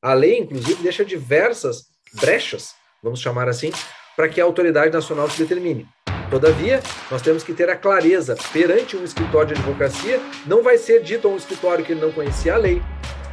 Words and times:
A 0.00 0.14
lei, 0.14 0.38
inclusive, 0.38 0.80
deixa 0.80 1.04
diversas 1.04 1.86
brechas, 2.20 2.74
vamos 3.02 3.20
chamar 3.20 3.48
assim, 3.48 3.72
para 4.14 4.28
que 4.28 4.40
a 4.40 4.44
autoridade 4.44 4.92
nacional 4.92 5.28
se 5.28 5.42
determine. 5.42 5.88
Todavia, 6.30 6.80
nós 7.10 7.20
temos 7.20 7.42
que 7.42 7.52
ter 7.52 7.68
a 7.68 7.74
clareza 7.74 8.36
perante 8.52 8.96
um 8.96 9.02
escritório 9.02 9.54
de 9.54 9.60
advocacia, 9.60 10.20
não 10.46 10.62
vai 10.62 10.78
ser 10.78 11.02
dito 11.02 11.26
a 11.26 11.30
um 11.32 11.36
escritório 11.36 11.84
que 11.84 11.92
ele 11.92 12.00
não 12.00 12.12
conhecia 12.12 12.54
a 12.54 12.56
lei, 12.56 12.80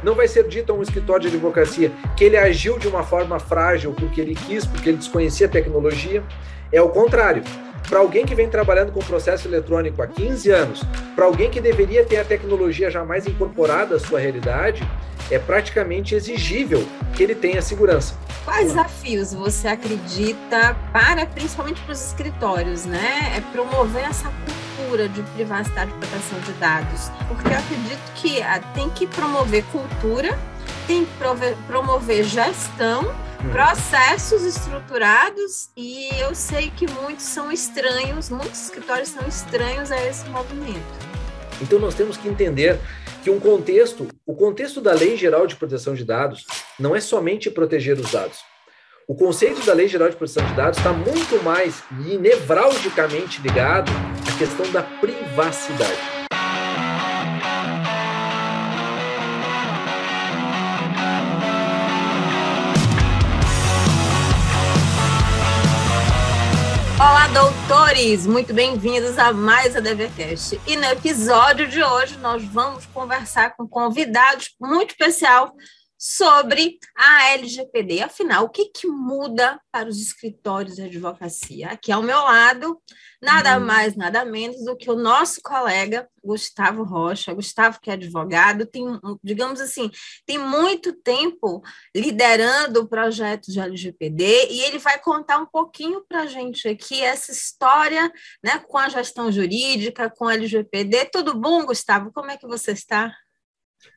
não 0.02 0.14
vai 0.14 0.28
ser 0.28 0.46
dito 0.48 0.72
a 0.72 0.74
um 0.74 0.82
escritório 0.82 1.22
de 1.22 1.36
advocacia 1.36 1.90
que 2.16 2.24
ele 2.24 2.36
agiu 2.36 2.78
de 2.78 2.88
uma 2.88 3.02
forma 3.02 3.38
frágil 3.38 3.92
porque 3.92 4.20
ele 4.20 4.34
quis, 4.34 4.66
porque 4.66 4.90
ele 4.90 4.98
desconhecia 4.98 5.46
a 5.46 5.50
tecnologia. 5.50 6.22
É 6.72 6.80
o 6.80 6.88
contrário. 6.88 7.42
Para 7.88 8.00
alguém 8.00 8.26
que 8.26 8.34
vem 8.34 8.48
trabalhando 8.48 8.90
com 8.90 8.98
processo 8.98 9.46
eletrônico 9.46 10.02
há 10.02 10.08
15 10.08 10.50
anos, 10.50 10.82
para 11.14 11.24
alguém 11.24 11.48
que 11.48 11.60
deveria 11.60 12.04
ter 12.04 12.16
a 12.16 12.24
tecnologia 12.24 12.90
jamais 12.90 13.26
incorporada 13.28 13.94
à 13.94 14.00
sua 14.00 14.18
realidade, 14.18 14.82
é 15.30 15.38
praticamente 15.38 16.14
exigível 16.14 16.84
que 17.14 17.22
ele 17.22 17.34
tenha 17.34 17.62
segurança. 17.62 18.14
Quais 18.44 18.68
desafios 18.68 19.32
você 19.32 19.68
acredita 19.68 20.76
para, 20.92 21.26
principalmente 21.26 21.80
para 21.82 21.92
os 21.92 22.04
escritórios, 22.04 22.84
né? 22.84 23.32
É 23.36 23.40
promover 23.52 24.04
essa 24.04 24.28
cultura 24.28 24.65
de 25.12 25.22
privacidade 25.34 25.90
e 25.90 25.94
proteção 25.94 26.38
de 26.40 26.52
dados? 26.52 27.10
Porque 27.28 27.48
eu 27.48 27.58
acredito 27.58 28.12
que 28.14 28.42
ah, 28.42 28.60
tem 28.74 28.90
que 28.90 29.06
promover 29.06 29.64
cultura, 29.72 30.38
tem 30.86 31.04
que 31.04 31.12
promover 31.66 32.24
gestão, 32.24 33.02
hum. 33.04 33.50
processos 33.50 34.42
estruturados 34.42 35.70
e 35.76 36.08
eu 36.20 36.34
sei 36.34 36.70
que 36.70 36.86
muitos 36.90 37.24
são 37.24 37.50
estranhos, 37.50 38.30
muitos 38.30 38.64
escritórios 38.64 39.08
são 39.08 39.26
estranhos 39.26 39.90
a 39.90 40.06
esse 40.06 40.28
movimento. 40.28 41.06
Então 41.60 41.78
nós 41.78 41.94
temos 41.94 42.16
que 42.16 42.28
entender 42.28 42.78
que 43.22 43.30
um 43.30 43.40
contexto, 43.40 44.06
o 44.24 44.34
contexto 44.34 44.80
da 44.80 44.92
Lei 44.92 45.16
Geral 45.16 45.46
de 45.46 45.56
Proteção 45.56 45.94
de 45.94 46.04
Dados 46.04 46.46
não 46.78 46.94
é 46.94 47.00
somente 47.00 47.50
proteger 47.50 47.98
os 47.98 48.10
dados. 48.10 48.38
O 49.08 49.14
conceito 49.14 49.64
da 49.64 49.72
Lei 49.72 49.86
Geral 49.86 50.08
de 50.08 50.16
Proteção 50.16 50.44
de 50.44 50.54
Dados 50.54 50.78
está 50.78 50.92
muito 50.92 51.40
mais 51.44 51.80
e 52.04 52.18
nevralgicamente 52.18 53.40
ligado 53.40 53.88
à 54.28 54.36
questão 54.36 54.68
da 54.72 54.82
privacidade. 54.82 55.92
Olá, 66.98 67.28
doutores! 67.28 68.26
Muito 68.26 68.52
bem-vindos 68.52 69.16
a 69.20 69.32
mais 69.32 69.76
a 69.76 69.80
DVCast. 69.80 70.60
E 70.66 70.74
no 70.74 70.84
episódio 70.86 71.68
de 71.68 71.80
hoje 71.80 72.18
nós 72.18 72.42
vamos 72.46 72.86
conversar 72.86 73.54
com 73.54 73.62
um 73.62 73.68
convidado 73.68 74.42
muito 74.60 74.90
especial 74.90 75.54
sobre 75.98 76.78
a 76.94 77.30
LGPD. 77.30 78.02
Afinal, 78.02 78.44
o 78.44 78.48
que, 78.48 78.66
que 78.66 78.86
muda 78.86 79.60
para 79.72 79.88
os 79.88 80.00
escritórios 80.00 80.76
de 80.76 80.82
advocacia? 80.82 81.68
Aqui 81.68 81.90
ao 81.90 82.02
meu 82.02 82.18
lado, 82.18 82.80
nada 83.22 83.58
uhum. 83.58 83.64
mais, 83.64 83.96
nada 83.96 84.24
menos 84.24 84.64
do 84.64 84.76
que 84.76 84.90
o 84.90 84.96
nosso 84.96 85.40
colega 85.42 86.08
Gustavo 86.22 86.82
Rocha. 86.82 87.32
Gustavo, 87.32 87.80
que 87.80 87.90
é 87.90 87.94
advogado, 87.94 88.66
tem, 88.66 88.84
digamos 89.22 89.60
assim, 89.60 89.90
tem 90.26 90.38
muito 90.38 90.92
tempo 90.92 91.62
liderando 91.94 92.86
projetos 92.86 93.54
de 93.54 93.60
LGPD 93.60 94.48
e 94.50 94.62
ele 94.62 94.78
vai 94.78 94.98
contar 94.98 95.38
um 95.38 95.46
pouquinho 95.46 96.04
para 96.06 96.22
a 96.22 96.26
gente 96.26 96.68
aqui 96.68 97.00
essa 97.00 97.32
história 97.32 98.12
né, 98.42 98.58
com 98.58 98.76
a 98.76 98.88
gestão 98.88 99.32
jurídica, 99.32 100.10
com 100.10 100.26
a 100.26 100.34
LGPD. 100.34 101.06
Tudo 101.06 101.34
bom, 101.34 101.64
Gustavo? 101.64 102.12
Como 102.12 102.30
é 102.30 102.36
que 102.36 102.46
você 102.46 102.72
está? 102.72 103.14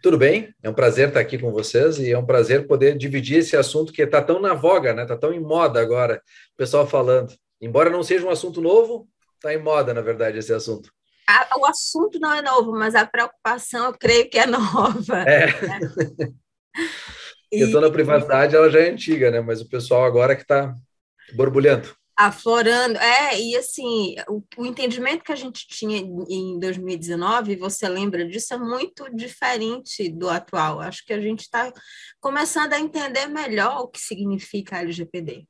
Tudo 0.01 0.17
bem, 0.17 0.53
é 0.63 0.69
um 0.69 0.73
prazer 0.73 1.09
estar 1.09 1.19
aqui 1.19 1.37
com 1.37 1.51
vocês 1.51 1.99
e 1.99 2.11
é 2.11 2.17
um 2.17 2.25
prazer 2.25 2.67
poder 2.67 2.97
dividir 2.97 3.39
esse 3.39 3.57
assunto 3.57 3.91
que 3.91 4.01
está 4.01 4.21
tão 4.21 4.39
na 4.39 4.53
voga, 4.53 4.93
né? 4.93 5.03
Está 5.03 5.17
tão 5.17 5.33
em 5.33 5.39
moda 5.39 5.81
agora, 5.81 6.21
o 6.53 6.57
pessoal 6.57 6.87
falando. 6.87 7.33
Embora 7.61 7.89
não 7.89 8.03
seja 8.03 8.25
um 8.25 8.29
assunto 8.29 8.61
novo, 8.61 9.07
está 9.35 9.53
em 9.53 9.61
moda, 9.61 9.93
na 9.93 10.01
verdade, 10.01 10.37
esse 10.37 10.53
assunto. 10.53 10.89
o 11.57 11.65
assunto 11.65 12.19
não 12.19 12.33
é 12.33 12.41
novo, 12.41 12.71
mas 12.71 12.95
a 12.95 13.05
preocupação 13.05 13.87
eu 13.87 13.93
creio 13.93 14.29
que 14.29 14.39
é 14.39 14.45
nova. 14.45 15.19
É. 15.27 15.47
Né? 15.61 15.79
eu 17.51 17.65
estou 17.67 17.81
na 17.81 17.89
privacidade, 17.89 18.55
ela 18.55 18.69
já 18.69 18.79
é 18.79 18.89
antiga, 18.89 19.31
né? 19.31 19.41
Mas 19.41 19.59
o 19.59 19.67
pessoal 19.67 20.05
agora 20.05 20.35
que 20.35 20.43
está 20.43 20.73
borbulhando 21.33 21.89
aflorando. 22.19 22.97
É, 22.97 23.39
e 23.39 23.55
assim, 23.55 24.15
o, 24.27 24.43
o, 24.57 24.65
entendimento 24.65 25.23
que 25.23 25.31
a 25.31 25.37
gente 25.37 25.65
tinha 25.65 25.97
em 25.97 26.59
2019, 26.59 27.55
você 27.55 27.87
lembra 27.87 28.27
disso, 28.27 28.53
é 28.53 28.57
muito 28.57 29.09
diferente 29.15 30.09
do 30.09 30.29
atual. 30.29 30.81
Acho 30.81 31.05
que 31.05 31.13
a 31.13 31.21
gente 31.21 31.41
está 31.41 31.71
começando 32.19 32.73
a 32.73 32.79
entender 32.79 33.27
melhor 33.27 33.79
o 33.79 33.87
que 33.87 33.99
significa 33.99 34.79
LGPD. 34.79 35.45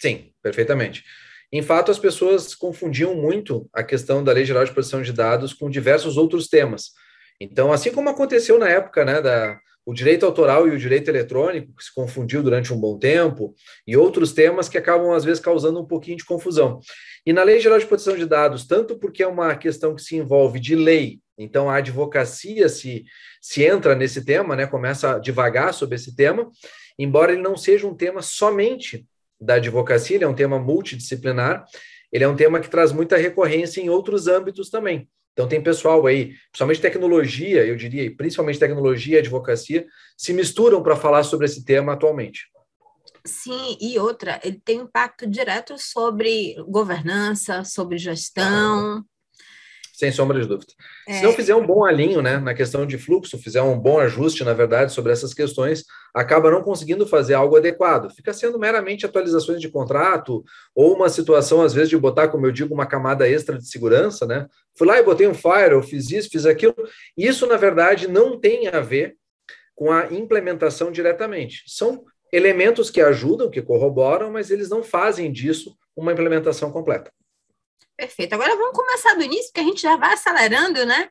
Sim, 0.00 0.32
perfeitamente. 0.42 1.04
Em 1.52 1.60
fato, 1.60 1.90
as 1.90 1.98
pessoas 1.98 2.54
confundiam 2.54 3.14
muito 3.14 3.68
a 3.70 3.82
questão 3.82 4.24
da 4.24 4.32
Lei 4.32 4.46
Geral 4.46 4.64
de 4.64 4.72
Proteção 4.72 5.02
de 5.02 5.12
Dados 5.12 5.52
com 5.52 5.68
diversos 5.68 6.16
outros 6.16 6.48
temas. 6.48 6.92
Então, 7.38 7.72
assim 7.72 7.92
como 7.92 8.08
aconteceu 8.08 8.58
na 8.58 8.70
época 8.70 9.04
né, 9.04 9.20
da, 9.20 9.60
o 9.90 9.94
direito 9.94 10.24
autoral 10.24 10.68
e 10.68 10.70
o 10.70 10.78
direito 10.78 11.08
eletrônico, 11.08 11.74
que 11.74 11.82
se 11.82 11.92
confundiu 11.92 12.44
durante 12.44 12.72
um 12.72 12.78
bom 12.78 12.96
tempo, 12.96 13.52
e 13.84 13.96
outros 13.96 14.32
temas 14.32 14.68
que 14.68 14.78
acabam, 14.78 15.12
às 15.12 15.24
vezes, 15.24 15.42
causando 15.42 15.80
um 15.80 15.84
pouquinho 15.84 16.16
de 16.16 16.24
confusão. 16.24 16.78
E 17.26 17.32
na 17.32 17.42
Lei 17.42 17.58
Geral 17.58 17.76
de 17.76 17.86
Proteção 17.86 18.16
de 18.16 18.24
Dados, 18.24 18.68
tanto 18.68 18.96
porque 19.00 19.20
é 19.20 19.26
uma 19.26 19.56
questão 19.56 19.92
que 19.92 20.00
se 20.00 20.14
envolve 20.14 20.60
de 20.60 20.76
lei, 20.76 21.18
então 21.36 21.68
a 21.68 21.78
advocacia 21.78 22.68
se, 22.68 23.04
se 23.40 23.64
entra 23.64 23.96
nesse 23.96 24.24
tema, 24.24 24.54
né, 24.54 24.64
começa 24.64 25.16
a 25.16 25.18
devagar 25.18 25.74
sobre 25.74 25.96
esse 25.96 26.14
tema, 26.14 26.48
embora 26.96 27.32
ele 27.32 27.42
não 27.42 27.56
seja 27.56 27.84
um 27.84 27.94
tema 27.94 28.22
somente 28.22 29.04
da 29.40 29.54
advocacia, 29.54 30.16
ele 30.16 30.24
é 30.24 30.28
um 30.28 30.34
tema 30.34 30.56
multidisciplinar, 30.60 31.64
ele 32.12 32.22
é 32.22 32.28
um 32.28 32.36
tema 32.36 32.60
que 32.60 32.70
traz 32.70 32.92
muita 32.92 33.16
recorrência 33.16 33.80
em 33.80 33.90
outros 33.90 34.28
âmbitos 34.28 34.70
também. 34.70 35.08
Então, 35.40 35.48
tem 35.48 35.62
pessoal 35.62 36.06
aí, 36.06 36.34
principalmente 36.50 36.82
tecnologia, 36.82 37.64
eu 37.64 37.74
diria, 37.74 38.14
principalmente 38.14 38.58
tecnologia 38.58 39.16
e 39.16 39.20
advocacia, 39.20 39.86
se 40.14 40.34
misturam 40.34 40.82
para 40.82 40.94
falar 40.94 41.22
sobre 41.22 41.46
esse 41.46 41.64
tema 41.64 41.94
atualmente. 41.94 42.42
Sim, 43.24 43.74
e 43.80 43.98
outra, 43.98 44.38
ele 44.44 44.60
tem 44.62 44.80
impacto 44.80 45.26
direto 45.26 45.78
sobre 45.78 46.56
governança, 46.68 47.64
sobre 47.64 47.96
gestão, 47.96 49.02
sem 50.00 50.10
sombra 50.10 50.40
de 50.40 50.48
dúvida. 50.48 50.72
É. 51.06 51.12
Se 51.12 51.22
não 51.22 51.32
fizer 51.34 51.54
um 51.54 51.66
bom 51.66 51.84
alinho 51.84 52.22
né, 52.22 52.38
na 52.38 52.54
questão 52.54 52.86
de 52.86 52.96
fluxo, 52.96 53.36
fizer 53.36 53.60
um 53.60 53.78
bom 53.78 53.98
ajuste, 53.98 54.42
na 54.42 54.54
verdade, 54.54 54.94
sobre 54.94 55.12
essas 55.12 55.34
questões, 55.34 55.84
acaba 56.14 56.50
não 56.50 56.62
conseguindo 56.62 57.06
fazer 57.06 57.34
algo 57.34 57.54
adequado. 57.54 58.10
Fica 58.10 58.32
sendo 58.32 58.58
meramente 58.58 59.04
atualizações 59.04 59.60
de 59.60 59.68
contrato, 59.68 60.42
ou 60.74 60.96
uma 60.96 61.10
situação, 61.10 61.60
às 61.60 61.74
vezes, 61.74 61.90
de 61.90 61.98
botar, 61.98 62.28
como 62.28 62.46
eu 62.46 62.50
digo, 62.50 62.72
uma 62.72 62.86
camada 62.86 63.28
extra 63.28 63.58
de 63.58 63.68
segurança, 63.68 64.26
né? 64.26 64.46
Fui 64.74 64.88
lá 64.88 64.98
e 64.98 65.02
botei 65.02 65.26
um 65.26 65.34
fire, 65.34 65.72
eu 65.72 65.82
fiz 65.82 66.10
isso, 66.10 66.30
fiz 66.30 66.46
aquilo. 66.46 66.74
Isso, 67.14 67.46
na 67.46 67.58
verdade, 67.58 68.08
não 68.08 68.40
tem 68.40 68.68
a 68.68 68.80
ver 68.80 69.16
com 69.74 69.92
a 69.92 70.06
implementação 70.10 70.90
diretamente. 70.90 71.62
São 71.66 72.04
elementos 72.32 72.88
que 72.88 73.02
ajudam, 73.02 73.50
que 73.50 73.60
corroboram, 73.60 74.32
mas 74.32 74.50
eles 74.50 74.70
não 74.70 74.82
fazem 74.82 75.30
disso 75.30 75.76
uma 75.94 76.12
implementação 76.12 76.72
completa. 76.72 77.12
Perfeito. 78.00 78.32
Agora 78.32 78.56
vamos 78.56 78.74
começar 78.74 79.12
do 79.12 79.22
início, 79.22 79.48
porque 79.48 79.60
a 79.60 79.64
gente 79.64 79.82
já 79.82 79.94
vai 79.94 80.14
acelerando, 80.14 80.86
né? 80.86 81.10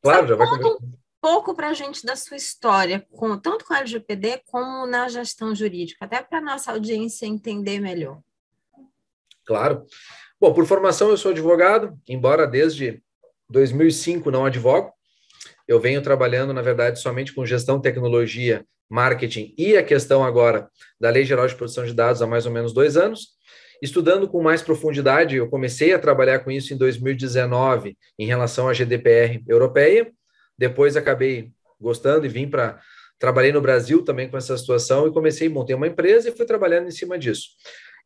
Claro, 0.00 0.28
já 0.28 0.36
vai 0.36 0.46
começar. 0.46 0.68
um 0.68 0.92
pouco 1.20 1.56
para 1.56 1.70
a 1.70 1.74
gente 1.74 2.06
da 2.06 2.14
sua 2.14 2.36
história, 2.36 3.04
com, 3.10 3.36
tanto 3.36 3.64
com 3.64 3.74
a 3.74 3.78
LGPD 3.78 4.42
como 4.46 4.86
na 4.86 5.08
gestão 5.08 5.52
jurídica, 5.56 6.04
até 6.04 6.22
para 6.22 6.38
a 6.38 6.40
nossa 6.40 6.70
audiência 6.70 7.26
entender 7.26 7.80
melhor. 7.80 8.20
Claro. 9.44 9.84
Bom, 10.40 10.54
por 10.54 10.64
formação 10.66 11.10
eu 11.10 11.16
sou 11.16 11.32
advogado, 11.32 11.98
embora 12.08 12.46
desde 12.46 13.02
2005 13.48 14.30
não 14.30 14.44
advogo. 14.46 14.92
Eu 15.66 15.80
venho 15.80 16.00
trabalhando, 16.00 16.52
na 16.52 16.62
verdade, 16.62 17.00
somente 17.00 17.34
com 17.34 17.44
gestão, 17.44 17.80
tecnologia, 17.80 18.64
marketing 18.88 19.52
e 19.58 19.76
a 19.76 19.82
questão 19.82 20.22
agora 20.22 20.70
da 21.00 21.10
Lei 21.10 21.24
Geral 21.24 21.48
de 21.48 21.56
Proteção 21.56 21.84
de 21.84 21.92
Dados 21.92 22.22
há 22.22 22.26
mais 22.26 22.46
ou 22.46 22.52
menos 22.52 22.72
dois 22.72 22.96
anos. 22.96 23.40
Estudando 23.82 24.28
com 24.28 24.42
mais 24.42 24.62
profundidade, 24.62 25.36
eu 25.36 25.48
comecei 25.48 25.94
a 25.94 25.98
trabalhar 25.98 26.40
com 26.40 26.50
isso 26.50 26.74
em 26.74 26.76
2019 26.76 27.96
em 28.18 28.26
relação 28.26 28.68
à 28.68 28.72
GDPR 28.72 29.42
europeia. 29.48 30.12
Depois 30.56 30.96
acabei 30.96 31.50
gostando 31.80 32.26
e 32.26 32.28
vim 32.28 32.48
para 32.48 32.78
trabalhei 33.18 33.52
no 33.52 33.60
Brasil 33.60 34.02
também 34.02 34.28
com 34.30 34.36
essa 34.36 34.56
situação 34.56 35.06
e 35.06 35.12
comecei 35.12 35.46
a 35.46 35.50
montar 35.50 35.76
uma 35.76 35.86
empresa 35.86 36.28
e 36.28 36.36
fui 36.36 36.46
trabalhando 36.46 36.88
em 36.88 36.90
cima 36.90 37.18
disso. 37.18 37.48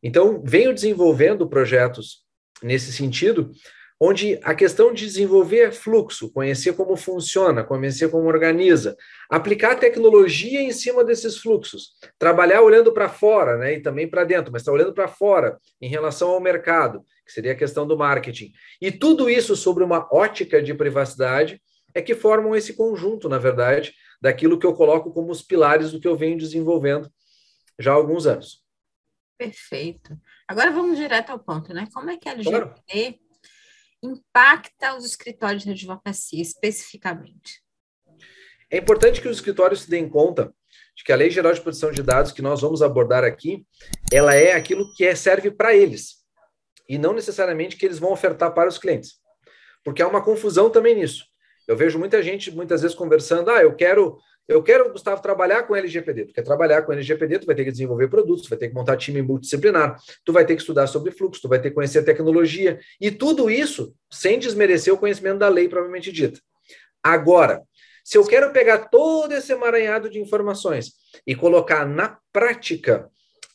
Então, 0.03 0.43
venho 0.45 0.73
desenvolvendo 0.73 1.47
projetos 1.47 2.25
nesse 2.61 2.91
sentido, 2.91 3.51
onde 3.99 4.39
a 4.43 4.53
questão 4.53 4.93
de 4.93 5.05
desenvolver 5.05 5.71
fluxo, 5.71 6.31
conhecer 6.31 6.75
como 6.75 6.97
funciona, 6.97 7.63
conhecer 7.63 8.09
como 8.09 8.27
organiza, 8.27 8.95
aplicar 9.29 9.79
tecnologia 9.79 10.61
em 10.61 10.71
cima 10.71 11.03
desses 11.03 11.37
fluxos, 11.37 11.91
trabalhar 12.19 12.61
olhando 12.61 12.91
para 12.91 13.07
fora, 13.07 13.57
né, 13.57 13.75
e 13.75 13.81
também 13.81 14.07
para 14.07 14.23
dentro, 14.23 14.51
mas 14.51 14.61
está 14.61 14.71
olhando 14.71 14.93
para 14.93 15.07
fora 15.07 15.57
em 15.81 15.87
relação 15.87 16.29
ao 16.29 16.41
mercado, 16.41 17.03
que 17.25 17.31
seria 17.31 17.53
a 17.53 17.55
questão 17.55 17.87
do 17.87 17.97
marketing. 17.97 18.51
E 18.81 18.91
tudo 18.91 19.29
isso 19.29 19.55
sobre 19.55 19.83
uma 19.83 20.07
ótica 20.11 20.61
de 20.61 20.73
privacidade 20.73 21.61
é 21.93 22.01
que 22.01 22.13
formam 22.13 22.55
esse 22.55 22.73
conjunto, 22.73 23.29
na 23.29 23.37
verdade, 23.37 23.93
daquilo 24.21 24.59
que 24.59 24.65
eu 24.65 24.73
coloco 24.73 25.13
como 25.13 25.31
os 25.31 25.41
pilares 25.41 25.91
do 25.91 25.99
que 25.99 26.07
eu 26.07 26.15
venho 26.15 26.37
desenvolvendo 26.37 27.09
já 27.79 27.91
há 27.91 27.95
alguns 27.95 28.27
anos. 28.27 28.63
Perfeito. 29.37 30.17
Agora 30.47 30.71
vamos 30.71 30.97
direto 30.97 31.31
ao 31.31 31.39
ponto, 31.39 31.73
né? 31.73 31.87
Como 31.93 32.09
é 32.09 32.17
que 32.17 32.29
a 32.29 32.33
LGPD 32.33 32.73
claro. 32.85 33.24
Impacta 34.05 34.95
os 34.95 35.05
escritórios 35.05 35.63
de 35.63 35.71
advocacia 35.71 36.41
especificamente? 36.41 37.61
É 38.69 38.77
importante 38.77 39.21
que 39.21 39.27
os 39.27 39.37
escritórios 39.37 39.81
se 39.81 39.89
deem 39.89 40.09
conta 40.09 40.53
de 40.95 41.03
que 41.03 41.11
a 41.11 41.15
Lei 41.15 41.29
Geral 41.29 41.53
de 41.53 41.61
Proteção 41.61 41.91
de 41.91 42.01
Dados 42.01 42.31
que 42.31 42.41
nós 42.41 42.61
vamos 42.61 42.81
abordar 42.81 43.23
aqui, 43.23 43.65
ela 44.11 44.33
é 44.33 44.53
aquilo 44.53 44.93
que 44.95 45.05
é, 45.05 45.13
serve 45.15 45.51
para 45.51 45.75
eles 45.75 46.25
e 46.87 46.97
não 46.97 47.13
necessariamente 47.13 47.77
que 47.77 47.85
eles 47.85 47.99
vão 47.99 48.11
ofertar 48.11 48.53
para 48.53 48.69
os 48.69 48.77
clientes. 48.77 49.19
Porque 49.83 50.01
há 50.01 50.07
uma 50.07 50.23
confusão 50.23 50.69
também 50.69 50.95
nisso. 50.95 51.25
Eu 51.67 51.75
vejo 51.75 51.97
muita 51.97 52.21
gente 52.21 52.51
muitas 52.51 52.81
vezes 52.81 52.95
conversando, 52.95 53.49
ah, 53.49 53.61
eu 53.61 53.75
quero 53.75 54.17
eu 54.47 54.61
quero, 54.61 54.91
Gustavo, 54.91 55.21
trabalhar 55.21 55.63
com 55.63 55.75
LGPD. 55.75 56.25
Tu 56.25 56.33
quer 56.33 56.43
trabalhar 56.43 56.83
com 56.83 56.93
LGPD, 56.93 57.39
tu 57.39 57.45
vai 57.45 57.55
ter 57.55 57.63
que 57.63 57.71
desenvolver 57.71 58.07
produtos, 58.07 58.43
tu 58.43 58.49
vai 58.49 58.57
ter 58.57 58.69
que 58.69 58.75
montar 58.75 58.95
time 58.95 59.21
multidisciplinar, 59.21 59.97
tu 60.23 60.31
vai 60.31 60.45
ter 60.45 60.55
que 60.55 60.61
estudar 60.61 60.87
sobre 60.87 61.11
fluxo, 61.11 61.41
tu 61.41 61.49
vai 61.49 61.59
ter 61.59 61.69
que 61.69 61.75
conhecer 61.75 62.03
tecnologia, 62.03 62.79
e 63.01 63.09
tudo 63.09 63.49
isso 63.49 63.95
sem 64.11 64.37
desmerecer 64.37 64.93
o 64.93 64.97
conhecimento 64.97 65.39
da 65.39 65.49
lei 65.49 65.67
propriamente 65.67 66.11
dita. 66.11 66.39
Agora, 67.01 67.63
se 68.03 68.19
eu 68.19 68.25
quero 68.25 68.51
pegar 68.51 68.89
todo 68.89 69.31
esse 69.33 69.51
emaranhado 69.51 70.09
de 70.09 70.19
informações 70.19 70.91
e 71.25 71.35
colocar 71.35 71.87
na 71.87 72.19
prática 72.31 73.09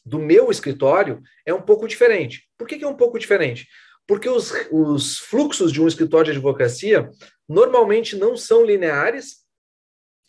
do 0.04 0.18
meu 0.18 0.50
escritório, 0.50 1.20
é 1.46 1.54
um 1.54 1.62
pouco 1.62 1.86
diferente. 1.86 2.48
Por 2.58 2.66
que, 2.66 2.78
que 2.78 2.84
é 2.84 2.88
um 2.88 2.96
pouco 2.96 3.16
diferente? 3.16 3.68
Porque 4.08 4.28
os, 4.28 4.52
os 4.72 5.18
fluxos 5.18 5.70
de 5.70 5.80
um 5.80 5.86
escritório 5.86 6.32
de 6.32 6.38
advocacia 6.38 7.08
normalmente 7.48 8.16
não 8.16 8.36
são 8.36 8.64
lineares, 8.64 9.39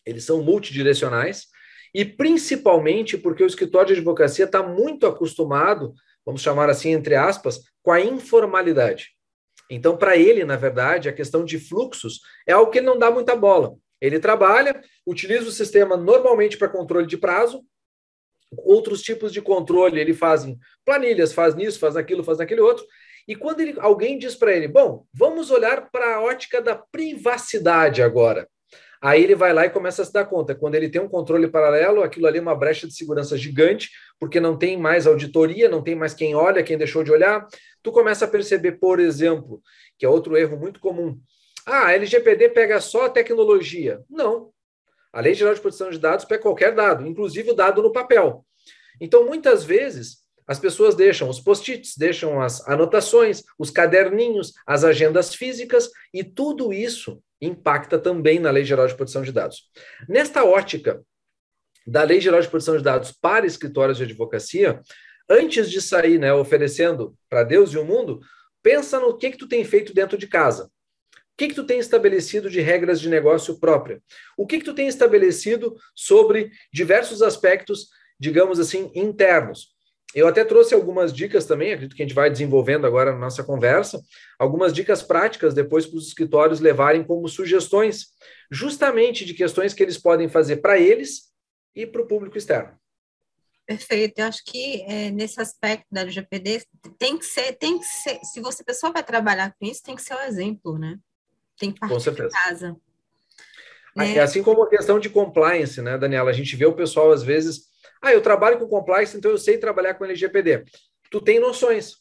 eles 0.06 0.24
são 0.24 0.44
multidirecionais, 0.44 1.48
e 1.94 2.06
principalmente 2.06 3.18
porque 3.18 3.44
o 3.44 3.48
escritório 3.48 3.88
de 3.88 3.94
advocacia 3.94 4.46
está 4.46 4.64
muito 4.64 5.06
acostumado, 5.06 5.94
vamos 6.26 6.42
chamar 6.42 6.70
assim, 6.70 6.92
entre 6.92 7.16
aspas, 7.16 7.62
com 7.84 7.92
a 7.92 8.00
informalidade. 8.00 9.10
Então, 9.70 9.98
para 9.98 10.18
ele, 10.18 10.44
na 10.44 10.56
verdade, 10.56 11.10
a 11.10 11.14
questão 11.14 11.46
de 11.46 11.60
fluxos 11.60 12.20
é 12.46 12.54
algo 12.54 12.72
que 12.72 12.80
ele 12.80 12.88
não 12.88 13.00
dá 13.00 13.10
muita 13.10 13.36
bola. 13.36 13.76
Ele 14.02 14.20
trabalha, 14.20 14.82
utiliza 15.06 15.48
o 15.48 15.52
sistema 15.52 15.96
normalmente 15.96 16.58
para 16.58 16.68
controle 16.68 17.08
de 17.08 17.18
prazo, 17.18 17.64
outros 18.58 19.02
tipos 19.02 19.32
de 19.32 19.42
controle 19.42 20.00
ele 20.00 20.14
faz 20.14 20.44
em 20.44 20.58
planilhas, 20.84 21.34
faz 21.34 21.56
nisso, 21.56 21.80
faz 21.80 21.96
aquilo, 21.96 22.24
faz 22.24 22.40
aquele 22.40 22.62
outro. 22.62 22.86
E 23.28 23.36
quando 23.36 23.62
ele, 23.62 23.80
alguém 23.80 24.18
diz 24.18 24.36
para 24.36 24.52
ele, 24.52 24.68
bom, 24.68 25.06
vamos 25.14 25.52
olhar 25.52 25.90
para 25.90 26.16
a 26.16 26.22
ótica 26.22 26.62
da 26.62 26.76
privacidade 26.76 28.02
agora. 28.02 28.50
Aí 29.02 29.24
ele 29.24 29.34
vai 29.34 29.52
lá 29.52 29.66
e 29.66 29.70
começa 29.70 30.04
a 30.04 30.06
se 30.06 30.14
dar 30.14 30.26
conta. 30.26 30.54
Quando 30.54 30.76
ele 30.76 30.88
tem 30.88 31.02
um 31.02 31.10
controle 31.10 31.48
paralelo, 31.48 32.04
aquilo 32.04 32.28
ali 32.28 32.38
é 32.38 32.42
uma 32.42 32.56
brecha 32.56 32.88
de 32.88 32.94
segurança 32.94 33.36
gigante, 33.36 33.90
porque 34.20 34.40
não 34.40 34.56
tem 34.56 34.78
mais 34.78 35.08
auditoria, 35.08 35.68
não 35.68 35.82
tem 35.82 35.96
mais 35.96 36.14
quem 36.14 36.36
olha, 36.36 36.62
quem 36.62 36.78
deixou 36.78 37.04
de 37.04 37.12
olhar. 37.12 37.48
Tu 37.82 37.92
começa 37.92 38.26
a 38.26 38.28
perceber, 38.28 38.74
por 38.74 39.00
exemplo, 39.00 39.60
que 39.98 40.06
é 40.06 40.10
outro 40.10 40.38
erro 40.38 40.56
muito 40.56 40.80
comum. 40.80 41.20
Ah, 41.66 41.88
a 41.88 41.94
LGPD 41.94 42.50
pega 42.50 42.80
só 42.80 43.06
a 43.06 43.10
tecnologia. 43.10 44.02
Não. 44.08 44.52
A 45.12 45.20
Lei 45.20 45.34
Geral 45.34 45.56
de 45.56 45.62
Proteção 45.62 45.90
de 45.90 45.98
Dados 45.98 46.24
pega 46.24 46.44
qualquer 46.44 46.76
dado, 46.76 47.08
inclusive 47.08 47.50
o 47.50 47.56
dado 47.56 47.82
no 47.82 47.92
papel. 47.92 48.46
Então, 49.00 49.26
muitas 49.26 49.64
vezes, 49.64 50.18
as 50.48 50.60
pessoas 50.60 50.94
deixam 50.94 51.28
os 51.28 51.40
post-its, 51.40 51.98
deixam 51.98 52.40
as 52.40 52.68
anotações, 52.68 53.44
os 53.58 53.72
caderninhos, 53.72 54.54
as 54.66 54.84
agendas 54.84 55.34
físicas, 55.34 55.90
e 56.14 56.24
tudo 56.24 56.72
isso 56.72 57.22
impacta 57.42 57.98
também 57.98 58.40
na 58.40 58.52
Lei 58.52 58.64
Geral 58.64 58.88
de 58.88 58.96
Proteção 58.96 59.24
de 59.24 59.32
Dados. 59.32 59.70
Nesta 60.08 60.44
ótica 60.46 61.02
da 61.86 62.04
Lei 62.04 62.22
Geral 62.22 62.40
de 62.40 62.48
Proteção 62.48 62.78
de 62.78 62.84
Dados 62.84 63.12
para 63.12 63.46
escritórios 63.46 63.98
de 63.98 64.04
advocacia, 64.04 64.82
antes 65.30 65.70
de 65.70 65.82
sair 65.82 66.20
né, 66.20 66.34
oferecendo 66.34 67.16
para 67.30 67.44
Deus 67.44 67.74
e 67.74 67.78
o 67.78 67.86
mundo, 67.86 68.20
pensa 68.62 69.00
no 69.00 69.18
que, 69.18 69.32
que 69.32 69.38
tu 69.38 69.48
tem 69.48 69.64
feito 69.64 69.94
dentro 69.94 70.18
de 70.18 70.28
casa. 70.28 70.66
O 70.66 71.38
que, 71.38 71.48
que 71.48 71.56
tu 71.56 71.64
tem 71.66 71.80
estabelecido 71.80 72.50
de 72.50 72.62
regras 72.62 73.02
de 73.02 73.10
negócio 73.10 73.60
própria? 73.60 74.02
O 74.38 74.46
que, 74.46 74.60
que 74.60 74.66
tu 74.66 74.76
tem 74.76 74.88
estabelecido 74.88 75.76
sobre 75.96 76.52
diversos 76.72 77.24
aspectos, 77.24 77.88
digamos 78.20 78.60
assim, 78.60 78.92
internos? 78.94 79.70
Eu 80.14 80.28
até 80.28 80.44
trouxe 80.44 80.74
algumas 80.74 81.14
dicas 81.14 81.46
também, 81.46 81.72
acredito 81.72 81.96
que 81.96 82.04
a 82.04 82.06
gente 82.06 82.16
vai 82.16 82.30
desenvolvendo 82.30 82.86
agora 82.86 83.14
na 83.14 83.18
nossa 83.18 83.44
conversa, 83.44 84.02
algumas 84.38 84.74
dicas 84.74 85.02
práticas 85.02 85.54
depois 85.54 85.86
para 85.86 85.98
os 85.98 86.08
escritórios 86.08 86.60
levarem 86.60 87.04
como 87.04 87.28
sugestões, 87.30 88.08
justamente 88.50 89.24
de 89.24 89.34
questões 89.34 89.74
que 89.74 89.82
eles 89.82 89.98
podem 89.98 90.28
fazer 90.28 90.58
para 90.58 90.78
eles 90.78 91.32
e 91.74 91.86
para 91.86 92.02
o 92.02 92.08
público 92.08 92.38
externo. 92.38 92.78
Perfeito. 93.66 94.20
Eu 94.20 94.26
acho 94.26 94.44
que 94.44 94.82
é, 94.82 95.12
nesse 95.12 95.40
aspecto 95.40 95.86
da 95.90 96.02
LGPD 96.02 96.64
tem 97.00 97.18
que 97.18 97.26
ser, 97.26 97.54
tem 97.54 97.80
que 97.80 97.86
ser, 97.86 98.20
se 98.24 98.42
você 98.42 98.64
pessoa 98.66 98.92
vai 98.92 99.04
trabalhar 99.04 99.56
com 99.58 99.66
isso, 99.66 99.82
tem 99.82 99.96
que 99.96 100.02
ser 100.02 100.14
o 100.14 100.22
exemplo, 100.22 100.78
né? 100.78 100.98
Tem 101.58 101.72
que 101.72 101.80
partir 101.80 102.12
de 102.12 102.30
casa. 102.30 102.76
É. 103.98 104.20
Assim 104.20 104.44
como 104.44 104.64
a 104.64 104.70
questão 104.70 105.00
de 105.00 105.10
compliance, 105.10 105.82
né, 105.82 105.98
Daniela? 105.98 106.30
A 106.30 106.34
gente 106.34 106.56
vê 106.56 106.66
o 106.66 106.76
pessoal 106.76 107.12
às 107.12 107.24
vezes 107.24 107.71
ah, 108.02 108.12
eu 108.12 108.22
trabalho 108.22 108.58
com 108.58 108.68
compliance, 108.68 109.16
então 109.16 109.32
eu 109.32 109.38
sei 109.38 109.58
trabalhar 109.58 109.94
com 109.94 110.06
LGPD. 110.06 110.64
Tu 111.10 111.22
tem 111.22 111.40
noções, 111.40 111.98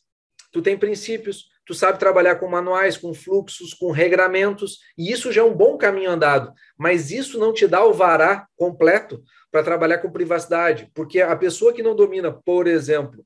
tu 0.52 0.62
tem 0.62 0.76
princípios, 0.76 1.46
tu 1.66 1.74
sabe 1.74 1.98
trabalhar 1.98 2.36
com 2.36 2.48
manuais, 2.48 2.96
com 2.96 3.12
fluxos, 3.12 3.74
com 3.74 3.90
regramentos, 3.90 4.78
e 4.96 5.12
isso 5.12 5.30
já 5.30 5.42
é 5.42 5.44
um 5.44 5.54
bom 5.54 5.76
caminho 5.76 6.10
andado. 6.10 6.52
Mas 6.78 7.10
isso 7.10 7.38
não 7.38 7.52
te 7.52 7.66
dá 7.66 7.84
o 7.84 7.92
vará 7.92 8.46
completo 8.56 9.22
para 9.50 9.62
trabalhar 9.62 9.98
com 9.98 10.10
privacidade, 10.10 10.90
porque 10.94 11.20
a 11.20 11.36
pessoa 11.36 11.72
que 11.72 11.82
não 11.82 11.94
domina, 11.94 12.32
por 12.32 12.66
exemplo, 12.66 13.24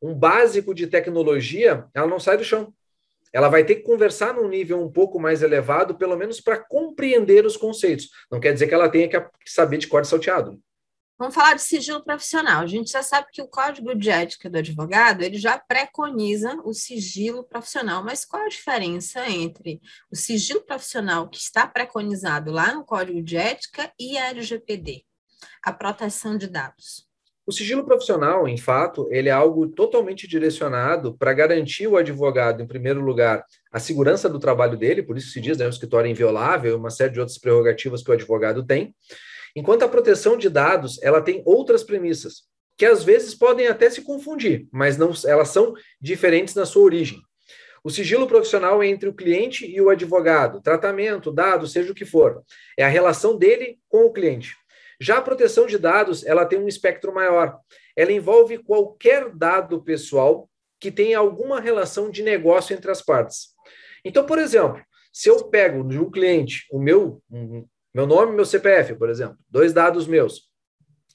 um 0.00 0.14
básico 0.14 0.74
de 0.74 0.86
tecnologia, 0.86 1.86
ela 1.94 2.06
não 2.06 2.20
sai 2.20 2.36
do 2.36 2.44
chão. 2.44 2.72
Ela 3.32 3.48
vai 3.48 3.64
ter 3.64 3.76
que 3.76 3.82
conversar 3.82 4.32
num 4.32 4.48
nível 4.48 4.80
um 4.80 4.90
pouco 4.90 5.18
mais 5.18 5.42
elevado, 5.42 5.96
pelo 5.96 6.16
menos 6.16 6.40
para 6.40 6.56
compreender 6.56 7.44
os 7.44 7.56
conceitos. 7.56 8.08
Não 8.30 8.38
quer 8.38 8.52
dizer 8.52 8.68
que 8.68 8.74
ela 8.74 8.88
tenha 8.88 9.08
que 9.08 9.20
saber 9.46 9.76
de 9.78 9.88
corte 9.88 10.06
salteado. 10.06 10.60
Vamos 11.16 11.34
falar 11.36 11.54
de 11.54 11.62
sigilo 11.62 12.02
profissional. 12.02 12.62
A 12.62 12.66
gente 12.66 12.90
já 12.90 13.02
sabe 13.02 13.28
que 13.32 13.40
o 13.40 13.46
Código 13.46 13.94
de 13.94 14.10
Ética 14.10 14.50
do 14.50 14.58
Advogado 14.58 15.22
ele 15.22 15.38
já 15.38 15.56
preconiza 15.56 16.60
o 16.64 16.74
sigilo 16.74 17.44
profissional, 17.44 18.02
mas 18.02 18.24
qual 18.24 18.42
a 18.42 18.48
diferença 18.48 19.28
entre 19.30 19.80
o 20.10 20.16
sigilo 20.16 20.62
profissional 20.62 21.28
que 21.28 21.38
está 21.38 21.68
preconizado 21.68 22.50
lá 22.50 22.74
no 22.74 22.84
Código 22.84 23.22
de 23.22 23.36
Ética 23.36 23.92
e 23.98 24.18
a 24.18 24.30
LGPD, 24.30 25.04
a 25.62 25.72
proteção 25.72 26.36
de 26.36 26.48
dados? 26.48 27.08
O 27.46 27.52
sigilo 27.52 27.84
profissional, 27.84 28.48
em 28.48 28.56
fato, 28.56 29.06
ele 29.10 29.28
é 29.28 29.32
algo 29.32 29.68
totalmente 29.68 30.26
direcionado 30.26 31.16
para 31.16 31.32
garantir 31.32 31.86
o 31.86 31.96
advogado, 31.96 32.60
em 32.62 32.66
primeiro 32.66 33.00
lugar, 33.00 33.44
a 33.70 33.78
segurança 33.78 34.28
do 34.28 34.40
trabalho 34.40 34.76
dele, 34.76 35.02
por 35.02 35.16
isso 35.16 35.30
se 35.30 35.40
diz, 35.40 35.58
né, 35.58 35.66
um 35.66 35.70
escritório 35.70 36.10
inviolável, 36.10 36.76
uma 36.76 36.90
série 36.90 37.12
de 37.12 37.20
outras 37.20 37.38
prerrogativas 37.38 38.02
que 38.02 38.10
o 38.10 38.14
advogado 38.14 38.64
tem, 38.64 38.94
Enquanto 39.54 39.82
a 39.84 39.88
proteção 39.88 40.36
de 40.36 40.48
dados, 40.48 41.00
ela 41.02 41.22
tem 41.22 41.42
outras 41.44 41.82
premissas, 41.84 42.42
que 42.76 42.84
às 42.84 43.04
vezes 43.04 43.34
podem 43.34 43.68
até 43.68 43.88
se 43.88 44.02
confundir, 44.02 44.66
mas 44.72 44.96
não, 44.98 45.12
elas 45.26 45.48
são 45.48 45.74
diferentes 46.00 46.54
na 46.54 46.66
sua 46.66 46.82
origem. 46.82 47.20
O 47.84 47.90
sigilo 47.90 48.26
profissional 48.26 48.82
é 48.82 48.86
entre 48.88 49.08
o 49.08 49.14
cliente 49.14 49.66
e 49.66 49.80
o 49.80 49.90
advogado, 49.90 50.62
tratamento, 50.62 51.30
dados, 51.30 51.72
seja 51.72 51.92
o 51.92 51.94
que 51.94 52.06
for. 52.06 52.42
É 52.78 52.84
a 52.84 52.88
relação 52.88 53.36
dele 53.36 53.78
com 53.88 54.06
o 54.06 54.12
cliente. 54.12 54.56
Já 54.98 55.18
a 55.18 55.22
proteção 55.22 55.66
de 55.66 55.76
dados, 55.76 56.24
ela 56.24 56.46
tem 56.46 56.58
um 56.58 56.66
espectro 56.66 57.12
maior. 57.14 57.58
Ela 57.94 58.12
envolve 58.12 58.58
qualquer 58.58 59.28
dado 59.30 59.82
pessoal 59.82 60.48
que 60.80 60.90
tenha 60.90 61.18
alguma 61.18 61.60
relação 61.60 62.10
de 62.10 62.22
negócio 62.22 62.74
entre 62.74 62.90
as 62.90 63.02
partes. 63.02 63.48
Então, 64.04 64.24
por 64.24 64.38
exemplo, 64.38 64.82
se 65.12 65.28
eu 65.28 65.44
pego 65.48 65.86
de 65.86 65.98
um 65.98 66.10
cliente 66.10 66.66
o 66.72 66.78
meu 66.78 67.22
meu 67.94 68.06
nome 68.06 68.32
e 68.32 68.34
meu 68.34 68.44
CPF, 68.44 68.94
por 68.96 69.08
exemplo, 69.08 69.38
dois 69.48 69.72
dados 69.72 70.06
meus. 70.06 70.48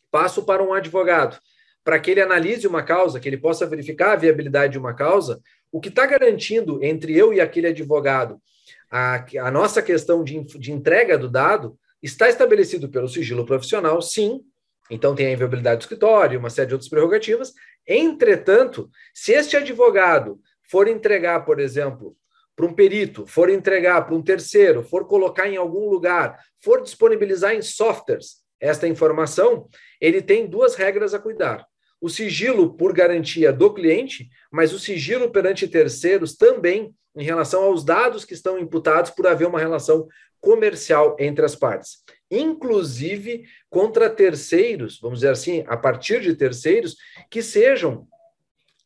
Passo 0.10 0.44
para 0.44 0.64
um 0.64 0.74
advogado, 0.74 1.38
para 1.84 2.00
que 2.00 2.12
ele 2.12 2.22
analise 2.22 2.66
uma 2.66 2.82
causa, 2.82 3.20
que 3.20 3.28
ele 3.28 3.38
possa 3.38 3.66
verificar 3.66 4.14
a 4.14 4.16
viabilidade 4.16 4.74
de 4.74 4.80
uma 4.80 4.94
causa. 4.94 5.42
O 5.72 5.80
que 5.80 5.90
está 5.90 6.06
garantindo 6.06 6.84
entre 6.84 7.16
eu 7.16 7.34
e 7.34 7.42
aquele 7.42 7.68
advogado 7.68 8.42
a, 8.90 9.24
a 9.42 9.52
nossa 9.52 9.82
questão 9.82 10.24
de, 10.24 10.42
de 10.58 10.72
entrega 10.72 11.18
do 11.18 11.30
dado 11.30 11.78
está 12.02 12.28
estabelecido 12.28 12.90
pelo 12.90 13.08
sigilo 13.08 13.46
profissional, 13.46 14.02
sim. 14.02 14.42
Então 14.90 15.14
tem 15.14 15.28
a 15.28 15.32
inviabilidade 15.32 15.78
do 15.78 15.82
escritório, 15.82 16.40
uma 16.40 16.50
série 16.50 16.68
de 16.68 16.74
outras 16.74 16.90
prerrogativas. 16.90 17.54
Entretanto, 17.86 18.90
se 19.14 19.34
este 19.34 19.56
advogado 19.56 20.40
for 20.64 20.88
entregar, 20.88 21.46
por 21.46 21.60
exemplo, 21.60 22.16
para 22.60 22.68
um 22.68 22.74
perito, 22.74 23.26
for 23.26 23.50
entregar 23.50 24.02
para 24.06 24.14
um 24.14 24.22
terceiro, 24.22 24.84
for 24.84 25.08
colocar 25.08 25.48
em 25.48 25.56
algum 25.56 25.90
lugar, 25.90 26.38
for 26.62 26.82
disponibilizar 26.82 27.56
em 27.56 27.62
softwares 27.62 28.44
esta 28.60 28.86
informação, 28.86 29.70
ele 30.02 30.22
tem 30.22 30.46
duas 30.46 30.76
regras 30.76 31.14
a 31.14 31.20
cuidar. 31.20 31.66
O 32.02 32.10
sigilo 32.10 32.76
por 32.76 32.92
garantia 32.92 33.54
do 33.54 33.74
cliente, 33.74 34.28
mas 34.52 34.74
o 34.74 34.80
sigilo 34.80 35.32
perante 35.32 35.70
terceiros 35.70 36.36
também 36.36 36.94
em 37.16 37.24
relação 37.24 37.64
aos 37.64 37.86
dados 37.86 38.26
que 38.26 38.34
estão 38.34 38.60
imputados 38.60 39.12
por 39.12 39.26
haver 39.26 39.48
uma 39.48 39.60
relação 39.60 40.06
comercial 40.42 41.16
entre 41.18 41.46
as 41.46 41.56
partes. 41.56 42.04
inclusive 42.30 43.46
contra 43.70 44.10
terceiros, 44.10 45.00
vamos 45.02 45.20
dizer 45.20 45.32
assim, 45.32 45.64
a 45.66 45.78
partir 45.78 46.20
de 46.20 46.36
terceiros 46.36 46.98
que 47.32 47.42
sejam 47.42 48.06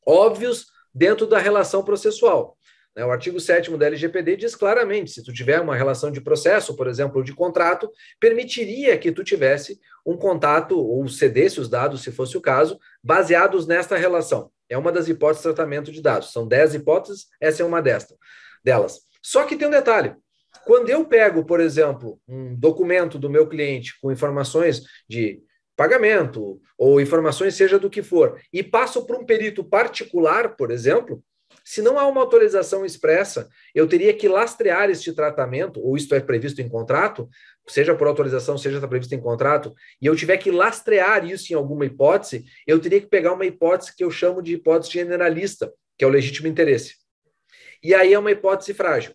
óbvios 0.06 0.68
dentro 0.94 1.26
da 1.26 1.40
relação 1.40 1.84
processual. 1.84 2.56
Né, 2.96 3.06
o 3.06 3.12
artigo 3.12 3.40
7 3.40 3.76
da 3.78 3.88
LGPD 3.88 4.38
diz 4.38 4.56
claramente, 4.56 5.12
se 5.12 5.24
tu 5.24 5.34
tiver 5.34 5.60
uma 5.60 5.76
relação 5.76 6.12
de 6.12 6.22
processo, 6.22 6.76
por 6.76 6.88
exemplo, 6.88 7.24
de 7.24 7.34
contrato, 7.34 7.92
permitiria 8.20 8.98
que 8.98 9.12
tu 9.12 9.24
tivesse 9.24 9.80
um 10.06 10.16
contato 10.16 10.78
ou 10.78 11.08
cedesse 11.08 11.60
os 11.60 11.70
dados, 11.70 12.02
se 12.02 12.12
fosse 12.12 12.38
o 12.38 12.42
caso, 12.42 12.80
baseados 13.04 13.66
nesta 13.66 13.96
relação. 13.96 14.52
É 14.70 14.78
uma 14.78 14.92
das 14.92 15.08
hipóteses 15.08 15.44
de 15.44 15.54
tratamento 15.54 15.92
de 15.92 16.02
dados. 16.02 16.32
São 16.32 16.48
10 16.48 16.76
hipóteses, 16.76 17.28
essa 17.40 17.64
é 17.64 17.66
uma 17.66 17.82
desta, 17.82 18.16
delas. 18.64 19.02
Só 19.22 19.46
que 19.46 19.56
tem 19.56 19.68
um 19.68 19.72
detalhe. 19.72 20.16
Quando 20.66 20.90
eu 20.90 21.06
pego, 21.06 21.44
por 21.44 21.60
exemplo, 21.60 22.20
um 22.28 22.56
documento 22.56 23.18
do 23.18 23.30
meu 23.30 23.48
cliente 23.48 24.00
com 24.02 24.12
informações 24.12 24.84
de 25.10 25.42
pagamento 25.76 26.62
ou 26.78 27.02
informações 27.02 27.56
seja 27.56 27.80
do 27.80 27.90
que 27.90 28.04
for 28.04 28.40
e 28.52 28.62
passo 28.62 29.06
para 29.06 29.18
um 29.18 29.26
perito 29.26 29.64
particular, 29.64 30.56
por 30.56 30.72
exemplo, 30.72 31.24
se 31.64 31.82
não 31.82 31.98
há 31.98 32.06
uma 32.06 32.22
autorização 32.22 32.86
expressa, 32.86 33.50
eu 33.74 33.88
teria 33.88 34.14
que 34.14 34.28
lastrear 34.28 34.90
este 34.90 35.14
tratamento, 35.14 35.80
ou 35.82 35.96
isto 35.96 36.14
é 36.14 36.20
previsto 36.20 36.62
em 36.62 36.68
contrato, 36.68 37.30
seja 37.68 37.96
por 37.96 38.08
autorização, 38.08 38.58
seja 38.58 38.78
está 38.78 38.88
previsto 38.88 39.16
em 39.16 39.22
contrato, 39.22 39.74
e 40.02 40.06
eu 40.06 40.16
tiver 40.16 40.38
que 40.38 40.52
lastrear 40.52 41.26
isso 41.26 41.54
em 41.54 41.56
alguma 41.56 41.86
hipótese, 41.86 42.44
eu 42.68 42.80
teria 42.80 43.00
que 43.00 43.08
pegar 43.08 43.34
uma 43.34 43.46
hipótese 43.46 43.96
que 43.96 44.04
eu 44.04 44.12
chamo 44.12 44.42
de 44.42 44.56
hipótese 44.56 44.92
generalista, 44.92 45.74
que 45.98 46.04
é 46.04 46.08
o 46.08 46.12
legítimo 46.12 46.48
interesse. 46.48 46.96
E 47.82 47.94
aí 47.94 48.14
é 48.14 48.20
uma 48.20 48.32
hipótese 48.32 48.74
frágil. 48.74 49.14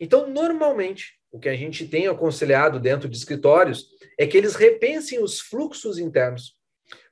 Então, 0.00 0.28
normalmente, 0.28 1.14
o 1.30 1.38
que 1.38 1.48
a 1.48 1.56
gente 1.56 1.86
tem 1.86 2.06
aconselhado 2.06 2.80
dentro 2.80 3.08
de 3.08 3.16
escritórios 3.16 3.88
é 4.18 4.26
que 4.26 4.36
eles 4.36 4.54
repensem 4.54 5.22
os 5.22 5.40
fluxos 5.40 5.98
internos. 5.98 6.55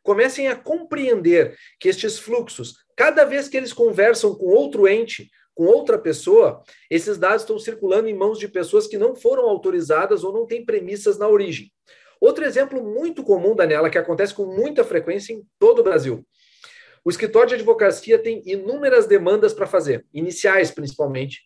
Comecem 0.05 0.47
a 0.47 0.55
compreender 0.55 1.57
que 1.81 1.89
estes 1.89 2.19
fluxos, 2.19 2.77
cada 2.97 3.25
vez 3.25 3.49
que 3.49 3.57
eles 3.57 3.73
conversam 3.73 4.35
com 4.35 4.47
outro 4.47 4.87
ente, 4.87 5.29
com 5.55 5.65
outra 5.65 5.99
pessoa, 5.99 6.63
esses 6.91 7.17
dados 7.17 7.43
estão 7.43 7.59
circulando 7.59 8.09
em 8.09 8.15
mãos 8.15 8.39
de 8.39 8.47
pessoas 8.47 8.87
que 8.87 8.99
não 8.99 9.17
foram 9.17 9.49
autorizadas 9.49 10.23
ou 10.23 10.33
não 10.33 10.47
têm 10.47 10.65
premissas 10.65 11.19
na 11.19 11.27
origem. 11.27 11.73
Outro 12.21 12.45
exemplo 12.45 12.83
muito 12.83 13.25
comum, 13.25 13.57
Daniela, 13.57 13.91
que 13.91 13.99
acontece 13.99 14.35
com 14.35 14.45
muita 14.45 14.85
frequência 14.85 15.33
em 15.33 15.43
todo 15.59 15.79
o 15.81 15.83
Brasil. 15.83 16.25
O 17.05 17.11
escritório 17.11 17.49
de 17.49 17.55
advocacia 17.57 18.19
tem 18.19 18.43
inúmeras 18.47 19.07
demandas 19.07 19.53
para 19.53 19.67
fazer, 19.67 20.07
iniciais 20.13 20.71
principalmente, 20.71 21.43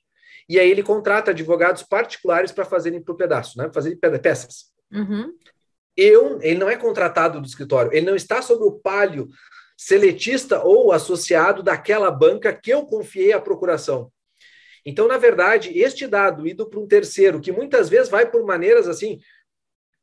e 0.48 0.58
aí 0.58 0.70
ele 0.70 0.82
contrata 0.82 1.30
advogados 1.30 1.82
particulares 1.82 2.50
para 2.50 2.64
fazerem 2.64 3.02
por 3.02 3.16
pedaço, 3.16 3.58
né? 3.58 3.70
Fazerem 3.72 3.98
peças. 3.98 4.72
Uhum. 4.90 5.32
Eu, 5.98 6.38
ele 6.40 6.58
não 6.58 6.70
é 6.70 6.76
contratado 6.76 7.40
do 7.40 7.46
escritório, 7.46 7.92
ele 7.92 8.06
não 8.06 8.14
está 8.14 8.40
sob 8.40 8.62
o 8.62 8.78
palio 8.78 9.28
seletista 9.76 10.62
ou 10.62 10.92
associado 10.92 11.62
daquela 11.62 12.10
banca 12.10 12.52
que 12.52 12.70
eu 12.70 12.86
confiei 12.86 13.32
à 13.32 13.40
procuração. 13.40 14.10
Então, 14.86 15.06
na 15.08 15.18
verdade, 15.18 15.76
este 15.78 16.06
dado 16.06 16.46
ido 16.46 16.70
para 16.70 16.80
um 16.80 16.86
terceiro, 16.86 17.40
que 17.40 17.52
muitas 17.52 17.88
vezes 17.88 18.08
vai 18.08 18.30
por 18.30 18.44
maneiras 18.44 18.88
assim 18.88 19.18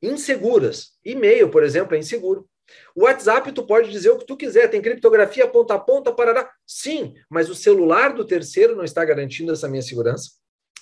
inseguras. 0.02 0.92
E-mail, 1.04 1.50
por 1.50 1.64
exemplo, 1.64 1.96
é 1.96 2.00
inseguro. 2.00 2.48
O 2.96 3.04
WhatsApp, 3.04 3.52
tu 3.52 3.66
pode 3.66 3.90
dizer 3.90 4.10
o 4.10 4.18
que 4.18 4.26
tu 4.26 4.36
quiser, 4.36 4.70
tem 4.70 4.82
criptografia 4.82 5.48
ponta 5.48 5.76
a 5.76 5.80
ponta, 5.80 6.12
parará. 6.12 6.52
Sim, 6.66 7.14
mas 7.30 7.50
o 7.50 7.56
celular 7.56 8.14
do 8.14 8.26
terceiro 8.26 8.76
não 8.76 8.84
está 8.84 9.04
garantindo 9.04 9.52
essa 9.52 9.68
minha 9.68 9.82
segurança, 9.82 10.32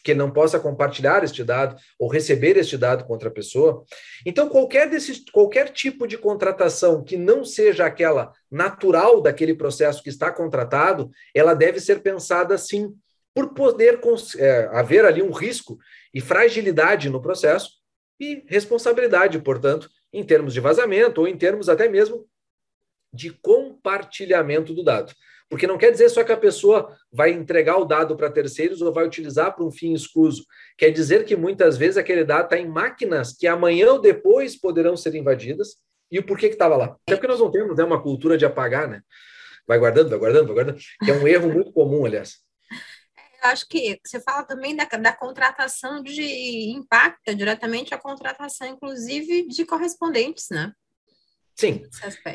que 0.04 0.14
não 0.14 0.30
possa 0.30 0.60
compartilhar 0.60 1.24
este 1.24 1.44
dado 1.44 1.76
ou 1.98 2.10
receber 2.10 2.58
este 2.58 2.78
dado 2.78 3.06
contra 3.06 3.30
a 3.30 3.32
pessoa. 3.32 3.86
Então, 4.26 4.50
qualquer, 4.50 4.90
desse, 4.90 5.24
qualquer 5.32 5.70
tipo 5.70 6.06
de 6.06 6.18
contratação 6.18 7.04
que 7.04 7.16
não 7.16 7.46
seja 7.46 7.86
aquela 7.86 8.32
natural 8.52 9.22
daquele 9.22 9.56
processo 9.56 10.04
que 10.04 10.10
está 10.10 10.32
contratado, 10.32 11.10
ela 11.34 11.54
deve 11.54 11.80
ser 11.80 12.02
pensada 12.02 12.58
sim, 12.58 12.94
por 13.34 13.54
poder 13.54 14.00
é, 14.38 14.70
haver 14.74 15.06
ali 15.06 15.22
um 15.22 15.32
risco 15.32 15.78
e 16.14 16.22
fragilidade 16.22 17.10
no 17.10 17.22
processo 17.22 17.72
e 18.20 18.44
responsabilidade, 18.48 19.40
portanto, 19.40 19.90
em 20.12 20.24
termos 20.24 20.54
de 20.54 20.60
vazamento 20.60 21.22
ou 21.22 21.28
em 21.28 21.36
termos 21.36 21.68
até 21.68 21.88
mesmo 21.88 22.28
de 23.12 23.32
compartilhamento 23.32 24.74
do 24.74 24.84
dado. 24.84 25.14
Porque 25.54 25.68
não 25.68 25.78
quer 25.78 25.92
dizer 25.92 26.10
só 26.10 26.24
que 26.24 26.32
a 26.32 26.38
pessoa 26.38 26.98
vai 27.12 27.30
entregar 27.30 27.78
o 27.78 27.86
dado 27.86 28.18
para 28.18 28.32
terceiros 28.32 28.82
ou 28.82 28.92
vai 28.92 29.06
utilizar 29.06 29.56
para 29.56 29.64
um 29.64 29.70
fim 29.70 29.94
escuso. 29.94 30.44
Quer 30.76 30.90
dizer 30.90 31.26
que 31.26 31.36
muitas 31.36 31.78
vezes 31.78 31.96
aquele 31.96 32.24
dado 32.24 32.46
está 32.46 32.58
em 32.58 32.68
máquinas 32.68 33.34
que 33.38 33.46
amanhã 33.46 33.92
ou 33.92 34.02
depois 34.02 34.60
poderão 34.60 34.98
ser 34.98 35.14
invadidas. 35.14 35.76
E 36.12 36.18
o 36.18 36.26
porquê 36.26 36.48
que 36.48 36.56
estava 36.56 36.76
lá? 36.76 36.98
Até 37.06 37.16
porque 37.16 37.28
nós 37.28 37.40
não 37.40 37.52
temos 37.52 37.78
né, 37.78 37.84
uma 37.84 38.02
cultura 38.02 38.36
de 38.36 38.48
apagar, 38.48 38.88
né? 38.88 39.02
Vai 39.68 39.78
guardando, 39.78 40.10
vai 40.10 40.18
guardando, 40.18 40.48
vai 40.48 40.56
guardando, 40.56 40.80
que 41.06 41.12
é 41.12 41.14
um 41.14 41.28
erro 41.28 41.54
muito 41.54 41.72
comum, 41.72 42.04
aliás 42.04 42.40
acho 43.44 43.68
que 43.68 44.00
você 44.06 44.22
fala 44.22 44.44
também 44.44 44.74
da, 44.74 44.86
da 44.86 45.12
contratação 45.12 46.02
de 46.02 46.72
impacta 46.72 47.36
diretamente 47.36 47.94
a 47.94 47.98
contratação, 47.98 48.66
inclusive, 48.66 49.48
de 49.48 49.66
correspondentes, 49.66 50.48
né? 50.50 50.72
Sim. 51.56 51.84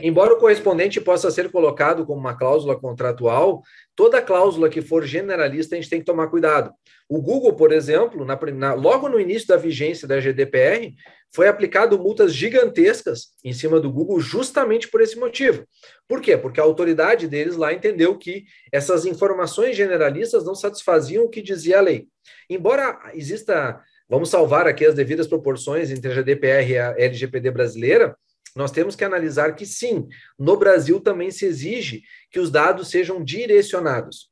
Embora 0.00 0.34
o 0.34 0.38
correspondente 0.38 1.00
possa 1.00 1.30
ser 1.30 1.50
colocado 1.50 2.06
como 2.06 2.20
uma 2.20 2.36
cláusula 2.36 2.78
contratual, 2.78 3.62
toda 3.96 4.22
cláusula 4.22 4.68
que 4.68 4.80
for 4.80 5.04
generalista 5.04 5.74
a 5.74 5.80
gente 5.80 5.90
tem 5.90 5.98
que 5.98 6.06
tomar 6.06 6.28
cuidado. 6.28 6.72
O 7.08 7.20
Google, 7.20 7.54
por 7.54 7.72
exemplo, 7.72 8.24
na, 8.24 8.38
na, 8.54 8.74
logo 8.74 9.08
no 9.08 9.18
início 9.18 9.48
da 9.48 9.56
vigência 9.56 10.06
da 10.06 10.20
GDPR, 10.20 10.94
foi 11.34 11.48
aplicado 11.48 11.98
multas 11.98 12.32
gigantescas 12.32 13.32
em 13.44 13.52
cima 13.52 13.80
do 13.80 13.90
Google 13.90 14.20
justamente 14.20 14.88
por 14.88 15.00
esse 15.00 15.18
motivo. 15.18 15.66
Por 16.06 16.20
quê? 16.20 16.36
Porque 16.36 16.60
a 16.60 16.64
autoridade 16.64 17.26
deles 17.26 17.56
lá 17.56 17.72
entendeu 17.72 18.16
que 18.16 18.44
essas 18.72 19.04
informações 19.04 19.76
generalistas 19.76 20.44
não 20.44 20.54
satisfaziam 20.54 21.24
o 21.24 21.28
que 21.28 21.42
dizia 21.42 21.78
a 21.78 21.82
lei. 21.82 22.06
Embora 22.48 22.98
exista, 23.14 23.80
vamos 24.08 24.30
salvar 24.30 24.66
aqui 24.66 24.86
as 24.86 24.94
devidas 24.94 25.26
proporções 25.26 25.90
entre 25.90 26.10
a 26.10 26.14
GDPR 26.14 26.70
e 26.70 26.78
a 26.78 26.94
LGPD 26.96 27.50
brasileira, 27.50 28.16
nós 28.54 28.70
temos 28.70 28.96
que 28.96 29.04
analisar 29.04 29.54
que 29.54 29.66
sim, 29.66 30.06
no 30.38 30.56
Brasil 30.56 31.00
também 31.00 31.30
se 31.30 31.46
exige 31.46 32.02
que 32.30 32.40
os 32.40 32.50
dados 32.50 32.88
sejam 32.88 33.22
direcionados. 33.22 34.30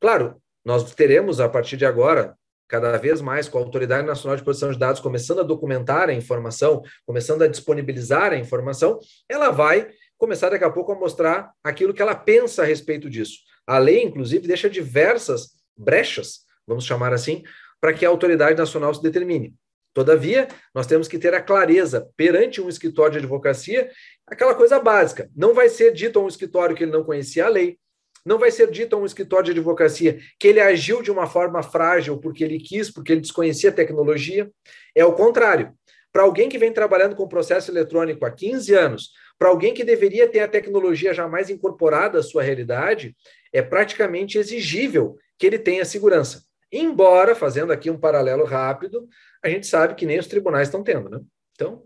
Claro, 0.00 0.40
nós 0.64 0.94
teremos 0.94 1.40
a 1.40 1.48
partir 1.48 1.76
de 1.76 1.86
agora 1.86 2.36
cada 2.68 2.96
vez 2.96 3.20
mais 3.20 3.48
com 3.48 3.58
a 3.58 3.60
Autoridade 3.60 4.06
Nacional 4.06 4.36
de 4.36 4.42
Proteção 4.42 4.72
de 4.72 4.78
Dados 4.78 5.00
começando 5.00 5.40
a 5.40 5.44
documentar 5.44 6.08
a 6.08 6.12
informação, 6.12 6.82
começando 7.04 7.42
a 7.42 7.46
disponibilizar 7.46 8.32
a 8.32 8.36
informação, 8.36 8.98
ela 9.28 9.50
vai 9.50 9.88
começar 10.18 10.48
daqui 10.48 10.64
a 10.64 10.70
pouco 10.70 10.92
a 10.92 10.98
mostrar 10.98 11.52
aquilo 11.62 11.94
que 11.94 12.02
ela 12.02 12.14
pensa 12.14 12.62
a 12.62 12.66
respeito 12.66 13.08
disso. 13.08 13.38
A 13.66 13.78
lei, 13.78 14.02
inclusive, 14.02 14.48
deixa 14.48 14.68
diversas 14.68 15.50
brechas, 15.76 16.40
vamos 16.66 16.84
chamar 16.84 17.12
assim, 17.12 17.42
para 17.80 17.92
que 17.92 18.06
a 18.06 18.08
autoridade 18.08 18.58
nacional 18.58 18.94
se 18.94 19.02
determine. 19.02 19.54
Todavia, 19.96 20.46
nós 20.74 20.86
temos 20.86 21.08
que 21.08 21.18
ter 21.18 21.32
a 21.32 21.40
clareza 21.40 22.06
perante 22.18 22.60
um 22.60 22.68
escritório 22.68 23.12
de 23.12 23.18
advocacia, 23.20 23.90
aquela 24.26 24.54
coisa 24.54 24.78
básica. 24.78 25.30
Não 25.34 25.54
vai 25.54 25.70
ser 25.70 25.90
dito 25.94 26.18
a 26.18 26.22
um 26.22 26.28
escritório 26.28 26.76
que 26.76 26.84
ele 26.84 26.92
não 26.92 27.02
conhecia 27.02 27.46
a 27.46 27.48
lei, 27.48 27.78
não 28.22 28.38
vai 28.38 28.50
ser 28.50 28.70
dito 28.70 28.94
a 28.94 28.98
um 28.98 29.06
escritório 29.06 29.46
de 29.46 29.52
advocacia 29.52 30.18
que 30.38 30.48
ele 30.48 30.60
agiu 30.60 31.00
de 31.00 31.10
uma 31.10 31.26
forma 31.26 31.62
frágil 31.62 32.18
porque 32.18 32.44
ele 32.44 32.58
quis, 32.58 32.90
porque 32.90 33.10
ele 33.10 33.22
desconhecia 33.22 33.70
a 33.70 33.72
tecnologia. 33.72 34.50
É 34.94 35.02
o 35.02 35.14
contrário. 35.14 35.72
Para 36.12 36.24
alguém 36.24 36.50
que 36.50 36.58
vem 36.58 36.74
trabalhando 36.74 37.16
com 37.16 37.26
processo 37.26 37.70
eletrônico 37.70 38.26
há 38.26 38.30
15 38.30 38.74
anos, 38.74 39.12
para 39.38 39.48
alguém 39.48 39.72
que 39.72 39.82
deveria 39.82 40.28
ter 40.28 40.40
a 40.40 40.48
tecnologia 40.48 41.14
jamais 41.14 41.48
incorporada 41.48 42.18
à 42.18 42.22
sua 42.22 42.42
realidade, 42.42 43.16
é 43.50 43.62
praticamente 43.62 44.36
exigível 44.36 45.16
que 45.38 45.46
ele 45.46 45.58
tenha 45.58 45.86
segurança. 45.86 46.45
Embora, 46.72 47.34
fazendo 47.34 47.72
aqui 47.72 47.90
um 47.90 47.98
paralelo 47.98 48.44
rápido, 48.44 49.08
a 49.42 49.48
gente 49.48 49.66
sabe 49.66 49.94
que 49.94 50.06
nem 50.06 50.18
os 50.18 50.26
tribunais 50.26 50.68
estão 50.68 50.82
tendo, 50.82 51.08
né? 51.08 51.20
Então, 51.52 51.84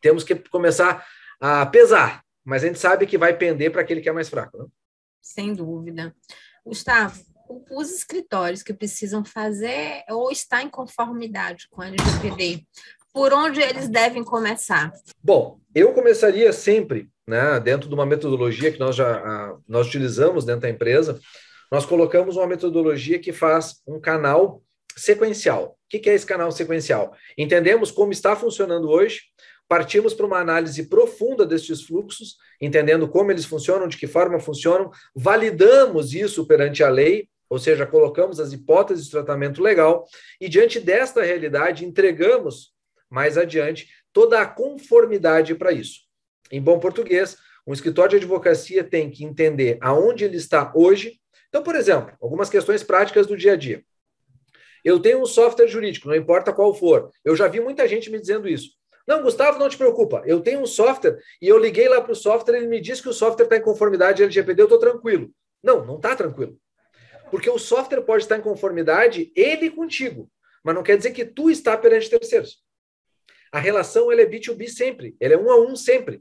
temos 0.00 0.22
que 0.22 0.34
começar 0.34 1.06
a 1.40 1.66
pesar, 1.66 2.24
mas 2.44 2.62
a 2.62 2.66
gente 2.66 2.78
sabe 2.78 3.06
que 3.06 3.18
vai 3.18 3.36
pender 3.36 3.72
para 3.72 3.82
aquele 3.82 4.00
que 4.00 4.08
é 4.08 4.12
mais 4.12 4.28
fraco, 4.28 4.58
né? 4.58 4.66
Sem 5.20 5.54
dúvida. 5.54 6.14
Gustavo, 6.64 7.20
os 7.70 7.90
escritórios 7.90 8.62
que 8.62 8.72
precisam 8.72 9.24
fazer 9.24 10.04
ou 10.08 10.30
estar 10.30 10.62
em 10.62 10.68
conformidade 10.68 11.68
com 11.68 11.82
a 11.82 11.88
LGPD, 11.88 12.66
por 13.12 13.32
onde 13.32 13.60
eles 13.60 13.88
devem 13.88 14.24
começar? 14.24 14.92
Bom, 15.22 15.60
eu 15.74 15.92
começaria 15.92 16.52
sempre, 16.52 17.08
né, 17.26 17.60
dentro 17.60 17.88
de 17.88 17.94
uma 17.94 18.04
metodologia 18.04 18.72
que 18.72 18.78
nós 18.78 18.96
já 18.96 19.56
nós 19.68 19.86
utilizamos 19.86 20.44
dentro 20.44 20.62
da 20.62 20.70
empresa, 20.70 21.20
nós 21.70 21.84
colocamos 21.86 22.36
uma 22.36 22.46
metodologia 22.46 23.18
que 23.18 23.32
faz 23.32 23.82
um 23.86 24.00
canal 24.00 24.62
sequencial. 24.96 25.76
O 25.84 25.98
que 25.98 26.08
é 26.08 26.14
esse 26.14 26.26
canal 26.26 26.50
sequencial? 26.52 27.14
Entendemos 27.36 27.90
como 27.90 28.12
está 28.12 28.34
funcionando 28.36 28.88
hoje, 28.88 29.22
partimos 29.68 30.14
para 30.14 30.26
uma 30.26 30.38
análise 30.38 30.88
profunda 30.88 31.46
destes 31.46 31.82
fluxos, 31.82 32.36
entendendo 32.60 33.08
como 33.08 33.30
eles 33.30 33.44
funcionam, 33.44 33.88
de 33.88 33.96
que 33.96 34.06
forma 34.06 34.38
funcionam, 34.38 34.90
validamos 35.14 36.14
isso 36.14 36.46
perante 36.46 36.82
a 36.82 36.88
lei, 36.88 37.28
ou 37.48 37.58
seja, 37.58 37.86
colocamos 37.86 38.40
as 38.40 38.52
hipóteses 38.52 39.06
de 39.06 39.10
tratamento 39.10 39.62
legal, 39.62 40.06
e 40.40 40.48
diante 40.48 40.80
desta 40.80 41.22
realidade, 41.22 41.84
entregamos 41.84 42.72
mais 43.08 43.38
adiante 43.38 43.88
toda 44.12 44.40
a 44.40 44.46
conformidade 44.46 45.54
para 45.54 45.72
isso. 45.72 46.00
Em 46.50 46.60
bom 46.60 46.78
português, 46.78 47.36
um 47.66 47.72
escritório 47.72 48.10
de 48.10 48.16
advocacia 48.16 48.84
tem 48.84 49.10
que 49.10 49.24
entender 49.24 49.78
aonde 49.80 50.24
ele 50.24 50.36
está 50.36 50.72
hoje. 50.74 51.20
Então, 51.54 51.62
por 51.62 51.76
exemplo, 51.76 52.12
algumas 52.20 52.50
questões 52.50 52.82
práticas 52.82 53.28
do 53.28 53.36
dia 53.36 53.52
a 53.52 53.56
dia. 53.56 53.84
Eu 54.84 54.98
tenho 54.98 55.22
um 55.22 55.24
software 55.24 55.68
jurídico, 55.68 56.08
não 56.08 56.16
importa 56.16 56.52
qual 56.52 56.74
for. 56.74 57.12
Eu 57.24 57.36
já 57.36 57.46
vi 57.46 57.60
muita 57.60 57.86
gente 57.86 58.10
me 58.10 58.18
dizendo 58.18 58.48
isso. 58.48 58.70
Não, 59.06 59.22
Gustavo, 59.22 59.56
não 59.56 59.68
te 59.68 59.78
preocupa. 59.78 60.20
Eu 60.26 60.40
tenho 60.40 60.58
um 60.58 60.66
software 60.66 61.16
e 61.40 61.46
eu 61.46 61.56
liguei 61.56 61.88
lá 61.88 62.00
para 62.00 62.10
o 62.10 62.16
software, 62.16 62.56
ele 62.56 62.66
me 62.66 62.80
disse 62.80 63.00
que 63.00 63.08
o 63.08 63.12
software 63.12 63.44
está 63.44 63.56
em 63.56 63.62
conformidade 63.62 64.20
LGPD, 64.20 64.62
eu 64.62 64.64
estou 64.64 64.80
tranquilo. 64.80 65.30
Não, 65.62 65.86
não 65.86 65.94
está 65.94 66.16
tranquilo. 66.16 66.58
Porque 67.30 67.48
o 67.48 67.56
software 67.56 68.02
pode 68.02 68.24
estar 68.24 68.36
em 68.36 68.42
conformidade, 68.42 69.30
ele 69.36 69.70
contigo, 69.70 70.28
mas 70.64 70.74
não 70.74 70.82
quer 70.82 70.96
dizer 70.96 71.12
que 71.12 71.24
tu 71.24 71.48
está 71.48 71.76
perante 71.76 72.10
terceiros. 72.10 72.64
A 73.52 73.60
relação 73.60 74.10
ela 74.10 74.22
é 74.22 74.26
B2B 74.26 74.66
sempre, 74.66 75.16
ela 75.20 75.34
é 75.34 75.38
um 75.38 75.48
a 75.52 75.60
um 75.60 75.76
sempre. 75.76 76.20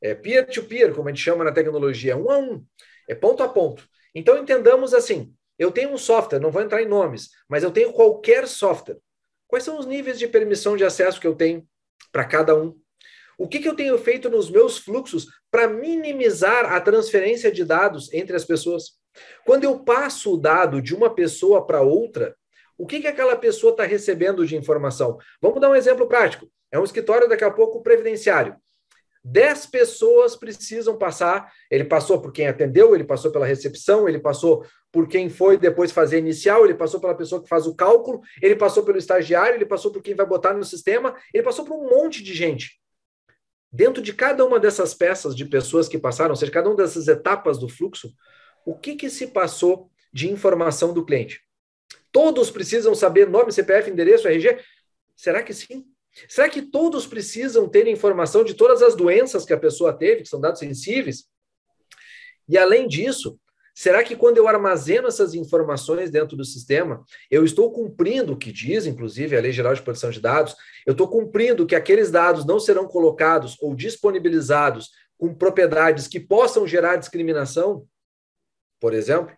É 0.00 0.14
peer-to-peer, 0.14 0.90
-peer, 0.90 0.94
como 0.94 1.08
a 1.08 1.10
gente 1.10 1.24
chama 1.24 1.42
na 1.42 1.50
tecnologia, 1.50 2.16
um 2.16 2.30
a 2.30 2.38
um, 2.38 2.64
é 3.08 3.14
ponto 3.16 3.42
a 3.42 3.48
ponto. 3.48 3.82
Então 4.14 4.38
entendamos 4.38 4.94
assim: 4.94 5.32
eu 5.58 5.70
tenho 5.70 5.90
um 5.90 5.98
software, 5.98 6.38
não 6.38 6.50
vou 6.50 6.62
entrar 6.62 6.82
em 6.82 6.88
nomes, 6.88 7.30
mas 7.48 7.62
eu 7.62 7.70
tenho 7.70 7.92
qualquer 7.92 8.46
software. 8.46 8.98
Quais 9.46 9.64
são 9.64 9.78
os 9.78 9.86
níveis 9.86 10.18
de 10.18 10.28
permissão 10.28 10.76
de 10.76 10.84
acesso 10.84 11.20
que 11.20 11.26
eu 11.26 11.34
tenho 11.34 11.66
para 12.12 12.24
cada 12.24 12.54
um? 12.54 12.78
O 13.38 13.48
que, 13.48 13.60
que 13.60 13.68
eu 13.68 13.76
tenho 13.76 13.96
feito 13.96 14.28
nos 14.28 14.50
meus 14.50 14.78
fluxos 14.78 15.26
para 15.50 15.68
minimizar 15.68 16.72
a 16.72 16.80
transferência 16.80 17.50
de 17.50 17.64
dados 17.64 18.12
entre 18.12 18.36
as 18.36 18.44
pessoas? 18.44 18.98
Quando 19.44 19.64
eu 19.64 19.80
passo 19.84 20.34
o 20.34 20.36
dado 20.36 20.82
de 20.82 20.94
uma 20.94 21.14
pessoa 21.14 21.64
para 21.66 21.80
outra, 21.80 22.36
o 22.76 22.86
que, 22.86 23.00
que 23.00 23.06
aquela 23.06 23.36
pessoa 23.36 23.70
está 23.70 23.84
recebendo 23.84 24.46
de 24.46 24.56
informação? 24.56 25.18
Vamos 25.40 25.60
dar 25.60 25.70
um 25.70 25.74
exemplo 25.74 26.06
prático. 26.06 26.48
É 26.70 26.78
um 26.78 26.84
escritório, 26.84 27.28
daqui 27.28 27.44
a 27.44 27.50
pouco, 27.50 27.82
previdenciário. 27.82 28.54
Dez 29.30 29.66
pessoas 29.66 30.34
precisam 30.34 30.96
passar. 30.96 31.52
Ele 31.70 31.84
passou 31.84 32.18
por 32.18 32.32
quem 32.32 32.46
atendeu, 32.48 32.94
ele 32.94 33.04
passou 33.04 33.30
pela 33.30 33.44
recepção, 33.44 34.08
ele 34.08 34.18
passou 34.18 34.64
por 34.90 35.06
quem 35.06 35.28
foi 35.28 35.58
depois 35.58 35.92
fazer 35.92 36.18
inicial, 36.18 36.64
ele 36.64 36.74
passou 36.74 36.98
pela 36.98 37.14
pessoa 37.14 37.42
que 37.42 37.48
faz 37.48 37.66
o 37.66 37.74
cálculo, 37.74 38.22
ele 38.40 38.56
passou 38.56 38.82
pelo 38.82 38.96
estagiário, 38.96 39.56
ele 39.56 39.66
passou 39.66 39.92
por 39.92 40.00
quem 40.00 40.14
vai 40.14 40.24
botar 40.24 40.54
no 40.54 40.64
sistema, 40.64 41.14
ele 41.32 41.42
passou 41.42 41.62
por 41.66 41.76
um 41.76 41.90
monte 41.90 42.22
de 42.22 42.32
gente. 42.32 42.80
Dentro 43.70 44.02
de 44.02 44.14
cada 44.14 44.46
uma 44.46 44.58
dessas 44.58 44.94
peças 44.94 45.36
de 45.36 45.44
pessoas 45.44 45.88
que 45.88 45.98
passaram, 45.98 46.30
ou 46.30 46.36
seja, 46.36 46.50
cada 46.50 46.70
uma 46.70 46.76
dessas 46.76 47.06
etapas 47.06 47.58
do 47.58 47.68
fluxo, 47.68 48.10
o 48.64 48.74
que, 48.74 48.96
que 48.96 49.10
se 49.10 49.26
passou 49.26 49.90
de 50.10 50.30
informação 50.30 50.94
do 50.94 51.04
cliente? 51.04 51.42
Todos 52.10 52.50
precisam 52.50 52.94
saber 52.94 53.28
nome, 53.28 53.52
CPF, 53.52 53.90
endereço, 53.90 54.26
RG? 54.26 54.58
Será 55.14 55.42
que 55.42 55.52
sim? 55.52 55.84
Será 56.28 56.48
que 56.48 56.62
todos 56.62 57.06
precisam 57.06 57.68
ter 57.68 57.86
informação 57.86 58.42
de 58.42 58.54
todas 58.54 58.82
as 58.82 58.94
doenças 58.94 59.44
que 59.44 59.52
a 59.52 59.58
pessoa 59.58 59.92
teve, 59.92 60.22
que 60.22 60.28
são 60.28 60.40
dados 60.40 60.58
sensíveis? 60.58 61.24
E 62.48 62.56
além 62.56 62.88
disso, 62.88 63.38
será 63.74 64.02
que 64.02 64.16
quando 64.16 64.38
eu 64.38 64.48
armazeno 64.48 65.06
essas 65.06 65.34
informações 65.34 66.10
dentro 66.10 66.36
do 66.36 66.44
sistema, 66.44 67.04
eu 67.30 67.44
estou 67.44 67.70
cumprindo 67.70 68.32
o 68.32 68.36
que 68.38 68.50
diz, 68.50 68.86
inclusive, 68.86 69.36
a 69.36 69.40
Lei 69.40 69.52
Geral 69.52 69.74
de 69.74 69.82
Proteção 69.82 70.10
de 70.10 70.20
Dados? 70.20 70.56
Eu 70.86 70.92
estou 70.92 71.08
cumprindo 71.08 71.66
que 71.66 71.76
aqueles 71.76 72.10
dados 72.10 72.46
não 72.46 72.58
serão 72.58 72.88
colocados 72.88 73.56
ou 73.60 73.74
disponibilizados 73.74 74.90
com 75.18 75.34
propriedades 75.34 76.08
que 76.08 76.18
possam 76.18 76.66
gerar 76.66 76.96
discriminação, 76.96 77.86
por 78.80 78.94
exemplo? 78.94 79.36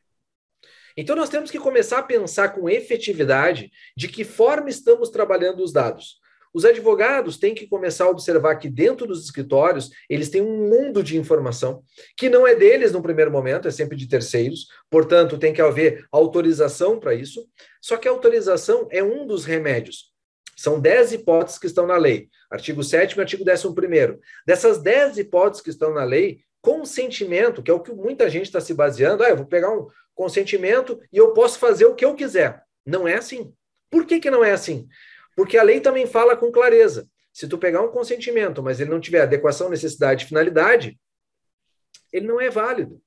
Então, 0.96 1.16
nós 1.16 1.30
temos 1.30 1.50
que 1.50 1.58
começar 1.58 1.98
a 1.98 2.02
pensar 2.02 2.50
com 2.50 2.68
efetividade 2.68 3.70
de 3.96 4.06
que 4.06 4.24
forma 4.24 4.68
estamos 4.68 5.08
trabalhando 5.08 5.62
os 5.62 5.72
dados. 5.72 6.19
Os 6.52 6.64
advogados 6.64 7.38
têm 7.38 7.54
que 7.54 7.66
começar 7.66 8.04
a 8.04 8.10
observar 8.10 8.56
que 8.56 8.68
dentro 8.68 9.06
dos 9.06 9.24
escritórios 9.24 9.90
eles 10.08 10.28
têm 10.28 10.42
um 10.42 10.68
mundo 10.68 11.02
de 11.02 11.16
informação 11.16 11.82
que 12.16 12.28
não 12.28 12.46
é 12.46 12.54
deles 12.54 12.92
no 12.92 13.02
primeiro 13.02 13.30
momento, 13.30 13.68
é 13.68 13.70
sempre 13.70 13.96
de 13.96 14.08
terceiros, 14.08 14.66
portanto, 14.90 15.38
tem 15.38 15.52
que 15.52 15.62
haver 15.62 16.04
autorização 16.10 16.98
para 16.98 17.14
isso. 17.14 17.46
Só 17.80 17.96
que 17.96 18.08
a 18.08 18.10
autorização 18.10 18.88
é 18.90 19.02
um 19.02 19.26
dos 19.26 19.44
remédios. 19.44 20.10
São 20.56 20.78
10 20.78 21.12
hipóteses 21.12 21.58
que 21.58 21.66
estão 21.66 21.86
na 21.86 21.96
lei, 21.96 22.28
artigo 22.50 22.82
7 22.82 23.16
e 23.16 23.20
artigo 23.20 23.44
11. 23.48 24.18
Dessas 24.46 24.82
10 24.82 25.18
hipóteses 25.18 25.62
que 25.62 25.70
estão 25.70 25.94
na 25.94 26.04
lei, 26.04 26.40
consentimento, 26.60 27.62
que 27.62 27.70
é 27.70 27.74
o 27.74 27.80
que 27.80 27.92
muita 27.92 28.28
gente 28.28 28.44
está 28.44 28.60
se 28.60 28.74
baseando, 28.74 29.22
ah, 29.22 29.30
eu 29.30 29.36
vou 29.36 29.46
pegar 29.46 29.70
um 29.70 29.86
consentimento 30.14 31.00
e 31.10 31.16
eu 31.16 31.32
posso 31.32 31.58
fazer 31.58 31.86
o 31.86 31.94
que 31.94 32.04
eu 32.04 32.14
quiser. 32.14 32.62
Não 32.84 33.08
é 33.08 33.14
assim. 33.14 33.54
Por 33.90 34.04
que, 34.04 34.20
que 34.20 34.30
não 34.30 34.44
é 34.44 34.52
assim? 34.52 34.86
Porque 35.40 35.56
a 35.56 35.62
lei 35.62 35.80
também 35.80 36.06
fala 36.06 36.36
com 36.36 36.52
clareza. 36.52 37.08
Se 37.32 37.48
tu 37.48 37.56
pegar 37.56 37.80
um 37.80 37.88
consentimento, 37.88 38.62
mas 38.62 38.78
ele 38.78 38.90
não 38.90 39.00
tiver 39.00 39.22
adequação, 39.22 39.70
necessidade 39.70 40.24
e 40.24 40.28
finalidade, 40.28 41.00
ele 42.12 42.26
não 42.26 42.38
é 42.38 42.50
válido. 42.50 43.00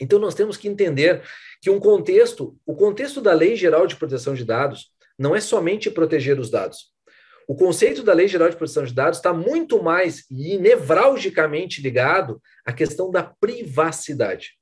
Então 0.00 0.18
nós 0.18 0.34
temos 0.34 0.56
que 0.56 0.66
entender 0.66 1.22
que 1.62 1.70
um 1.70 1.78
contexto, 1.78 2.58
o 2.66 2.74
contexto 2.74 3.20
da 3.20 3.32
Lei 3.32 3.54
Geral 3.54 3.86
de 3.86 3.94
Proteção 3.94 4.34
de 4.34 4.44
Dados 4.44 4.90
não 5.16 5.36
é 5.36 5.40
somente 5.40 5.88
proteger 5.88 6.40
os 6.40 6.50
dados. 6.50 6.92
O 7.46 7.54
conceito 7.54 8.02
da 8.02 8.12
Lei 8.12 8.26
Geral 8.26 8.50
de 8.50 8.56
Proteção 8.56 8.82
de 8.82 8.92
Dados 8.92 9.20
está 9.20 9.32
muito 9.32 9.80
mais 9.80 10.28
e 10.28 10.58
nevralgicamente 10.58 11.80
ligado 11.80 12.42
à 12.64 12.72
questão 12.72 13.08
da 13.08 13.22
privacidade. 13.22 14.54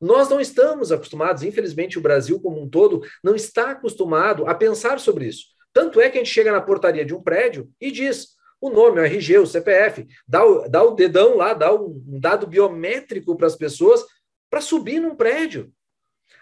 Nós 0.00 0.28
não 0.28 0.40
estamos 0.40 0.90
acostumados, 0.90 1.44
infelizmente 1.44 2.00
o 2.00 2.02
Brasil 2.02 2.40
como 2.40 2.60
um 2.60 2.68
todo 2.68 3.00
não 3.22 3.36
está 3.36 3.70
acostumado 3.70 4.44
a 4.48 4.56
pensar 4.56 4.98
sobre 4.98 5.26
isso. 5.26 5.51
Tanto 5.72 6.00
é 6.00 6.10
que 6.10 6.18
a 6.18 6.20
gente 6.22 6.32
chega 6.32 6.52
na 6.52 6.60
portaria 6.60 7.04
de 7.04 7.14
um 7.14 7.22
prédio 7.22 7.70
e 7.80 7.90
diz 7.90 8.36
o 8.60 8.70
nome, 8.70 9.00
o 9.00 9.04
RG, 9.04 9.38
o 9.38 9.46
CPF, 9.46 10.06
dá 10.26 10.44
o, 10.44 10.68
dá 10.68 10.82
o 10.84 10.94
dedão 10.94 11.36
lá, 11.36 11.52
dá 11.52 11.74
um, 11.74 12.02
um 12.06 12.20
dado 12.20 12.46
biométrico 12.46 13.36
para 13.36 13.48
as 13.48 13.56
pessoas 13.56 14.04
para 14.48 14.60
subir 14.60 15.00
num 15.00 15.16
prédio. 15.16 15.72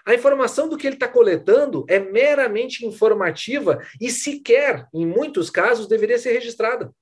A 0.05 0.15
informação 0.15 0.69
do 0.69 0.77
que 0.77 0.87
ele 0.87 0.97
está 0.97 1.09
coletando 1.09 1.85
é 1.89 1.99
meramente 1.99 2.85
informativa 2.85 3.79
e 4.01 4.11
sequer, 4.11 4.87
em 4.93 5.07
muitos 5.07 5.49
casos, 5.49 5.87
deveria 5.87 6.19
ser 6.19 6.33
registrada. 6.33 6.93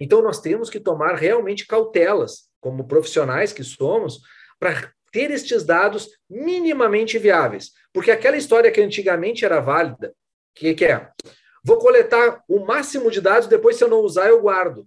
Então, 0.00 0.22
nós 0.22 0.40
temos 0.40 0.70
que 0.70 0.80
tomar 0.80 1.14
realmente 1.14 1.66
cautelas, 1.66 2.48
como 2.60 2.86
profissionais 2.88 3.52
que 3.52 3.62
somos, 3.62 4.20
para 4.58 4.90
ter 5.12 5.30
estes 5.30 5.64
dados 5.64 6.08
minimamente 6.28 7.18
viáveis. 7.18 7.70
Porque 7.92 8.10
aquela 8.10 8.36
história 8.36 8.70
que 8.70 8.80
antigamente 8.80 9.44
era 9.44 9.60
válida, 9.60 10.14
que, 10.54 10.74
que 10.74 10.84
é? 10.84 11.10
Vou 11.64 11.78
coletar 11.78 12.42
o 12.48 12.64
máximo 12.64 13.10
de 13.10 13.20
dados, 13.20 13.48
depois, 13.48 13.76
se 13.76 13.84
eu 13.84 13.88
não 13.88 14.00
usar, 14.00 14.28
eu 14.28 14.40
guardo. 14.42 14.86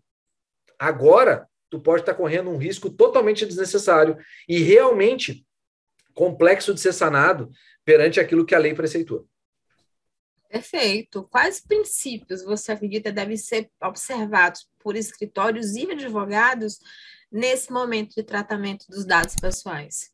Agora, 0.77 1.47
tu 1.69 1.80
pode 1.80 2.01
estar 2.01 2.13
correndo 2.13 2.49
um 2.49 2.58
risco 2.58 2.89
totalmente 2.89 3.45
desnecessário 3.45 4.17
e 4.47 4.60
realmente 4.60 5.45
complexo 6.13 6.73
de 6.73 6.80
ser 6.80 6.93
sanado 6.93 7.51
perante 7.84 8.19
aquilo 8.19 8.45
que 8.45 8.56
a 8.56 8.60
lei 8.60 8.73
preceitua. 8.73 9.25
Perfeito. 10.49 11.27
Quais 11.30 11.60
princípios 11.60 12.43
você 12.43 12.71
acredita 12.71 13.12
devem 13.12 13.38
ser 13.38 13.69
observados 13.82 14.67
por 14.80 14.95
escritórios 14.95 15.75
e 15.75 15.91
advogados 15.91 16.80
nesse 17.32 17.71
momento 17.71 18.15
de 18.15 18.23
tratamento 18.23 18.86
dos 18.88 19.06
dados 19.06 19.36
pessoais? 19.36 20.12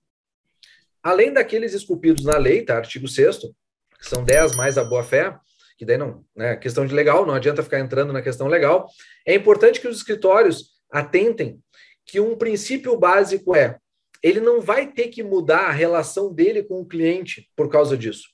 Além 1.01 1.31
daqueles 1.31 1.73
esculpidos 1.73 2.23
na 2.23 2.37
lei, 2.37 2.63
tá? 2.63 2.77
Artigo 2.77 3.07
6 3.07 3.53
que 4.03 4.09
são 4.09 4.23
10 4.23 4.55
mais 4.55 4.77
a 4.77 4.83
boa-fé, 4.83 5.35
que 5.77 5.85
daí 5.85 5.97
não, 5.97 6.23
né, 6.35 6.57
questão 6.57 6.85
de 6.85 6.93
legal, 6.93 7.25
não 7.25 7.33
adianta 7.33 7.63
ficar 7.63 7.79
entrando 7.79 8.11
na 8.11 8.21
questão 8.21 8.47
legal. 8.47 8.87
É 9.25 9.33
importante 9.33 9.79
que 9.79 9.87
os 9.87 9.97
escritórios 9.97 10.73
atentem 10.91 11.59
que 12.05 12.19
um 12.19 12.35
princípio 12.35 12.97
básico 12.97 13.55
é 13.55 13.77
ele 14.21 14.39
não 14.39 14.61
vai 14.61 14.87
ter 14.87 15.07
que 15.07 15.23
mudar 15.23 15.65
a 15.67 15.71
relação 15.71 16.33
dele 16.33 16.63
com 16.63 16.79
o 16.79 16.85
cliente 16.85 17.49
por 17.55 17.69
causa 17.69 17.97
disso. 17.97 18.29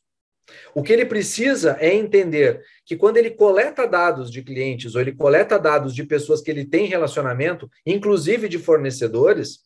O 0.74 0.82
que 0.82 0.92
ele 0.92 1.06
precisa 1.06 1.78
é 1.80 1.94
entender 1.94 2.64
que 2.86 2.96
quando 2.96 3.18
ele 3.18 3.32
coleta 3.32 3.88
dados 3.88 4.32
de 4.32 4.42
clientes 4.44 4.96
ou 4.96 5.02
ele 5.02 5.16
coleta 5.16 5.58
dados 5.60 5.94
de 5.94 6.04
pessoas 6.04 6.42
que 6.42 6.50
ele 6.50 6.66
tem 6.66 6.86
relacionamento, 6.86 7.70
inclusive 7.86 8.48
de 8.48 8.58
fornecedores, 8.58 9.60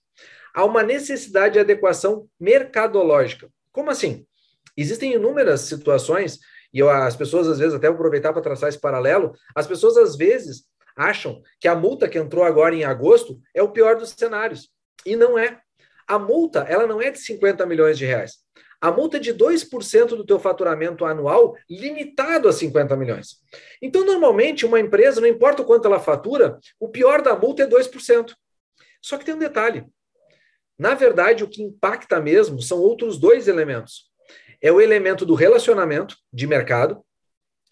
há 0.53 0.63
uma 0.65 0.83
necessidade 0.83 1.53
de 1.53 1.59
adequação 1.59 2.27
mercadológica. 2.39 3.49
Como 3.71 3.89
assim? 3.89 4.25
Existem 4.75 5.13
inúmeras 5.13 5.61
situações, 5.61 6.39
e 6.73 6.79
eu, 6.79 6.89
as 6.89 7.15
pessoas, 7.15 7.47
às 7.47 7.59
vezes, 7.59 7.75
até 7.75 7.87
vou 7.87 7.95
aproveitar 7.95 8.33
para 8.33 8.41
traçar 8.41 8.69
esse 8.69 8.79
paralelo, 8.79 9.33
as 9.55 9.67
pessoas, 9.67 9.95
às 9.95 10.15
vezes, 10.15 10.63
acham 10.95 11.41
que 11.59 11.67
a 11.67 11.75
multa 11.75 12.09
que 12.09 12.17
entrou 12.17 12.43
agora 12.43 12.73
em 12.73 12.83
agosto 12.83 13.39
é 13.53 13.61
o 13.61 13.71
pior 13.71 13.95
dos 13.95 14.09
cenários. 14.09 14.69
E 15.05 15.15
não 15.15 15.37
é. 15.37 15.59
A 16.07 16.17
multa, 16.17 16.61
ela 16.61 16.87
não 16.87 17.01
é 17.01 17.11
de 17.11 17.19
50 17.19 17.65
milhões 17.65 17.97
de 17.97 18.05
reais. 18.05 18.37
A 18.81 18.91
multa 18.91 19.17
é 19.17 19.19
de 19.19 19.33
2% 19.33 20.07
do 20.07 20.25
teu 20.25 20.37
faturamento 20.39 21.05
anual, 21.05 21.55
limitado 21.69 22.49
a 22.49 22.51
50 22.51 22.97
milhões. 22.97 23.37
Então, 23.81 24.03
normalmente, 24.03 24.65
uma 24.65 24.79
empresa, 24.79 25.21
não 25.21 25.27
importa 25.27 25.61
o 25.61 25.65
quanto 25.65 25.85
ela 25.85 25.99
fatura, 25.99 26.59
o 26.79 26.89
pior 26.89 27.21
da 27.21 27.35
multa 27.35 27.63
é 27.63 27.67
2%. 27.67 28.33
Só 29.01 29.17
que 29.17 29.23
tem 29.23 29.35
um 29.35 29.39
detalhe. 29.39 29.85
Na 30.77 30.95
verdade, 30.95 31.43
o 31.43 31.47
que 31.47 31.61
impacta 31.61 32.19
mesmo 32.19 32.61
são 32.61 32.79
outros 32.79 33.17
dois 33.17 33.47
elementos 33.47 34.11
é 34.63 34.71
o 34.71 34.79
elemento 34.79 35.25
do 35.25 35.35
relacionamento 35.35 36.15
de 36.31 36.47
mercado. 36.47 37.03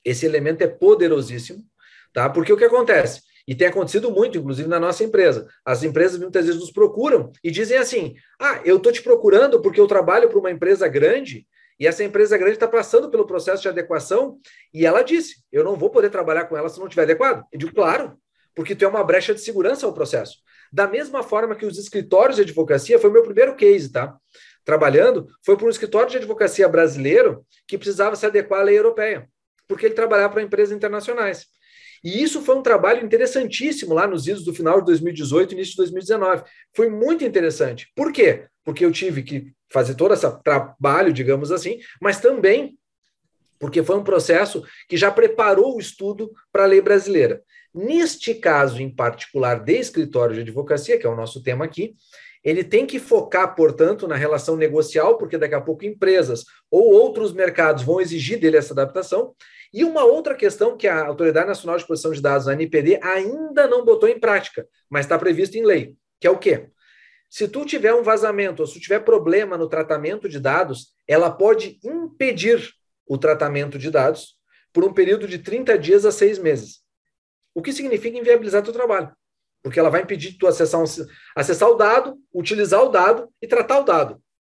Esse 0.04 0.26
elemento 0.26 0.62
é 0.62 0.68
poderosíssimo. 0.68 1.64
tá? 2.14 2.30
Porque 2.30 2.52
o 2.52 2.58
que 2.58 2.66
acontece? 2.66 3.22
E 3.48 3.56
tem 3.56 3.68
acontecido 3.68 4.12
muito, 4.12 4.38
inclusive 4.38 4.68
na 4.68 4.80
nossa 4.80 5.04
empresa. 5.04 5.48
As 5.66 5.84
empresas 5.84 6.20
muitas 6.20 6.46
vezes 6.46 6.60
nos 6.60 6.72
procuram 6.72 7.32
e 7.42 7.50
dizem 7.50 7.78
assim: 7.78 8.14
ah, 8.40 8.62
eu 8.66 8.76
estou 8.76 8.92
te 8.92 9.02
procurando 9.02 9.62
porque 9.62 9.80
eu 9.80 9.88
trabalho 9.88 10.30
para 10.30 10.38
uma 10.38 10.52
empresa 10.52 10.88
grande 10.88 11.48
e 11.80 11.88
essa 11.88 12.04
empresa 12.04 12.38
grande 12.38 12.56
está 12.56 12.68
passando 12.68 13.10
pelo 13.10 13.26
processo 13.26 13.62
de 13.62 13.70
adequação 13.70 14.38
e 14.74 14.86
ela 14.86 15.02
disse: 15.02 15.38
eu 15.52 15.64
não 15.64 15.78
vou 15.78 15.90
poder 15.90 16.10
trabalhar 16.10 16.46
com 16.46 16.58
ela 16.58 16.70
se 16.70 16.78
não 16.78 16.88
estiver 16.88 17.04
adequado. 17.04 17.46
Eu 17.52 17.58
digo, 17.58 17.74
claro, 17.74 18.18
porque 18.54 18.76
tem 18.76 18.88
uma 18.88 19.04
brecha 19.04 19.34
de 19.34 19.42
segurança 19.42 19.86
ao 19.86 19.94
processo. 19.94 20.38
Da 20.72 20.88
mesma 20.88 21.24
forma 21.24 21.56
que 21.56 21.66
os 21.66 21.78
escritórios 21.78 22.36
de 22.36 22.44
advocacia, 22.44 23.00
foi 23.00 23.10
meu 23.10 23.24
primeiro 23.24 23.56
case, 23.56 23.92
tá? 23.92 24.16
Trabalhando, 24.64 25.28
foi 25.44 25.58
para 25.58 25.66
um 25.66 25.70
escritório 25.70 26.10
de 26.10 26.18
advocacia 26.18 26.68
brasileiro 26.68 27.46
que 27.68 27.78
precisava 27.78 28.16
se 28.16 28.26
adequar 28.26 28.62
à 28.62 28.64
lei 28.64 28.78
europeia, 28.78 29.28
porque 29.68 29.86
ele 29.86 29.96
trabalhava 29.96 30.34
para 30.34 30.44
empresas 30.44 30.76
internacionais. 30.76 31.48
E 32.04 32.22
isso 32.24 32.42
foi 32.42 32.56
um 32.56 32.64
trabalho 32.64 33.04
interessantíssimo 33.06 33.94
lá 33.94 34.08
nos 34.08 34.28
idos 34.28 34.44
do 34.44 34.54
final 34.54 34.80
de 34.80 34.88
2018 34.88 35.54
início 35.54 35.72
de 35.72 35.78
2019. 35.78 36.44
Foi 36.76 36.90
muito 36.90 37.24
interessante. 37.24 37.92
Por 37.96 38.12
quê? 38.12 38.46
Porque 38.64 38.84
eu 38.84 38.92
tive 38.92 39.22
que 39.22 39.54
fazer 39.72 39.96
todo 39.96 40.14
esse 40.14 40.28
trabalho, 40.44 41.14
digamos 41.14 41.52
assim, 41.52 41.80
mas 42.02 42.20
também 42.20 42.78
porque 43.60 43.84
foi 43.84 43.96
um 43.96 44.04
processo 44.04 44.64
que 44.90 44.98
já 44.98 45.12
preparou 45.12 45.76
o 45.76 45.80
estudo 45.80 46.32
para 46.52 46.64
a 46.64 46.66
lei 46.66 46.82
brasileira. 46.82 47.44
Neste 47.74 48.34
caso 48.34 48.82
em 48.82 48.90
particular 48.90 49.60
de 49.60 49.78
escritório 49.78 50.34
de 50.34 50.42
advocacia, 50.42 50.98
que 50.98 51.06
é 51.06 51.10
o 51.10 51.16
nosso 51.16 51.44
tema 51.44 51.64
aqui, 51.64 51.94
ele 52.44 52.64
tem 52.64 52.86
que 52.86 53.00
focar, 53.00 53.56
portanto, 53.56 54.08
na 54.08 54.16
relação 54.16 54.56
negocial, 54.56 55.18
porque 55.18 55.38
daqui 55.38 55.54
a 55.54 55.62
pouco 55.62 55.86
empresas 55.86 56.44
ou 56.70 56.92
outros 56.94 57.34
mercados 57.34 57.84
vão 57.84 58.02
exigir 58.02 58.40
dele 58.40 58.58
essa 58.58 58.74
adaptação. 58.74 59.36
E 59.74 59.84
uma 59.84 60.04
outra 60.04 60.36
questão 60.36 60.76
que 60.76 60.88
a 60.88 61.06
Autoridade 61.06 61.48
Nacional 61.48 61.78
de 61.78 61.86
Proteção 61.86 62.12
de 62.12 62.22
Dados, 62.22 62.48
a 62.48 62.54
NPD, 62.54 63.00
ainda 63.02 63.68
não 63.68 63.86
botou 63.86 64.10
em 64.10 64.20
prática, 64.20 64.68
mas 64.90 65.06
está 65.06 65.18
previsto 65.18 65.56
em 65.56 65.64
lei, 65.64 65.96
que 66.20 66.28
é 66.28 66.30
o 66.30 66.38
quê? 66.38 66.68
Se 67.30 67.48
tu 67.48 67.66
tiver 67.66 67.94
um 67.94 68.04
vazamento 68.04 68.62
ou 68.62 68.68
se 68.68 68.74
tu 68.74 68.82
tiver 68.82 69.00
problema 69.00 69.58
no 69.58 69.70
tratamento 69.70 70.28
de 70.28 70.40
dados, 70.40 70.94
ela 71.08 71.32
pode 71.32 71.80
impedir 71.84 72.74
o 73.08 73.18
tratamento 73.18 73.78
de 73.78 73.90
dados 73.90 74.36
por 74.74 74.84
um 74.84 74.92
período 74.92 75.28
de 75.28 75.40
30 75.40 75.78
dias 75.78 76.06
a 76.06 76.12
seis 76.12 76.38
meses. 76.38 76.82
O 77.54 77.62
que 77.62 77.72
significa 77.72 78.18
inviabilizar 78.18 78.64
teu 78.64 78.74
trabalho. 78.74 79.14
Porque 79.64 79.80
ela 79.80 79.90
vai 79.90 80.02
impedir 80.02 80.38
tu 80.38 80.48
acessar, 80.48 80.82
um, 80.82 80.86
acessar 81.36 81.70
o 81.70 81.76
dado, 81.76 82.18
utilizar 82.34 82.84
o 82.84 82.90
dado 82.90 83.30
e 83.42 83.48
tratar 83.48 83.80
o 83.80 83.84
dado. 83.84 84.16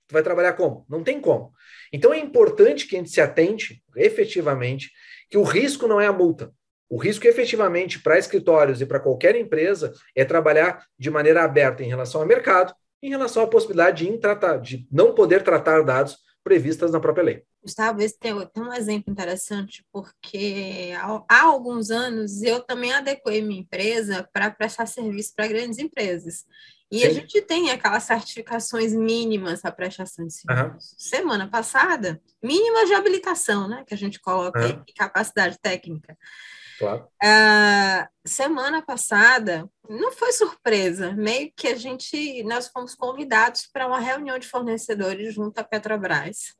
Tu 0.07 0.13
vai 0.13 0.23
trabalhar 0.23 0.53
como? 0.53 0.85
Não 0.89 1.03
tem 1.03 1.19
como. 1.19 1.51
Então 1.91 2.13
é 2.13 2.19
importante 2.19 2.87
que 2.87 2.95
a 2.95 2.99
gente 2.99 3.11
se 3.11 3.21
atente, 3.21 3.83
efetivamente, 3.95 4.91
que 5.29 5.37
o 5.37 5.43
risco 5.43 5.87
não 5.87 5.99
é 5.99 6.07
a 6.07 6.13
multa. 6.13 6.51
O 6.89 6.97
risco, 6.97 7.27
efetivamente, 7.27 7.99
para 7.99 8.19
escritórios 8.19 8.79
e 8.79 8.85
para 8.85 8.99
qualquer 8.99 9.35
empresa 9.35 9.93
é 10.15 10.23
trabalhar 10.23 10.85
de 10.97 11.09
maneira 11.09 11.43
aberta 11.43 11.83
em 11.83 11.87
relação 11.87 12.21
ao 12.21 12.27
mercado, 12.27 12.73
em 13.01 13.09
relação 13.09 13.43
à 13.43 13.47
possibilidade 13.47 14.05
de, 14.05 14.17
tratar, 14.17 14.57
de 14.57 14.87
não 14.91 15.13
poder 15.13 15.41
tratar 15.43 15.81
dados 15.83 16.17
previstas 16.43 16.91
na 16.91 16.99
própria 16.99 17.23
lei. 17.23 17.43
Gustavo, 17.61 18.01
esse 18.01 18.19
tem, 18.19 18.33
tem 18.47 18.63
um 18.63 18.73
exemplo 18.73 19.11
interessante, 19.11 19.85
porque 19.91 20.91
há, 20.97 21.23
há, 21.29 21.41
alguns 21.43 21.89
anos 21.89 22.41
eu 22.41 22.59
também 22.59 22.93
adequei 22.93 23.41
minha 23.41 23.61
empresa 23.61 24.27
para 24.33 24.51
prestar 24.51 24.85
serviço 24.85 25.33
para 25.35 25.47
grandes 25.47 25.79
empresas. 25.79 26.45
E 26.91 26.99
Sim. 26.99 27.05
a 27.07 27.09
gente 27.09 27.41
tem 27.41 27.71
aquelas 27.71 28.03
certificações 28.03 28.93
mínimas 28.93 29.61
para 29.61 29.71
prestação 29.71 30.27
de 30.27 30.33
serviço. 30.33 30.63
Uhum. 30.63 30.79
Semana 30.79 31.47
passada, 31.47 32.21
mínimas 32.43 32.87
de 32.87 32.93
habilitação, 32.93 33.67
né? 33.67 33.83
Que 33.87 33.95
a 33.95 33.97
gente 33.97 34.19
coloca 34.19 34.59
uhum. 34.59 34.83
em 34.87 34.93
capacidade 34.93 35.57
técnica. 35.59 36.15
Claro. 36.77 37.07
Semana 38.25 38.81
passada, 38.81 39.69
não 39.89 40.11
foi 40.11 40.31
surpresa, 40.31 41.11
meio 41.11 41.51
que 41.55 41.67
a 41.67 41.75
gente, 41.75 42.43
nós 42.43 42.67
fomos 42.69 42.95
convidados 42.95 43.67
para 43.71 43.85
uma 43.87 43.99
reunião 43.99 44.39
de 44.39 44.47
fornecedores 44.47 45.33
junto 45.33 45.59
à 45.59 45.63
Petrobras. 45.63 46.55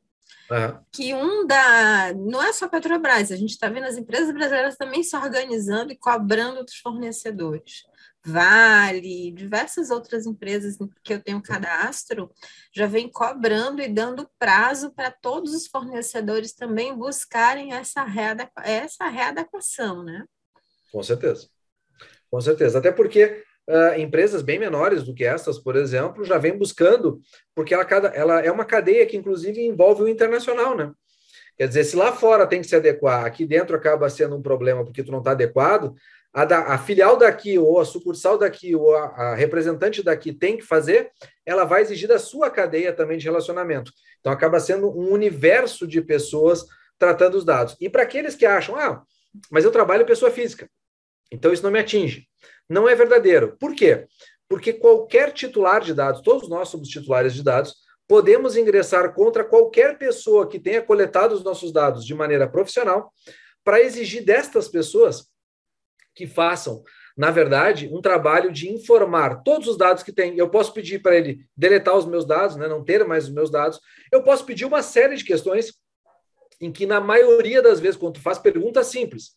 Uhum. 0.52 0.80
Que 0.91 1.13
um 1.13 1.47
da. 1.47 2.13
Não 2.13 2.43
é 2.43 2.52
só 2.52 2.67
Petrobras, 2.67 3.32
a 3.32 3.36
gente 3.36 3.52
está 3.52 3.69
vendo 3.69 3.86
as 3.86 3.97
empresas 3.97 4.34
brasileiras 4.34 4.76
também 4.76 5.02
se 5.02 5.15
organizando 5.15 5.93
e 5.93 5.97
cobrando 5.97 6.63
dos 6.63 6.76
fornecedores. 6.76 7.84
Vale, 8.26 9.32
diversas 9.32 9.90
outras 9.90 10.26
empresas 10.26 10.78
que 11.04 11.14
eu 11.14 11.22
tenho 11.22 11.42
cadastro, 11.42 12.32
já 12.74 12.88
vem 12.88 13.12
cobrando 13.12 13.82
e 13.82 13.88
dando 13.90 14.30
prazo 14.40 14.94
para 14.94 15.12
todos 15.12 15.54
os 15.54 15.68
fornecedores 15.68 16.54
também 16.54 16.98
buscarem 16.98 17.74
essa, 17.74 18.04
readequa 18.04 18.64
essa 18.64 19.10
readequação, 19.10 20.04
né? 20.04 20.24
Com 20.92 21.04
certeza. 21.04 21.50
Com 22.32 22.40
certeza. 22.40 22.80
Até 22.80 22.94
porque 22.94 23.44
uh, 23.68 24.00
empresas 24.00 24.42
bem 24.42 24.58
menores 24.58 25.04
do 25.04 25.14
que 25.14 25.26
essas, 25.26 25.60
por 25.60 25.76
exemplo, 25.76 26.24
já 26.24 26.38
vem 26.38 26.58
buscando, 26.58 27.22
porque 27.54 27.74
ela, 27.74 27.84
cada, 27.84 28.08
ela 28.10 28.40
é 28.40 28.52
uma 28.52 28.64
cadeia 28.64 29.06
que, 29.06 29.18
inclusive, 29.18 29.62
envolve 29.62 30.04
o 30.04 30.08
internacional, 30.08 30.78
né? 30.78 30.94
Quer 31.58 31.68
dizer, 31.68 31.84
se 31.84 31.96
lá 31.96 32.12
fora 32.14 32.48
tem 32.48 32.62
que 32.62 32.68
se 32.68 32.76
adequar, 32.76 33.26
aqui 33.26 33.46
dentro 33.46 33.76
acaba 33.76 34.10
sendo 34.10 34.36
um 34.36 34.42
problema 34.42 34.84
porque 34.84 35.04
tu 35.04 35.12
não 35.12 35.20
está 35.20 35.32
adequado, 35.32 35.94
a, 36.34 36.46
da, 36.46 36.60
a, 36.74 36.78
filial 36.80 37.15
daqui, 37.15 37.60
ou 37.60 37.80
a 37.80 37.86
sucursal 37.86 38.38
daqui, 38.38 38.76
ou 38.76 38.96
a, 38.96 39.06
a, 39.06 39.36
representante 39.36 40.02
daqui 40.02 40.34
tem 40.34 40.58
que 40.58 40.63
fazer, 40.63 41.12
ela 41.46 41.63
vai 41.63 41.82
exigir 41.82 42.10
da 42.10 42.17
sua 42.17 42.50
cadeia 42.50 42.91
também 42.91 43.19
de 43.19 43.26
relacionamento. 43.26 43.91
Então, 44.19 44.32
acaba 44.32 44.60
sendo 44.60 44.89
um 44.89 45.12
universo 45.12 45.88
de 45.88 46.02
pessoas 46.02 46.65
tratando 46.98 47.36
os 47.36 47.46
dados. 47.46 47.78
E 47.80 47.88
para 47.88 48.02
aqueles 48.02 48.36
que 48.36 48.46
acham, 48.46 48.76
ah, 48.76 49.04
mas 49.52 49.63
eu 49.63 49.72
trabalho 49.72 50.06
pessoa 50.06 50.32
física, 50.32 50.67
então 51.32 51.54
isso 51.54 51.63
não 51.63 51.72
me 51.72 51.80
atinge. 51.80 52.28
Não 52.67 52.89
é 52.89 52.96
verdadeiro. 52.96 53.56
Por 53.60 53.76
quê? 53.76 54.08
Porque 54.50 54.74
qualquer 54.74 55.32
titular 55.32 55.82
de 55.82 55.93
dados, 55.93 56.22
todos 56.22 56.50
nós 56.50 56.69
somos 56.69 56.88
titulares 56.88 57.34
de 57.34 57.43
dados, 57.43 57.76
podemos 58.08 58.56
ingressar 58.56 59.13
contra 59.13 59.43
qualquer 59.43 59.98
pessoa 59.98 60.48
que 60.48 60.60
tenha 60.60 60.82
coletado 60.82 61.34
os 61.34 61.43
nossos 61.43 61.72
dados 61.72 62.06
de 62.06 62.13
maneira 62.13 62.48
profissional 62.48 63.12
para 63.63 63.82
exigir 63.82 64.24
destas 64.24 64.67
pessoas 64.67 65.33
que 66.15 66.28
façam, 66.28 66.84
na 67.17 67.32
verdade, 67.32 67.89
um 67.91 68.02
trabalho 68.02 68.52
de 68.52 68.69
informar 68.69 69.43
todos 69.43 69.67
os 69.67 69.78
dados 69.78 70.04
que 70.04 70.12
tem. 70.12 70.38
Eu 70.38 70.49
posso 70.49 70.73
pedir 70.73 71.02
para 71.02 71.15
ele 71.15 71.45
deletar 71.56 71.95
os 71.95 72.06
meus 72.06 72.26
dados, 72.26 72.56
né, 72.56 72.67
não 72.67 72.84
ter 72.84 73.06
mais 73.06 73.26
os 73.26 73.34
meus 73.34 73.49
dados. 73.49 73.80
Eu 74.12 74.23
posso 74.23 74.45
pedir 74.45 74.65
uma 74.65 74.82
série 74.82 75.15
de 75.15 75.23
questões 75.23 75.73
em 76.60 76.71
que, 76.71 76.86
na 76.86 76.99
maioria 77.02 77.62
das 77.62 77.80
vezes, 77.80 77.97
quando 77.97 78.15
tu 78.15 78.21
faz 78.21 78.38
perguntas 78.38 78.88
simples, 78.88 79.32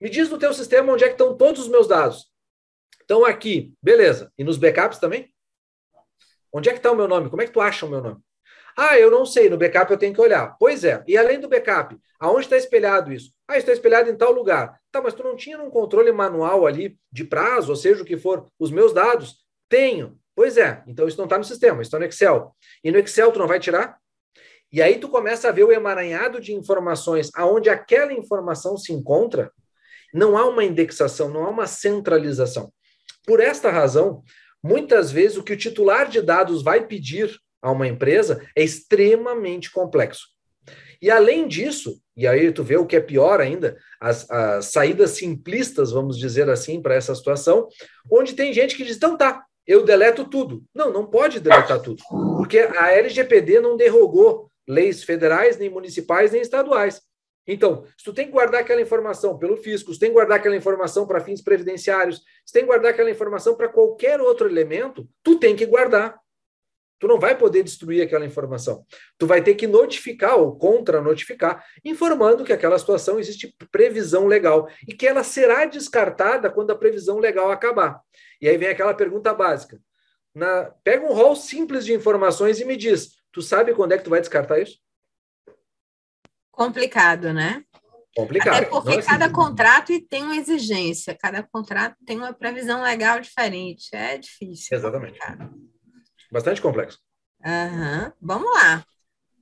me 0.00 0.10
diz 0.10 0.28
no 0.28 0.38
teu 0.38 0.52
sistema 0.52 0.92
onde 0.92 1.04
é 1.04 1.08
que 1.08 1.14
estão 1.14 1.36
todos 1.36 1.62
os 1.62 1.68
meus 1.68 1.88
dados. 1.88 2.30
Estão 3.00 3.24
aqui, 3.24 3.72
beleza. 3.80 4.32
E 4.36 4.44
nos 4.44 4.58
backups 4.58 4.98
também? 4.98 5.32
Onde 6.52 6.68
é 6.68 6.72
que 6.72 6.78
está 6.78 6.90
o 6.90 6.96
meu 6.96 7.08
nome? 7.08 7.30
Como 7.30 7.42
é 7.42 7.46
que 7.46 7.52
tu 7.52 7.60
acha 7.60 7.86
o 7.86 7.88
meu 7.88 8.02
nome? 8.02 8.20
Ah, 8.76 8.98
eu 8.98 9.10
não 9.10 9.24
sei, 9.24 9.48
no 9.48 9.56
backup 9.56 9.90
eu 9.90 9.98
tenho 9.98 10.12
que 10.12 10.20
olhar. 10.20 10.54
Pois 10.58 10.84
é, 10.84 11.02
e 11.06 11.16
além 11.16 11.40
do 11.40 11.48
backup, 11.48 11.96
aonde 12.20 12.44
está 12.44 12.56
espelhado 12.56 13.10
isso? 13.10 13.32
Ah, 13.48 13.56
está 13.56 13.72
espelhado 13.72 14.10
em 14.10 14.16
tal 14.16 14.32
lugar. 14.32 14.78
Tá, 14.96 15.02
mas 15.02 15.12
tu 15.12 15.22
não 15.22 15.36
tinha 15.36 15.60
um 15.60 15.68
controle 15.68 16.10
manual 16.10 16.66
ali 16.66 16.98
de 17.12 17.22
prazo, 17.22 17.68
ou 17.68 17.76
seja, 17.76 18.02
o 18.02 18.04
que 18.04 18.16
for, 18.16 18.46
os 18.58 18.70
meus 18.70 18.94
dados? 18.94 19.44
Tenho. 19.68 20.18
Pois 20.34 20.56
é, 20.56 20.82
então 20.86 21.06
isso 21.06 21.18
não 21.18 21.26
está 21.26 21.36
no 21.36 21.44
sistema, 21.44 21.82
isso 21.82 21.88
está 21.88 21.98
no 21.98 22.06
Excel. 22.06 22.56
E 22.82 22.90
no 22.90 22.98
Excel 22.98 23.30
tu 23.30 23.38
não 23.38 23.46
vai 23.46 23.60
tirar? 23.60 23.98
E 24.72 24.80
aí 24.80 24.98
tu 24.98 25.10
começa 25.10 25.48
a 25.48 25.52
ver 25.52 25.64
o 25.64 25.72
emaranhado 25.72 26.40
de 26.40 26.54
informações 26.54 27.30
aonde 27.34 27.68
aquela 27.68 28.10
informação 28.10 28.78
se 28.78 28.90
encontra. 28.90 29.52
Não 30.14 30.38
há 30.38 30.48
uma 30.48 30.64
indexação, 30.64 31.28
não 31.28 31.44
há 31.44 31.50
uma 31.50 31.66
centralização. 31.66 32.72
Por 33.26 33.38
esta 33.38 33.70
razão, 33.70 34.22
muitas 34.62 35.10
vezes 35.10 35.36
o 35.36 35.42
que 35.42 35.52
o 35.52 35.58
titular 35.58 36.08
de 36.08 36.22
dados 36.22 36.62
vai 36.62 36.86
pedir 36.86 37.38
a 37.60 37.70
uma 37.70 37.86
empresa 37.86 38.42
é 38.56 38.64
extremamente 38.64 39.70
complexo. 39.70 40.28
E 41.02 41.10
além 41.10 41.46
disso, 41.46 42.00
e 42.16 42.26
aí 42.26 42.50
tu 42.50 42.64
vê 42.64 42.76
o 42.76 42.86
que 42.86 42.96
é 42.96 43.00
pior 43.00 43.40
ainda, 43.40 43.76
as, 44.00 44.28
as 44.30 44.66
saídas 44.66 45.10
simplistas, 45.10 45.92
vamos 45.92 46.18
dizer 46.18 46.48
assim, 46.48 46.80
para 46.80 46.94
essa 46.94 47.14
situação, 47.14 47.68
onde 48.10 48.34
tem 48.34 48.52
gente 48.52 48.76
que 48.76 48.84
diz, 48.84 48.96
então 48.96 49.16
tá, 49.16 49.44
eu 49.66 49.84
deleto 49.84 50.24
tudo. 50.24 50.64
Não, 50.74 50.92
não 50.92 51.06
pode 51.06 51.40
deletar 51.40 51.80
tudo, 51.80 52.02
porque 52.36 52.58
a 52.58 52.92
LGPD 52.92 53.60
não 53.60 53.76
derrogou 53.76 54.50
leis 54.66 55.02
federais, 55.02 55.58
nem 55.58 55.68
municipais, 55.68 56.32
nem 56.32 56.40
estaduais. 56.40 57.02
Então, 57.46 57.84
se 57.96 58.04
tu 58.04 58.12
tem 58.12 58.26
que 58.26 58.32
guardar 58.32 58.62
aquela 58.62 58.80
informação 58.80 59.38
pelo 59.38 59.56
fisco, 59.56 59.92
se 59.92 60.00
tem 60.00 60.08
que 60.08 60.14
guardar 60.14 60.38
aquela 60.38 60.56
informação 60.56 61.06
para 61.06 61.20
fins 61.20 61.40
previdenciários, 61.40 62.22
se 62.44 62.52
tem 62.52 62.62
que 62.62 62.66
guardar 62.66 62.92
aquela 62.92 63.10
informação 63.10 63.54
para 63.54 63.68
qualquer 63.68 64.20
outro 64.20 64.48
elemento, 64.48 65.08
tu 65.22 65.38
tem 65.38 65.54
que 65.54 65.64
guardar. 65.64 66.18
Tu 66.98 67.06
não 67.06 67.18
vai 67.18 67.36
poder 67.36 67.62
destruir 67.62 68.02
aquela 68.02 68.24
informação. 68.24 68.86
Tu 69.18 69.26
vai 69.26 69.42
ter 69.42 69.54
que 69.54 69.66
notificar 69.66 70.36
ou 70.36 70.56
contra-notificar, 70.56 71.64
informando 71.84 72.44
que 72.44 72.52
aquela 72.52 72.78
situação 72.78 73.18
existe 73.18 73.54
previsão 73.70 74.26
legal 74.26 74.68
e 74.88 74.94
que 74.94 75.06
ela 75.06 75.22
será 75.22 75.66
descartada 75.66 76.50
quando 76.50 76.70
a 76.70 76.76
previsão 76.76 77.18
legal 77.18 77.50
acabar. 77.50 78.00
E 78.40 78.48
aí 78.48 78.56
vem 78.56 78.68
aquela 78.68 78.94
pergunta 78.94 79.34
básica. 79.34 79.78
Na, 80.34 80.70
pega 80.82 81.04
um 81.04 81.14
rol 81.14 81.36
simples 81.36 81.84
de 81.84 81.92
informações 81.92 82.60
e 82.60 82.64
me 82.64 82.76
diz: 82.76 83.16
tu 83.32 83.42
sabe 83.42 83.74
quando 83.74 83.92
é 83.92 83.98
que 83.98 84.04
tu 84.04 84.10
vai 84.10 84.20
descartar 84.20 84.58
isso? 84.58 84.78
Complicado, 86.50 87.32
né? 87.32 87.62
Complicado. 88.16 88.56
Até 88.56 88.66
porque 88.66 88.94
é 88.94 89.02
cada 89.02 89.30
contrato 89.30 89.92
tem 90.08 90.22
uma 90.22 90.36
exigência, 90.36 91.14
cada 91.14 91.42
contrato 91.42 91.96
tem 92.06 92.16
uma 92.16 92.32
previsão 92.32 92.82
legal 92.82 93.20
diferente. 93.20 93.94
É 93.94 94.16
difícil. 94.16 94.74
Exatamente. 94.74 95.18
Complicado. 95.18 95.75
Bastante 96.30 96.60
complexo. 96.60 96.98
Uhum. 97.44 98.12
Vamos 98.20 98.52
lá. 98.54 98.84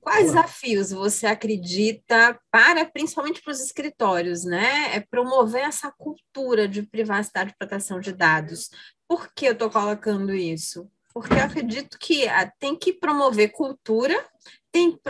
Quais 0.05 0.27
desafios 0.27 0.91
você 0.91 1.25
acredita 1.25 2.39
para, 2.51 2.85
principalmente 2.85 3.41
para 3.41 3.51
os 3.51 3.59
escritórios, 3.59 4.45
né? 4.45 4.95
É 4.95 4.99
promover 4.99 5.63
essa 5.63 5.91
cultura 5.91 6.67
de 6.67 6.83
privacidade 6.83 7.51
e 7.51 7.57
proteção 7.57 7.99
de 7.99 8.11
dados. 8.11 8.69
Por 9.07 9.33
que 9.33 9.47
eu 9.47 9.53
estou 9.53 9.67
colocando 9.67 10.31
isso? 10.31 10.87
Porque 11.11 11.33
eu 11.33 11.43
acredito 11.43 11.97
que 11.97 12.27
ah, 12.27 12.51
tem 12.59 12.75
que 12.75 12.93
promover 12.93 13.51
cultura, 13.51 14.23
tem 14.71 14.91
que 14.91 15.01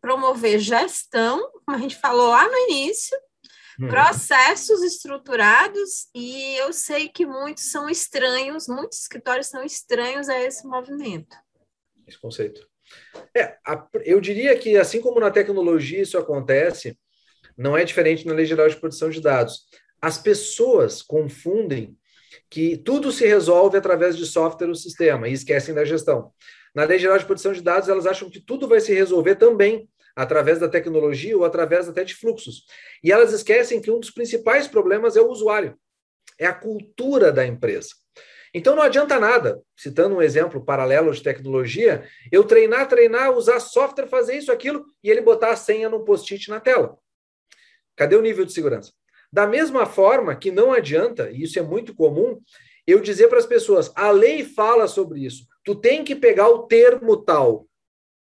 promover 0.00 0.60
gestão, 0.60 1.50
como 1.64 1.76
a 1.76 1.80
gente 1.80 1.96
falou 1.96 2.28
lá 2.28 2.46
no 2.46 2.56
início, 2.70 3.18
hum. 3.80 3.88
processos 3.88 4.82
estruturados, 4.82 6.08
e 6.14 6.56
eu 6.56 6.72
sei 6.72 7.08
que 7.08 7.26
muitos 7.26 7.70
são 7.70 7.88
estranhos, 7.88 8.68
muitos 8.68 9.00
escritórios 9.00 9.48
são 9.48 9.62
estranhos 9.64 10.28
a 10.28 10.38
esse 10.40 10.66
movimento. 10.66 11.36
Esse 12.06 12.18
conceito. 12.18 12.66
É, 13.36 13.56
a, 13.66 13.86
eu 14.04 14.20
diria 14.20 14.56
que, 14.56 14.76
assim 14.76 15.00
como 15.00 15.20
na 15.20 15.30
tecnologia 15.30 16.02
isso 16.02 16.18
acontece, 16.18 16.98
não 17.56 17.76
é 17.76 17.84
diferente 17.84 18.26
na 18.26 18.34
Lei 18.34 18.46
Geral 18.46 18.68
de 18.68 18.76
Proteção 18.76 19.10
de 19.10 19.20
Dados. 19.20 19.66
As 20.00 20.18
pessoas 20.18 21.02
confundem 21.02 21.96
que 22.50 22.76
tudo 22.76 23.10
se 23.10 23.26
resolve 23.26 23.78
através 23.78 24.16
de 24.16 24.26
software 24.26 24.68
ou 24.68 24.74
sistema 24.74 25.28
e 25.28 25.32
esquecem 25.32 25.74
da 25.74 25.84
gestão. 25.84 26.32
Na 26.74 26.84
Lei 26.84 26.98
Geral 26.98 27.18
de 27.18 27.24
Proteção 27.24 27.52
de 27.52 27.62
Dados, 27.62 27.88
elas 27.88 28.06
acham 28.06 28.28
que 28.28 28.40
tudo 28.40 28.68
vai 28.68 28.80
se 28.80 28.92
resolver 28.92 29.36
também 29.36 29.88
através 30.14 30.58
da 30.58 30.68
tecnologia 30.68 31.36
ou 31.36 31.44
através 31.44 31.88
até 31.88 32.04
de 32.04 32.14
fluxos. 32.14 32.64
E 33.02 33.10
elas 33.10 33.32
esquecem 33.32 33.80
que 33.80 33.90
um 33.90 33.98
dos 33.98 34.10
principais 34.10 34.68
problemas 34.68 35.16
é 35.16 35.20
o 35.20 35.28
usuário, 35.28 35.76
é 36.38 36.46
a 36.46 36.54
cultura 36.54 37.32
da 37.32 37.46
empresa. 37.46 37.90
Então 38.54 38.76
não 38.76 38.82
adianta 38.82 39.18
nada, 39.18 39.60
citando 39.76 40.14
um 40.14 40.22
exemplo 40.22 40.64
paralelo 40.64 41.12
de 41.12 41.22
tecnologia, 41.22 42.08
eu 42.30 42.44
treinar, 42.44 42.86
treinar, 42.88 43.32
usar 43.32 43.58
software, 43.58 44.06
fazer 44.06 44.36
isso, 44.36 44.52
aquilo, 44.52 44.84
e 45.02 45.10
ele 45.10 45.20
botar 45.20 45.50
a 45.50 45.56
senha 45.56 45.88
no 45.88 46.04
post-it 46.04 46.48
na 46.48 46.60
tela. 46.60 46.96
Cadê 47.96 48.14
o 48.14 48.22
nível 48.22 48.44
de 48.44 48.52
segurança? 48.52 48.92
Da 49.32 49.48
mesma 49.48 49.86
forma 49.86 50.36
que 50.36 50.52
não 50.52 50.72
adianta, 50.72 51.28
e 51.32 51.42
isso 51.42 51.58
é 51.58 51.62
muito 51.62 51.92
comum, 51.92 52.40
eu 52.86 53.00
dizer 53.00 53.26
para 53.26 53.38
as 53.38 53.46
pessoas, 53.46 53.90
a 53.96 54.12
lei 54.12 54.44
fala 54.44 54.86
sobre 54.86 55.24
isso, 55.24 55.48
tu 55.64 55.74
tem 55.74 56.04
que 56.04 56.14
pegar 56.14 56.48
o 56.48 56.68
termo 56.68 57.16
tal. 57.16 57.66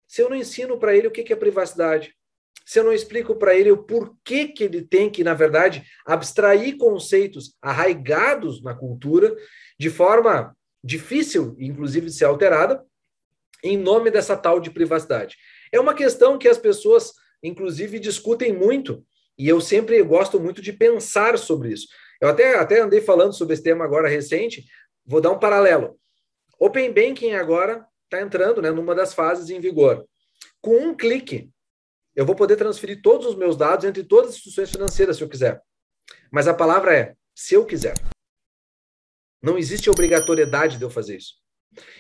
Se 0.07 0.21
eu 0.21 0.29
não 0.29 0.35
ensino 0.35 0.77
para 0.77 0.95
ele 0.95 1.07
o 1.07 1.11
que 1.11 1.31
é 1.31 1.35
privacidade, 1.35 2.15
se 2.65 2.79
eu 2.79 2.83
não 2.83 2.91
explico 2.91 3.35
para 3.35 3.55
ele 3.55 3.71
o 3.71 3.83
porquê 3.83 4.47
que 4.47 4.63
ele 4.63 4.81
tem 4.81 5.09
que, 5.09 5.23
na 5.23 5.33
verdade, 5.33 5.85
abstrair 6.05 6.77
conceitos 6.77 7.55
arraigados 7.61 8.61
na 8.61 8.75
cultura 8.75 9.33
de 9.79 9.89
forma 9.89 10.53
difícil, 10.83 11.55
inclusive, 11.59 12.07
de 12.07 12.13
ser 12.13 12.25
alterada, 12.25 12.83
em 13.63 13.77
nome 13.77 14.11
dessa 14.11 14.35
tal 14.35 14.59
de 14.59 14.69
privacidade. 14.69 15.37
É 15.71 15.79
uma 15.79 15.93
questão 15.93 16.37
que 16.37 16.47
as 16.47 16.57
pessoas, 16.57 17.13
inclusive, 17.41 17.99
discutem 17.99 18.53
muito, 18.53 19.01
e 19.37 19.47
eu 19.47 19.61
sempre 19.61 20.01
gosto 20.03 20.39
muito 20.39 20.61
de 20.61 20.73
pensar 20.73 21.37
sobre 21.37 21.71
isso. 21.71 21.87
Eu 22.19 22.29
até, 22.29 22.57
até 22.57 22.81
andei 22.81 22.99
falando 22.99 23.33
sobre 23.33 23.53
esse 23.53 23.63
tema 23.63 23.85
agora 23.85 24.09
recente, 24.09 24.65
vou 25.05 25.21
dar 25.21 25.31
um 25.31 25.39
paralelo. 25.39 25.97
Open 26.59 26.91
Banking 26.91 27.33
agora 27.33 27.85
está 28.07 28.21
entrando 28.21 28.61
né, 28.61 28.71
numa 28.71 28.95
das 28.95 29.13
fases 29.13 29.49
em 29.49 29.59
vigor. 29.59 30.07
Com 30.61 30.77
um 30.77 30.95
clique, 30.95 31.49
eu 32.15 32.25
vou 32.25 32.35
poder 32.35 32.55
transferir 32.55 33.01
todos 33.01 33.27
os 33.27 33.35
meus 33.35 33.55
dados 33.55 33.85
entre 33.85 34.03
todas 34.03 34.29
as 34.29 34.35
instituições 34.35 34.71
financeiras, 34.71 35.17
se 35.17 35.23
eu 35.23 35.29
quiser. 35.29 35.61
Mas 36.31 36.47
a 36.47 36.53
palavra 36.53 36.95
é 36.95 37.15
se 37.35 37.53
eu 37.53 37.65
quiser. 37.65 37.93
Não 39.41 39.57
existe 39.57 39.89
obrigatoriedade 39.89 40.77
de 40.77 40.83
eu 40.83 40.89
fazer 40.89 41.17
isso. 41.17 41.35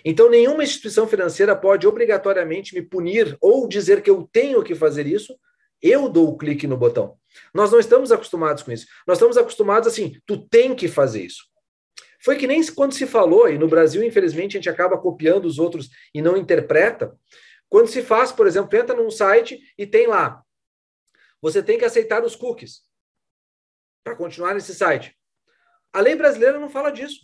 Então, 0.03 0.29
nenhuma 0.29 0.63
instituição 0.63 1.07
financeira 1.07 1.55
pode 1.55 1.85
obrigatoriamente 1.85 2.73
me 2.73 2.81
punir 2.81 3.37
ou 3.39 3.67
dizer 3.67 4.01
que 4.01 4.09
eu 4.09 4.27
tenho 4.31 4.63
que 4.63 4.73
fazer 4.73 5.05
isso. 5.05 5.37
Eu 5.79 6.09
dou 6.09 6.29
o 6.29 6.37
clique 6.37 6.65
no 6.65 6.77
botão. 6.77 7.15
Nós 7.53 7.71
não 7.71 7.79
estamos 7.79 8.11
acostumados 8.11 8.63
com 8.63 8.71
isso. 8.71 8.87
Nós 9.05 9.17
estamos 9.17 9.37
acostumados 9.37 9.87
assim, 9.87 10.19
tu 10.25 10.47
tem 10.47 10.73
que 10.73 10.87
fazer 10.87 11.23
isso. 11.23 11.43
Foi 12.27 12.35
que 12.35 12.45
nem 12.45 12.61
quando 12.73 12.93
se 12.93 13.07
falou, 13.07 13.47
e 13.47 13.57
no 13.57 13.69
Brasil, 13.69 14.03
infelizmente, 14.03 14.57
a 14.57 14.59
gente 14.59 14.69
acaba 14.69 14.97
copiando 14.97 15.45
os 15.45 15.59
outros 15.59 15.89
e 16.13 16.21
não 16.21 16.35
interpreta. 16.35 17.17
Quando 17.69 17.87
se 17.87 18.01
faz, 18.01 18.33
por 18.33 18.45
exemplo, 18.45 18.77
entra 18.77 18.93
num 18.93 19.09
site 19.09 19.57
e 19.77 19.87
tem 19.87 20.07
lá, 20.07 20.43
você 21.41 21.63
tem 21.63 21.77
que 21.77 21.85
aceitar 21.85 22.25
os 22.25 22.35
cookies 22.35 22.81
para 24.03 24.13
continuar 24.13 24.53
nesse 24.53 24.75
site. 24.75 25.17
A 25.93 26.01
lei 26.01 26.17
brasileira 26.17 26.59
não 26.59 26.69
fala 26.69 26.91
disso. 26.91 27.21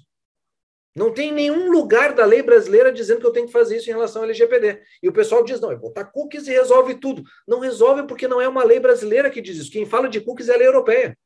Não 0.96 1.14
tem 1.14 1.34
nenhum 1.34 1.70
lugar 1.70 2.14
da 2.14 2.24
lei 2.24 2.42
brasileira 2.42 2.90
dizendo 2.90 3.20
que 3.20 3.28
eu 3.28 3.34
tenho 3.34 3.48
que 3.48 3.52
fazer 3.52 3.76
isso 3.76 3.90
em 3.90 3.94
relação 3.94 4.22
ao 4.22 4.30
LGPD. 4.30 4.84
E 5.04 5.10
o 5.10 5.14
pessoal 5.14 5.44
diz: 5.44 5.60
não, 5.60 5.68
vou 5.72 5.90
botar 5.90 6.06
cookies 6.06 6.48
e 6.48 6.52
resolve 6.52 6.96
tudo. 6.96 7.24
Não 7.46 7.60
resolve 7.60 8.08
porque 8.08 8.26
não 8.26 8.40
é 8.40 8.48
uma 8.48 8.64
lei 8.64 8.80
brasileira 8.80 9.30
que 9.30 9.42
diz 9.42 9.58
isso. 9.58 9.70
Quem 9.70 9.86
fala 9.86 10.08
de 10.08 10.22
cookies 10.22 10.48
é 10.48 10.54
a 10.54 10.58
lei 10.58 10.68
europeia. 10.68 11.18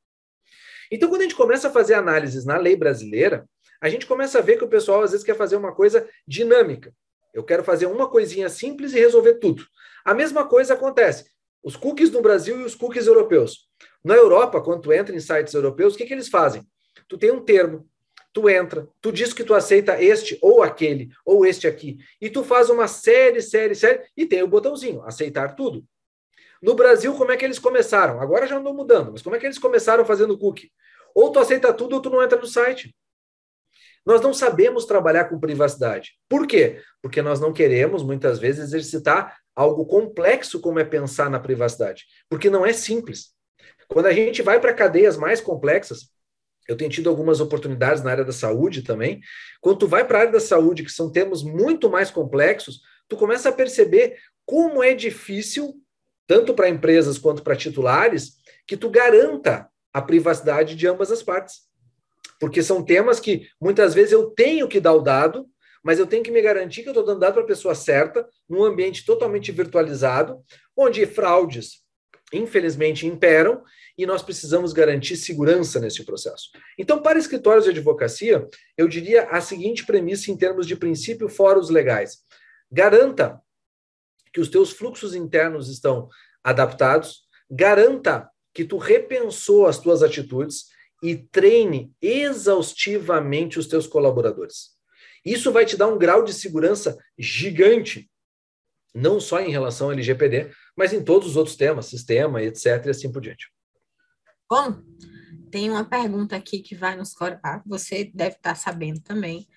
Então, 0.92 1.10
quando 1.10 1.22
a 1.22 1.26
gente 1.26 1.36
começa 1.36 1.68
a 1.68 1.72
fazer 1.72 1.94
análises 1.94 2.44
na 2.44 2.58
lei 2.58 2.76
brasileira, 2.76 3.48
a 3.82 3.90
gente 3.90 4.06
começa 4.06 4.40
a 4.40 4.42
ver 4.42 4.58
que 4.58 4.64
o 4.64 4.70
pessoal 4.70 5.04
às 5.04 5.12
vezes 5.12 5.26
quer 5.26 5.36
fazer 5.36 5.56
uma 5.56 5.74
coisa 5.74 6.08
dinâmica. 6.28 6.94
Eu 7.34 7.44
quero 7.44 7.64
fazer 7.64 7.86
uma 7.86 8.10
coisinha 8.10 8.50
simples 8.50 8.94
e 8.94 9.00
resolver 9.00 9.36
tudo. 9.36 9.64
A 10.04 10.14
mesma 10.14 10.48
coisa 10.48 10.74
acontece. 10.74 11.30
Os 11.64 11.76
cookies 11.76 12.10
no 12.12 12.22
Brasil 12.22 12.60
e 12.60 12.64
os 12.64 12.76
cookies 12.76 13.08
europeus. 13.08 13.68
Na 14.04 14.16
Europa, 14.16 14.62
quando 14.62 14.82
tu 14.82 14.94
entra 14.94 15.16
em 15.16 15.20
sites 15.20 15.54
europeus, 15.54 15.94
o 15.94 15.98
que, 15.98 16.06
que 16.06 16.14
eles 16.14 16.30
fazem? 16.30 16.64
Tu 17.08 17.18
tem 17.18 17.32
um 17.32 17.44
termo, 17.44 17.88
tu 18.34 18.50
entra, 18.50 18.88
tu 19.02 19.12
diz 19.12 19.34
que 19.34 19.44
tu 19.44 19.54
aceita 19.54 20.02
este 20.02 20.38
ou 20.42 20.64
aquele, 20.64 21.10
ou 21.26 21.46
este 21.46 21.68
aqui, 21.68 21.98
e 22.22 22.30
tu 22.30 22.44
faz 22.44 22.70
uma 22.70 22.88
série, 22.88 23.42
série, 23.42 23.76
série, 23.76 24.04
e 24.16 24.26
tem 24.26 24.44
o 24.44 24.48
botãozinho, 24.48 25.02
aceitar 25.04 25.56
tudo. 25.56 25.84
No 26.62 26.76
Brasil, 26.76 27.14
como 27.16 27.32
é 27.32 27.38
que 27.38 27.46
eles 27.46 27.60
começaram? 27.60 28.20
Agora 28.20 28.48
já 28.48 28.58
andou 28.58 28.74
mudando, 28.74 29.12
mas 29.12 29.22
como 29.22 29.36
é 29.36 29.40
que 29.40 29.46
eles 29.46 29.60
começaram 29.60 30.06
fazendo 30.06 30.38
cookie? 30.38 30.72
Ou 31.14 31.32
tu 31.32 31.40
aceita 31.40 31.74
tudo 31.74 31.96
ou 31.96 32.02
tu 32.02 32.10
não 32.10 32.24
entra 32.24 32.38
no 32.40 32.48
site. 32.48 32.96
Nós 34.08 34.22
não 34.22 34.34
sabemos 34.34 34.86
trabalhar 34.86 35.26
com 35.26 35.38
privacidade. 35.38 36.14
Por 36.30 36.48
quê? 36.48 36.82
Porque 37.02 37.22
nós 37.22 37.42
não 37.42 37.52
queremos, 37.52 38.04
muitas 38.04 38.40
vezes, 38.40 38.64
exercitar 38.64 39.38
algo 39.54 39.86
complexo 39.86 40.62
como 40.62 40.80
é 40.80 40.86
pensar 40.86 41.30
na 41.30 41.42
privacidade. 41.42 42.06
Porque 42.30 42.50
não 42.50 42.66
é 42.66 42.72
simples. 42.72 43.34
Quando 43.90 44.06
a 44.06 44.14
gente 44.14 44.42
vai 44.42 44.62
para 44.62 44.74
cadeias 44.74 45.18
mais 45.18 45.42
complexas, 45.42 46.10
eu 46.70 46.78
tenho 46.78 46.90
tido 46.90 47.10
algumas 47.10 47.42
oportunidades 47.42 48.02
na 48.02 48.12
área 48.12 48.24
da 48.24 48.32
saúde 48.32 48.82
também. 48.82 49.20
Quando 49.60 49.80
tu 49.80 49.88
vai 49.90 50.08
para 50.08 50.20
a 50.20 50.22
área 50.22 50.32
da 50.32 50.40
saúde, 50.40 50.86
que 50.86 50.92
são 50.92 51.12
termos 51.12 51.44
muito 51.44 51.90
mais 51.90 52.10
complexos, 52.10 52.80
tu 53.10 53.18
começa 53.18 53.50
a 53.50 53.52
perceber 53.52 54.16
como 54.46 54.82
é 54.82 54.94
difícil, 54.94 55.76
tanto 56.26 56.54
para 56.54 56.70
empresas 56.70 57.18
quanto 57.18 57.44
para 57.44 57.58
titulares, 57.58 58.38
que 58.66 58.78
tu 58.78 58.90
garanta 58.90 59.68
a 59.92 60.02
privacidade 60.02 60.78
de 60.78 60.88
ambas 60.88 61.12
as 61.12 61.22
partes. 61.22 61.67
Porque 62.40 62.62
são 62.62 62.84
temas 62.84 63.20
que 63.20 63.48
muitas 63.60 63.94
vezes 63.94 64.12
eu 64.12 64.30
tenho 64.32 64.68
que 64.68 64.80
dar 64.80 64.94
o 64.94 65.02
dado, 65.02 65.48
mas 65.84 66.00
eu 66.00 66.08
tenho 66.08 66.24
que 66.24 66.32
me 66.32 66.42
garantir 66.42 66.84
que 66.84 66.90
eu 66.90 66.92
estou 66.92 67.06
dando 67.06 67.20
dado 67.20 67.34
para 67.34 67.44
a 67.44 67.48
pessoa 67.48 67.74
certa, 67.74 68.28
num 68.48 68.64
ambiente 68.64 69.06
totalmente 69.06 69.52
virtualizado, 69.52 70.42
onde 70.76 71.06
fraudes, 71.06 71.82
infelizmente, 72.34 73.08
imperam 73.08 73.64
e 73.98 74.06
nós 74.06 74.22
precisamos 74.22 74.74
garantir 74.74 75.16
segurança 75.16 75.80
nesse 75.80 76.06
processo. 76.06 76.50
Então, 76.78 77.02
para 77.02 77.18
escritórios 77.18 77.64
de 77.64 77.72
advocacia, 77.72 78.48
eu 78.78 78.88
diria 78.88 79.24
a 79.30 79.42
seguinte 79.42 79.86
premissa 79.86 80.30
em 80.30 80.38
termos 80.38 80.68
de 80.68 80.76
princípio 80.76 81.28
fora 81.28 81.58
os 81.58 81.70
legais. 81.70 82.20
Garanta 82.72 83.42
que 84.32 84.40
os 84.40 84.50
teus 84.50 84.72
fluxos 84.72 85.16
internos 85.16 85.70
estão 85.70 86.10
adaptados, 86.44 87.24
garanta 87.50 88.30
que 88.54 88.66
tu 88.66 88.78
repensou 88.78 89.66
as 89.66 89.80
tuas 89.80 90.04
atitudes 90.04 90.66
e 91.02 91.16
treine 91.16 91.94
exaustivamente 92.02 93.60
os 93.60 93.68
teus 93.68 93.88
colaboradores. 93.88 94.78
Isso 95.24 95.52
vai 95.52 95.66
te 95.66 95.76
dar 95.76 95.88
um 95.88 95.98
grau 95.98 96.24
de 96.24 96.34
segurança 96.34 96.98
gigante, 97.18 98.10
não 98.94 99.20
só 99.20 99.40
em 99.40 99.52
relação 99.52 99.88
ao 99.88 99.94
LGPD, 99.94 100.52
mas 100.76 100.94
em 100.94 101.04
todos 101.04 101.30
os 101.30 101.36
outros 101.36 101.56
temas, 101.56 101.88
sistema, 101.88 102.42
etc, 102.42 102.86
e 102.86 102.90
assim 102.90 103.12
por 103.12 103.22
diante. 103.22 103.52
Bom, 104.50 104.82
tem 105.52 105.70
uma 105.70 105.84
pergunta 105.84 106.36
aqui 106.36 106.60
que 106.60 106.76
vai 106.76 106.96
nos 106.96 107.14
ah, 107.22 107.62
você 107.66 108.10
deve 108.14 108.36
estar 108.36 108.56
sabendo 108.56 109.02
também, 109.02 109.48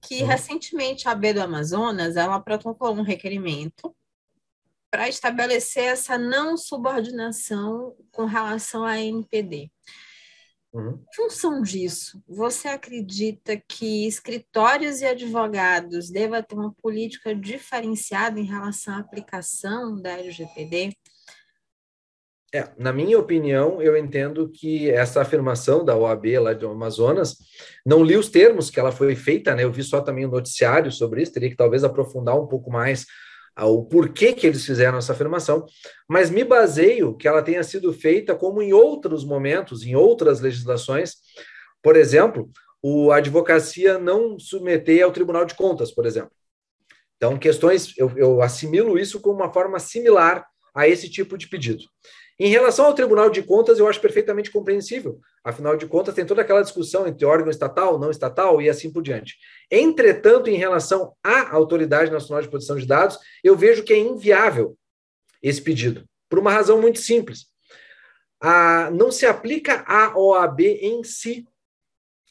que 0.00 0.22
uhum. 0.22 0.28
recentemente 0.28 1.08
a 1.08 1.14
B 1.14 1.34
do 1.34 1.42
Amazonas, 1.42 2.16
ela 2.16 2.40
protocolou 2.40 2.96
um 2.96 3.02
requerimento 3.02 3.94
para 4.90 5.08
estabelecer 5.08 5.84
essa 5.84 6.16
não 6.16 6.56
subordinação 6.56 7.96
com 8.12 8.24
relação 8.24 8.84
à 8.84 8.98
NPD. 8.98 9.70
Uhum. 10.76 10.90
Em 10.90 11.16
função 11.16 11.62
disso, 11.62 12.22
você 12.28 12.68
acredita 12.68 13.56
que 13.56 14.06
escritórios 14.06 15.00
e 15.00 15.06
advogados 15.06 16.10
devem 16.10 16.42
ter 16.42 16.54
uma 16.54 16.70
política 16.70 17.34
diferenciada 17.34 18.38
em 18.38 18.44
relação 18.44 18.92
à 18.92 18.98
aplicação 18.98 19.96
da 19.96 20.10
LGPD? 20.18 20.92
É, 22.54 22.68
na 22.78 22.92
minha 22.92 23.18
opinião, 23.18 23.80
eu 23.80 23.96
entendo 23.96 24.50
que 24.50 24.90
essa 24.90 25.22
afirmação 25.22 25.82
da 25.82 25.96
OAB 25.96 26.26
lá 26.38 26.52
do 26.52 26.68
Amazonas, 26.68 27.38
não 27.84 28.04
li 28.04 28.14
os 28.14 28.28
termos 28.28 28.68
que 28.68 28.78
ela 28.78 28.92
foi 28.92 29.16
feita, 29.16 29.54
né? 29.54 29.64
Eu 29.64 29.72
vi 29.72 29.82
só 29.82 30.02
também 30.02 30.26
o 30.26 30.28
um 30.28 30.32
noticiário 30.32 30.92
sobre 30.92 31.22
isso, 31.22 31.32
teria 31.32 31.48
que 31.48 31.56
talvez 31.56 31.84
aprofundar 31.84 32.38
um 32.38 32.46
pouco 32.46 32.70
mais 32.70 33.06
o 33.64 33.84
porquê 33.84 34.32
que 34.34 34.46
eles 34.46 34.64
fizeram 34.64 34.98
essa 34.98 35.12
afirmação, 35.12 35.64
mas 36.06 36.28
me 36.28 36.44
baseio 36.44 37.16
que 37.16 37.26
ela 37.26 37.42
tenha 37.42 37.62
sido 37.62 37.92
feita 37.92 38.34
como 38.34 38.60
em 38.60 38.72
outros 38.72 39.24
momentos, 39.24 39.82
em 39.82 39.96
outras 39.96 40.40
legislações, 40.40 41.14
por 41.82 41.96
exemplo, 41.96 42.50
o 42.82 43.10
a 43.10 43.16
advocacia 43.16 43.98
não 43.98 44.38
submeter 44.38 45.02
ao 45.02 45.12
Tribunal 45.12 45.44
de 45.44 45.54
Contas, 45.54 45.90
por 45.90 46.04
exemplo. 46.04 46.32
Então, 47.16 47.38
questões, 47.38 47.96
eu, 47.96 48.12
eu 48.16 48.42
assimilo 48.42 48.98
isso 48.98 49.20
como 49.20 49.36
uma 49.36 49.52
forma 49.52 49.78
similar 49.78 50.46
a 50.74 50.86
esse 50.86 51.08
tipo 51.08 51.38
de 51.38 51.48
pedido. 51.48 51.82
Em 52.38 52.48
relação 52.48 52.84
ao 52.84 52.94
Tribunal 52.94 53.30
de 53.30 53.42
Contas, 53.42 53.78
eu 53.78 53.88
acho 53.88 54.00
perfeitamente 54.00 54.50
compreensível. 54.50 55.18
Afinal 55.42 55.74
de 55.74 55.86
contas, 55.86 56.14
tem 56.14 56.26
toda 56.26 56.42
aquela 56.42 56.62
discussão 56.62 57.06
entre 57.06 57.24
órgão 57.24 57.50
estatal, 57.50 57.98
não 57.98 58.10
estatal 58.10 58.60
e 58.60 58.68
assim 58.68 58.92
por 58.92 59.02
diante. 59.02 59.36
Entretanto, 59.70 60.50
em 60.50 60.56
relação 60.56 61.14
à 61.24 61.54
Autoridade 61.54 62.10
Nacional 62.10 62.42
de 62.42 62.48
Proteção 62.50 62.76
de 62.76 62.86
Dados, 62.86 63.18
eu 63.42 63.56
vejo 63.56 63.84
que 63.84 63.92
é 63.92 63.98
inviável 63.98 64.76
esse 65.42 65.62
pedido, 65.62 66.04
por 66.28 66.38
uma 66.38 66.50
razão 66.50 66.80
muito 66.80 66.98
simples. 66.98 67.46
A, 68.38 68.90
não 68.90 69.10
se 69.10 69.24
aplica 69.24 69.82
à 69.86 70.18
OAB 70.18 70.60
em 70.60 71.02
si 71.04 71.46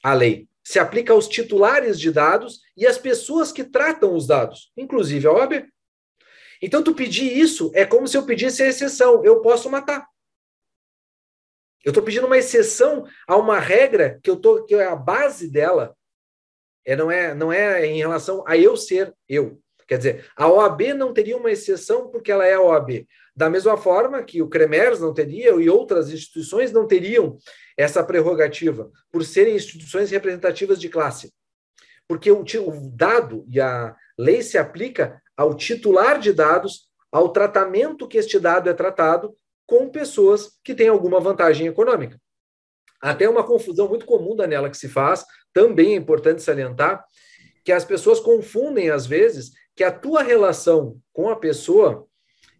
a 0.03 0.13
lei. 0.13 0.47
Se 0.63 0.77
aplica 0.77 1.13
aos 1.13 1.27
titulares 1.27 1.99
de 1.99 2.11
dados 2.11 2.59
e 2.77 2.85
às 2.85 2.97
pessoas 2.97 3.51
que 3.51 3.63
tratam 3.63 4.13
os 4.15 4.27
dados, 4.27 4.71
inclusive 4.77 5.25
a 5.25 5.31
OAB. 5.31 5.65
Então, 6.61 6.83
tu 6.83 6.93
pedir 6.93 7.37
isso 7.37 7.71
é 7.73 7.85
como 7.85 8.07
se 8.07 8.17
eu 8.17 8.25
pedisse 8.25 8.63
a 8.63 8.67
exceção. 8.67 9.23
Eu 9.23 9.41
posso 9.41 9.69
matar. 9.69 10.07
Eu 11.83 11.91
estou 11.91 12.03
pedindo 12.03 12.25
uma 12.25 12.37
exceção 12.37 13.05
a 13.27 13.37
uma 13.37 13.59
regra 13.59 14.19
que 14.23 14.29
eu 14.29 14.35
tô, 14.35 14.63
que 14.65 14.73
é 14.73 14.87
a 14.87 14.95
base 14.95 15.49
dela. 15.49 15.95
É, 16.83 16.95
não, 16.95 17.11
é, 17.11 17.33
não 17.35 17.53
é 17.53 17.85
em 17.85 17.97
relação 17.97 18.43
a 18.47 18.57
eu 18.57 18.75
ser 18.75 19.13
eu. 19.29 19.61
Quer 19.87 19.97
dizer, 19.97 20.31
a 20.35 20.49
OAB 20.49 20.93
não 20.95 21.13
teria 21.13 21.37
uma 21.37 21.51
exceção 21.51 22.09
porque 22.09 22.31
ela 22.31 22.45
é 22.45 22.55
a 22.55 22.61
OAB. 22.61 23.07
Da 23.35 23.51
mesma 23.51 23.77
forma 23.77 24.23
que 24.23 24.41
o 24.41 24.49
CREMERS 24.49 24.99
não 24.99 25.13
teria 25.13 25.51
e 25.51 25.69
outras 25.69 26.11
instituições 26.11 26.71
não 26.71 26.87
teriam 26.87 27.37
essa 27.77 28.03
prerrogativa, 28.03 28.89
por 29.11 29.23
serem 29.23 29.55
instituições 29.55 30.09
representativas 30.09 30.79
de 30.79 30.89
classe. 30.89 31.31
Porque 32.07 32.31
o, 32.31 32.41
o 32.41 32.89
dado 32.91 33.45
e 33.47 33.59
a 33.59 33.95
lei 34.17 34.41
se 34.41 34.57
aplica 34.57 35.21
ao 35.37 35.53
titular 35.55 36.19
de 36.19 36.31
dados, 36.31 36.87
ao 37.11 37.29
tratamento 37.29 38.07
que 38.07 38.17
este 38.17 38.39
dado 38.39 38.69
é 38.69 38.73
tratado 38.73 39.35
com 39.65 39.89
pessoas 39.89 40.59
que 40.63 40.75
têm 40.75 40.87
alguma 40.87 41.19
vantagem 41.19 41.67
econômica. 41.67 42.19
Até 43.01 43.27
uma 43.27 43.43
confusão 43.43 43.87
muito 43.87 44.05
comum, 44.05 44.35
Daniela, 44.35 44.69
que 44.69 44.77
se 44.77 44.87
faz, 44.87 45.25
também 45.53 45.93
é 45.93 45.95
importante 45.95 46.41
salientar, 46.41 47.05
que 47.63 47.71
as 47.71 47.83
pessoas 47.83 48.19
confundem, 48.19 48.89
às 48.89 49.05
vezes, 49.05 49.51
que 49.75 49.83
a 49.83 49.91
tua 49.91 50.23
relação 50.23 50.97
com 51.11 51.29
a 51.29 51.35
pessoa, 51.35 52.07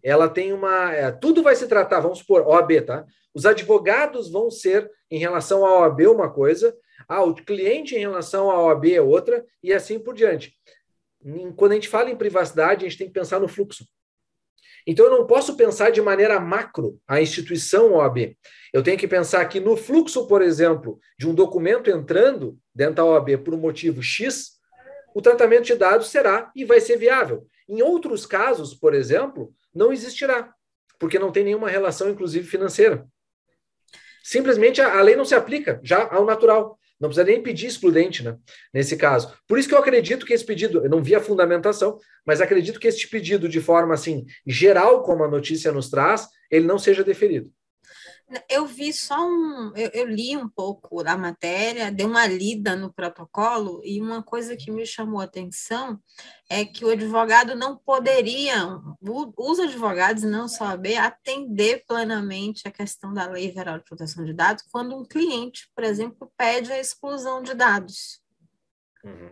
ela 0.02 0.28
tem 0.28 0.52
uma... 0.52 0.92
É, 0.92 1.10
tudo 1.10 1.42
vai 1.42 1.54
se 1.56 1.66
tratar, 1.66 2.00
vamos 2.00 2.18
supor, 2.18 2.46
OAB, 2.46 2.80
tá? 2.82 3.04
Os 3.34 3.46
advogados 3.46 4.30
vão 4.30 4.50
ser, 4.50 4.90
em 5.10 5.18
relação 5.18 5.64
à 5.64 5.80
OAB, 5.80 6.06
uma 6.08 6.30
coisa, 6.30 6.76
ah, 7.08 7.22
o 7.22 7.34
cliente 7.34 7.94
em 7.94 8.00
relação 8.00 8.50
à 8.50 8.60
OAB 8.62 8.86
é 8.86 9.00
outra, 9.00 9.44
e 9.62 9.72
assim 9.72 9.98
por 9.98 10.14
diante 10.14 10.56
quando 11.56 11.72
a 11.72 11.74
gente 11.74 11.88
fala 11.88 12.10
em 12.10 12.16
privacidade, 12.16 12.84
a 12.84 12.88
gente 12.88 12.98
tem 12.98 13.06
que 13.08 13.12
pensar 13.12 13.40
no 13.40 13.48
fluxo. 13.48 13.86
Então, 14.86 15.06
eu 15.06 15.10
não 15.10 15.26
posso 15.26 15.56
pensar 15.56 15.90
de 15.90 16.00
maneira 16.00 16.38
macro 16.38 17.00
a 17.08 17.20
instituição 17.20 17.94
OAB. 17.94 18.36
Eu 18.72 18.82
tenho 18.82 18.96
que 18.96 19.08
pensar 19.08 19.40
aqui 19.40 19.58
no 19.58 19.76
fluxo, 19.76 20.28
por 20.28 20.40
exemplo, 20.40 21.00
de 21.18 21.28
um 21.28 21.34
documento 21.34 21.90
entrando 21.90 22.56
dentro 22.72 22.94
da 22.96 23.04
OAB 23.04 23.38
por 23.38 23.52
um 23.54 23.58
motivo 23.58 24.00
X, 24.00 24.56
o 25.16 25.22
tratamento 25.22 25.64
de 25.64 25.74
dados 25.74 26.08
será 26.08 26.52
e 26.54 26.64
vai 26.64 26.80
ser 26.80 26.98
viável. 26.98 27.46
Em 27.68 27.82
outros 27.82 28.26
casos, 28.26 28.74
por 28.74 28.94
exemplo, 28.94 29.52
não 29.74 29.92
existirá, 29.92 30.54
porque 30.98 31.18
não 31.18 31.32
tem 31.32 31.42
nenhuma 31.42 31.68
relação, 31.68 32.10
inclusive 32.10 32.46
financeira. 32.46 33.08
Simplesmente 34.22 34.80
a, 34.80 35.00
lei 35.00 35.16
não 35.16 35.24
se 35.24 35.34
aplica 35.34 35.80
já 35.82 36.06
ao 36.12 36.24
natural. 36.24 36.78
Não 36.98 37.08
precisa 37.08 37.26
nem 37.26 37.42
pedir 37.42 37.66
excludente, 37.66 38.22
né? 38.22 38.36
Nesse 38.72 38.96
caso. 38.96 39.36
Por 39.46 39.58
isso 39.58 39.68
que 39.68 39.74
eu 39.74 39.78
acredito 39.78 40.24
que 40.24 40.32
esse 40.32 40.44
pedido, 40.44 40.82
eu 40.84 40.90
não 40.90 41.02
vi 41.02 41.14
a 41.14 41.20
fundamentação, 41.20 41.98
mas 42.26 42.40
acredito 42.40 42.80
que 42.80 42.88
este 42.88 43.08
pedido, 43.08 43.48
de 43.48 43.60
forma 43.60 43.94
assim, 43.94 44.24
geral, 44.46 45.02
como 45.02 45.22
a 45.24 45.28
notícia 45.28 45.72
nos 45.72 45.90
traz, 45.90 46.28
ele 46.50 46.66
não 46.66 46.78
seja 46.78 47.04
deferido. 47.04 47.50
Eu 48.48 48.66
vi 48.66 48.92
só 48.92 49.24
um. 49.24 49.72
Eu, 49.76 49.88
eu, 49.94 50.06
li 50.06 50.36
um 50.36 50.48
pouco 50.48 51.02
da 51.04 51.16
matéria, 51.16 51.92
dei 51.92 52.04
uma 52.04 52.26
lida 52.26 52.74
no 52.74 52.92
protocolo, 52.92 53.80
e 53.84 54.00
uma 54.00 54.20
coisa 54.20 54.56
que 54.56 54.68
me 54.68 54.84
chamou 54.84 55.20
a 55.20 55.24
atenção 55.24 56.00
é 56.50 56.64
que 56.64 56.84
o 56.84 56.90
advogado 56.90 57.54
não 57.54 57.76
poderia, 57.76 58.56
os 59.00 59.60
advogados, 59.60 60.24
não 60.24 60.48
só 60.48 60.64
a 60.64 60.76
B, 60.76 60.96
atender 60.96 61.84
plenamente 61.86 62.66
a 62.66 62.72
questão 62.72 63.14
da 63.14 63.28
Lei 63.28 63.52
Geral 63.52 63.78
de 63.78 63.84
Proteção 63.84 64.24
de 64.24 64.32
Dados 64.32 64.64
quando 64.72 64.96
um 64.96 65.04
cliente, 65.04 65.70
por 65.72 65.84
exemplo, 65.84 66.32
pede 66.36 66.72
a 66.72 66.80
exclusão 66.80 67.40
de 67.40 67.54
dados. 67.54 68.20
Uhum. 69.04 69.30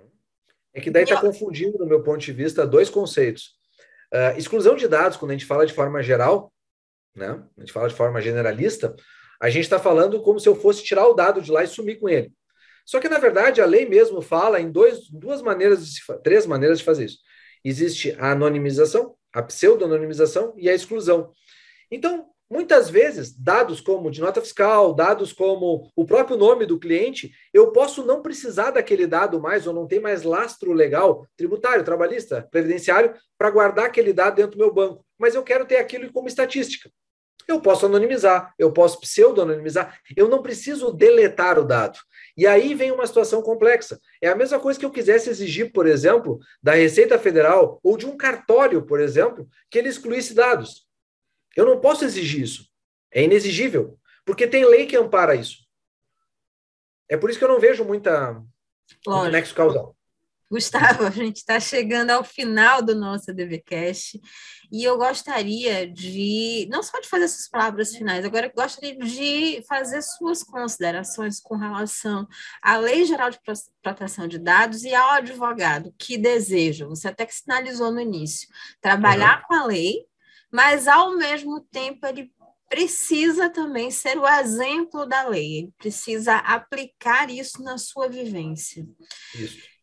É 0.72 0.80
que 0.80 0.90
daí 0.90 1.02
está 1.02 1.20
confundindo, 1.20 1.78
no 1.78 1.86
meu 1.86 2.02
ponto 2.04 2.20
de 2.20 2.32
vista, 2.32 2.64
dois 2.64 2.88
conceitos. 2.88 3.54
Uh, 4.12 4.38
exclusão 4.38 4.76
de 4.76 4.86
dados, 4.86 5.16
quando 5.16 5.32
a 5.32 5.34
gente 5.34 5.46
fala 5.46 5.66
de 5.66 5.72
forma 5.72 6.00
geral, 6.00 6.53
né? 7.14 7.42
A 7.56 7.60
gente 7.60 7.72
fala 7.72 7.88
de 7.88 7.94
forma 7.94 8.20
generalista, 8.20 8.94
a 9.40 9.48
gente 9.50 9.64
está 9.64 9.78
falando 9.78 10.20
como 10.22 10.40
se 10.40 10.48
eu 10.48 10.54
fosse 10.54 10.82
tirar 10.82 11.06
o 11.06 11.14
dado 11.14 11.40
de 11.40 11.50
lá 11.50 11.62
e 11.62 11.66
sumir 11.66 11.98
com 11.98 12.08
ele. 12.08 12.32
Só 12.84 13.00
que, 13.00 13.08
na 13.08 13.18
verdade, 13.18 13.60
a 13.60 13.66
lei 13.66 13.86
mesmo 13.86 14.20
fala 14.20 14.60
em 14.60 14.70
dois, 14.70 15.08
duas 15.10 15.40
maneiras, 15.40 15.86
de, 15.86 16.00
três 16.22 16.46
maneiras 16.46 16.78
de 16.78 16.84
fazer 16.84 17.06
isso. 17.06 17.18
Existe 17.64 18.14
a 18.18 18.32
anonimização, 18.32 19.16
a 19.32 19.42
pseudo-anonimização 19.42 20.54
e 20.56 20.68
a 20.68 20.74
exclusão. 20.74 21.32
Então, 21.90 22.30
Muitas 22.50 22.90
vezes, 22.90 23.34
dados 23.36 23.80
como 23.80 24.10
de 24.10 24.20
nota 24.20 24.40
fiscal, 24.40 24.94
dados 24.94 25.32
como 25.32 25.90
o 25.96 26.04
próprio 26.04 26.36
nome 26.36 26.66
do 26.66 26.78
cliente, 26.78 27.32
eu 27.52 27.72
posso 27.72 28.04
não 28.04 28.20
precisar 28.20 28.70
daquele 28.70 29.06
dado 29.06 29.40
mais 29.40 29.66
ou 29.66 29.72
não 29.72 29.86
ter 29.86 29.98
mais 29.98 30.22
lastro 30.22 30.72
legal, 30.72 31.26
tributário, 31.36 31.82
trabalhista, 31.82 32.46
previdenciário, 32.50 33.14
para 33.38 33.50
guardar 33.50 33.86
aquele 33.86 34.12
dado 34.12 34.36
dentro 34.36 34.52
do 34.52 34.58
meu 34.58 34.72
banco. 34.72 35.04
Mas 35.18 35.34
eu 35.34 35.42
quero 35.42 35.64
ter 35.64 35.78
aquilo 35.78 36.12
como 36.12 36.28
estatística. 36.28 36.90
Eu 37.46 37.60
posso 37.60 37.86
anonimizar, 37.86 38.54
eu 38.58 38.72
posso 38.72 39.00
pseudo-anonimizar, 39.00 39.98
eu 40.16 40.28
não 40.28 40.42
preciso 40.42 40.92
deletar 40.92 41.58
o 41.58 41.64
dado. 41.64 41.98
E 42.36 42.46
aí 42.46 42.74
vem 42.74 42.90
uma 42.90 43.06
situação 43.06 43.42
complexa. 43.42 44.00
É 44.20 44.28
a 44.28 44.34
mesma 44.34 44.58
coisa 44.58 44.78
que 44.78 44.84
eu 44.84 44.90
quisesse 44.90 45.30
exigir, 45.30 45.72
por 45.72 45.86
exemplo, 45.86 46.38
da 46.62 46.72
Receita 46.72 47.18
Federal 47.18 47.78
ou 47.82 47.96
de 47.96 48.06
um 48.06 48.16
cartório, 48.16 48.84
por 48.84 49.00
exemplo, 49.00 49.48
que 49.70 49.78
ele 49.78 49.88
excluísse 49.88 50.34
dados. 50.34 50.86
Eu 51.56 51.64
não 51.64 51.80
posso 51.80 52.04
exigir 52.04 52.42
isso. 52.42 52.68
É 53.12 53.22
inexigível, 53.22 53.98
porque 54.24 54.46
tem 54.46 54.64
lei 54.64 54.86
que 54.86 54.96
ampara 54.96 55.34
isso. 55.34 55.58
É 57.08 57.16
por 57.16 57.30
isso 57.30 57.38
que 57.38 57.44
eu 57.44 57.48
não 57.48 57.60
vejo 57.60 57.84
muita 57.84 58.42
Lógico. 59.06 59.32
nexo 59.32 59.54
causal. 59.54 59.93
Gustavo, 60.54 61.04
a 61.04 61.10
gente 61.10 61.38
está 61.38 61.58
chegando 61.58 62.10
ao 62.10 62.22
final 62.22 62.80
do 62.80 62.94
nosso 62.94 63.34
DVCast 63.34 64.20
e 64.70 64.84
eu 64.84 64.96
gostaria 64.96 65.84
de, 65.84 66.68
não 66.70 66.80
só 66.80 67.00
de 67.00 67.08
fazer 67.08 67.24
essas 67.24 67.48
palavras 67.48 67.92
finais, 67.92 68.24
agora 68.24 68.46
eu 68.46 68.52
gostaria 68.54 68.96
de 68.96 69.64
fazer 69.66 70.00
suas 70.00 70.44
considerações 70.44 71.40
com 71.40 71.56
relação 71.56 72.28
à 72.62 72.76
Lei 72.76 73.04
Geral 73.04 73.30
de 73.30 73.40
Proteção 73.82 74.28
de 74.28 74.38
Dados 74.38 74.84
e 74.84 74.94
ao 74.94 75.10
advogado 75.10 75.92
que 75.98 76.16
deseja, 76.16 76.86
você 76.86 77.08
até 77.08 77.26
que 77.26 77.34
sinalizou 77.34 77.90
no 77.90 78.00
início, 78.00 78.48
trabalhar 78.80 79.38
uhum. 79.38 79.44
com 79.48 79.54
a 79.54 79.66
lei, 79.66 80.04
mas 80.52 80.86
ao 80.86 81.16
mesmo 81.16 81.62
tempo 81.62 82.06
ele 82.06 82.32
precisa 82.68 83.50
também 83.50 83.90
ser 83.90 84.18
o 84.18 84.28
exemplo 84.28 85.04
da 85.04 85.26
lei, 85.26 85.58
ele 85.58 85.72
precisa 85.76 86.36
aplicar 86.36 87.28
isso 87.28 87.60
na 87.60 87.76
sua 87.76 88.08
vivência. 88.08 88.86
Isso. 89.34 89.73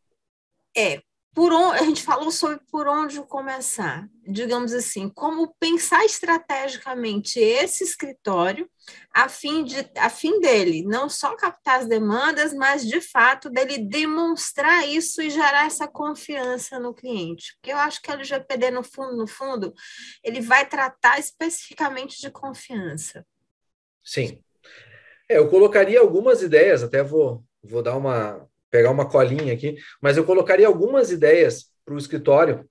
É, 0.76 1.02
por 1.34 1.54
a 1.54 1.84
gente 1.84 2.04
falou 2.04 2.30
sobre 2.30 2.60
por 2.70 2.88
onde 2.88 3.22
começar, 3.24 4.06
digamos 4.28 4.74
assim, 4.74 5.08
como 5.08 5.56
pensar 5.58 6.04
estrategicamente 6.04 7.40
esse 7.40 7.86
escritório 7.86 8.70
a 9.14 9.30
fim, 9.30 9.64
de, 9.64 9.78
a 9.96 10.10
fim 10.10 10.42
dele 10.42 10.84
não 10.84 11.08
só 11.08 11.34
captar 11.38 11.80
as 11.80 11.88
demandas, 11.88 12.54
mas 12.54 12.86
de 12.86 13.00
fato 13.00 13.50
dele 13.50 13.78
demonstrar 13.78 14.86
isso 14.86 15.22
e 15.22 15.30
gerar 15.30 15.66
essa 15.66 15.88
confiança 15.88 16.78
no 16.78 16.94
cliente. 16.94 17.56
Porque 17.56 17.72
eu 17.72 17.78
acho 17.78 18.02
que 18.02 18.12
a 18.12 18.16
LGPD, 18.16 18.70
no 18.72 18.84
fundo, 18.84 19.16
no 19.16 19.28
fundo, 19.28 19.74
ele 20.22 20.42
vai 20.42 20.68
tratar 20.68 21.18
especificamente 21.18 22.20
de 22.20 22.30
confiança. 22.30 23.26
Sim. 24.04 24.44
É, 25.30 25.38
eu 25.38 25.50
colocaria 25.50 26.02
algumas 26.02 26.42
ideias, 26.42 26.84
até 26.84 27.02
vou, 27.02 27.42
vou 27.64 27.82
dar 27.82 27.96
uma, 27.96 28.46
pegar 28.72 28.90
uma 28.90 29.08
colinha 29.08 29.54
aqui, 29.54 29.76
mas 30.02 30.18
eu 30.18 30.24
colocaria 30.24 30.66
algumas 30.66 31.12
ideias 31.12 31.66
para 31.86 31.94
o 31.94 31.98
escritório 31.98 32.66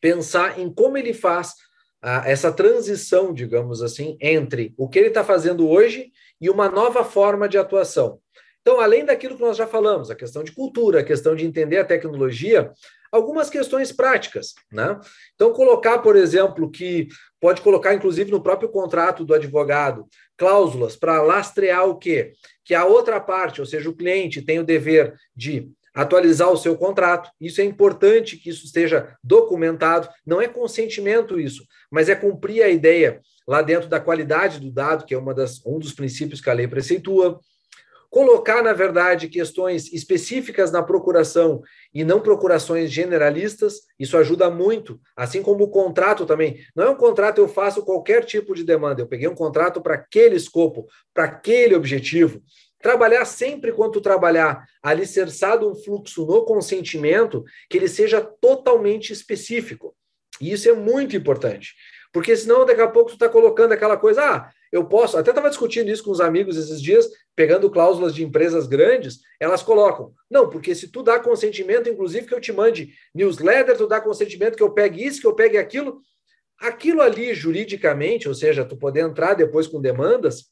pensar 0.00 0.60
em 0.60 0.72
como 0.72 0.98
ele 0.98 1.14
faz 1.14 1.54
a, 2.02 2.28
essa 2.28 2.52
transição, 2.52 3.32
digamos 3.32 3.82
assim, 3.82 4.16
entre 4.20 4.74
o 4.76 4.88
que 4.88 4.98
ele 4.98 5.08
está 5.08 5.24
fazendo 5.24 5.68
hoje 5.68 6.12
e 6.40 6.50
uma 6.50 6.68
nova 6.68 7.02
forma 7.02 7.48
de 7.48 7.58
atuação. 7.58 8.20
Então, 8.60 8.80
além 8.80 9.04
daquilo 9.04 9.36
que 9.36 9.42
nós 9.42 9.56
já 9.56 9.66
falamos, 9.66 10.10
a 10.10 10.14
questão 10.14 10.42
de 10.42 10.52
cultura, 10.52 11.00
a 11.00 11.04
questão 11.04 11.34
de 11.34 11.46
entender 11.46 11.78
a 11.78 11.84
tecnologia, 11.84 12.72
algumas 13.12 13.48
questões 13.48 13.92
práticas, 13.92 14.54
né? 14.72 14.98
Então, 15.34 15.52
colocar, 15.52 15.98
por 15.98 16.16
exemplo, 16.16 16.68
que 16.70 17.06
pode 17.40 17.60
colocar, 17.62 17.94
inclusive, 17.94 18.30
no 18.30 18.42
próprio 18.42 18.68
contrato 18.68 19.24
do 19.24 19.34
advogado, 19.34 20.06
cláusulas 20.36 20.96
para 20.96 21.22
lastrear 21.22 21.88
o 21.88 21.96
quê? 21.96 22.32
Que 22.64 22.74
a 22.74 22.84
outra 22.84 23.20
parte, 23.20 23.60
ou 23.60 23.66
seja, 23.66 23.88
o 23.88 23.94
cliente, 23.94 24.42
tem 24.42 24.58
o 24.58 24.64
dever 24.64 25.14
de 25.34 25.70
atualizar 25.94 26.50
o 26.50 26.56
seu 26.56 26.76
contrato. 26.76 27.30
Isso 27.40 27.60
é 27.60 27.64
importante 27.64 28.36
que 28.36 28.50
isso 28.50 28.66
esteja 28.66 29.16
documentado. 29.24 30.08
Não 30.26 30.40
é 30.42 30.46
consentimento 30.46 31.40
isso, 31.40 31.64
mas 31.90 32.08
é 32.10 32.14
cumprir 32.14 32.62
a 32.62 32.68
ideia 32.68 33.20
lá 33.48 33.62
dentro 33.62 33.88
da 33.88 33.98
qualidade 33.98 34.60
do 34.60 34.70
dado, 34.70 35.06
que 35.06 35.14
é 35.14 35.18
uma 35.18 35.32
das, 35.32 35.64
um 35.64 35.78
dos 35.78 35.92
princípios 35.92 36.40
que 36.40 36.50
a 36.50 36.52
lei 36.52 36.68
preceitua 36.68 37.40
colocar, 38.16 38.62
na 38.62 38.72
verdade, 38.72 39.28
questões 39.28 39.92
específicas 39.92 40.72
na 40.72 40.82
procuração 40.82 41.60
e 41.92 42.02
não 42.02 42.18
procurações 42.18 42.90
generalistas, 42.90 43.82
isso 43.98 44.16
ajuda 44.16 44.48
muito, 44.48 44.98
assim 45.14 45.42
como 45.42 45.64
o 45.64 45.68
contrato 45.68 46.24
também. 46.24 46.56
Não 46.74 46.84
é 46.84 46.88
um 46.88 46.96
contrato, 46.96 47.42
eu 47.42 47.46
faço 47.46 47.84
qualquer 47.84 48.24
tipo 48.24 48.54
de 48.54 48.64
demanda, 48.64 49.02
eu 49.02 49.06
peguei 49.06 49.28
um 49.28 49.34
contrato 49.34 49.82
para 49.82 49.96
aquele 49.96 50.34
escopo, 50.34 50.86
para 51.12 51.24
aquele 51.24 51.74
objetivo. 51.74 52.40
Trabalhar 52.80 53.26
sempre 53.26 53.70
quanto 53.70 54.00
trabalhar 54.00 54.64
alicerçado 54.82 55.70
um 55.70 55.74
fluxo 55.74 56.24
no 56.24 56.42
consentimento, 56.46 57.44
que 57.68 57.76
ele 57.76 57.86
seja 57.86 58.22
totalmente 58.22 59.12
específico. 59.12 59.94
E 60.40 60.52
isso 60.52 60.66
é 60.70 60.72
muito 60.72 61.14
importante. 61.14 61.74
Porque 62.14 62.34
senão, 62.34 62.64
daqui 62.64 62.80
a 62.80 62.88
pouco, 62.88 63.10
tu 63.10 63.14
está 63.16 63.28
colocando 63.28 63.72
aquela 63.72 63.98
coisa, 63.98 64.22
ah, 64.22 64.50
eu 64.72 64.86
posso, 64.86 65.18
até 65.18 65.30
estava 65.30 65.50
discutindo 65.50 65.90
isso 65.90 66.02
com 66.02 66.10
os 66.10 66.20
amigos 66.20 66.56
esses 66.56 66.80
dias, 66.80 67.06
pegando 67.36 67.70
cláusulas 67.70 68.14
de 68.14 68.24
empresas 68.24 68.66
grandes, 68.66 69.20
elas 69.38 69.62
colocam, 69.62 70.14
não, 70.28 70.48
porque 70.48 70.74
se 70.74 70.88
tu 70.88 71.02
dá 71.02 71.20
consentimento, 71.20 71.88
inclusive 71.88 72.26
que 72.26 72.34
eu 72.34 72.40
te 72.40 72.50
mande 72.50 72.94
newsletter, 73.14 73.76
tu 73.76 73.86
dá 73.86 74.00
consentimento 74.00 74.56
que 74.56 74.62
eu 74.62 74.72
pegue 74.72 75.04
isso, 75.04 75.20
que 75.20 75.26
eu 75.26 75.34
pegue 75.34 75.58
aquilo, 75.58 76.00
aquilo 76.58 77.02
ali 77.02 77.34
juridicamente, 77.34 78.26
ou 78.26 78.34
seja, 78.34 78.64
tu 78.64 78.76
poder 78.76 79.00
entrar 79.00 79.34
depois 79.34 79.66
com 79.66 79.80
demandas, 79.80 80.46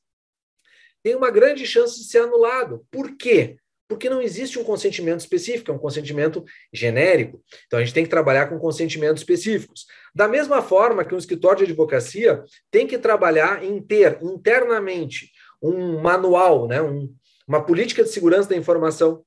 tem 1.03 1.14
uma 1.14 1.30
grande 1.30 1.66
chance 1.66 1.99
de 1.99 2.05
ser 2.05 2.18
anulado. 2.18 2.87
Por 2.91 3.16
quê? 3.16 3.57
Porque 3.89 4.09
não 4.09 4.22
existe 4.22 4.59
um 4.59 4.64
consentimento 4.64 5.20
específico, 5.20 5.70
é 5.70 5.74
um 5.74 5.78
consentimento 5.78 6.45
genérico. 6.72 7.43
Então 7.66 7.78
a 7.78 7.85
gente 7.85 7.95
tem 7.95 8.05
que 8.05 8.11
trabalhar 8.11 8.47
com 8.49 8.59
consentimentos 8.59 9.22
específicos. 9.22 9.87
Da 10.14 10.26
mesma 10.26 10.62
forma 10.62 11.05
que 11.05 11.14
um 11.14 11.18
escritório 11.18 11.59
de 11.59 11.64
advocacia 11.64 12.43
tem 12.70 12.87
que 12.87 12.99
trabalhar 12.99 13.62
em 13.62 13.80
ter 13.82 14.18
internamente 14.22 15.30
um 15.68 16.00
manual, 16.00 16.68
né, 16.68 16.82
um, 16.82 17.08
uma 17.46 17.64
política 17.64 18.02
de 18.02 18.10
segurança 18.10 18.48
da 18.48 18.56
informação. 18.56 19.24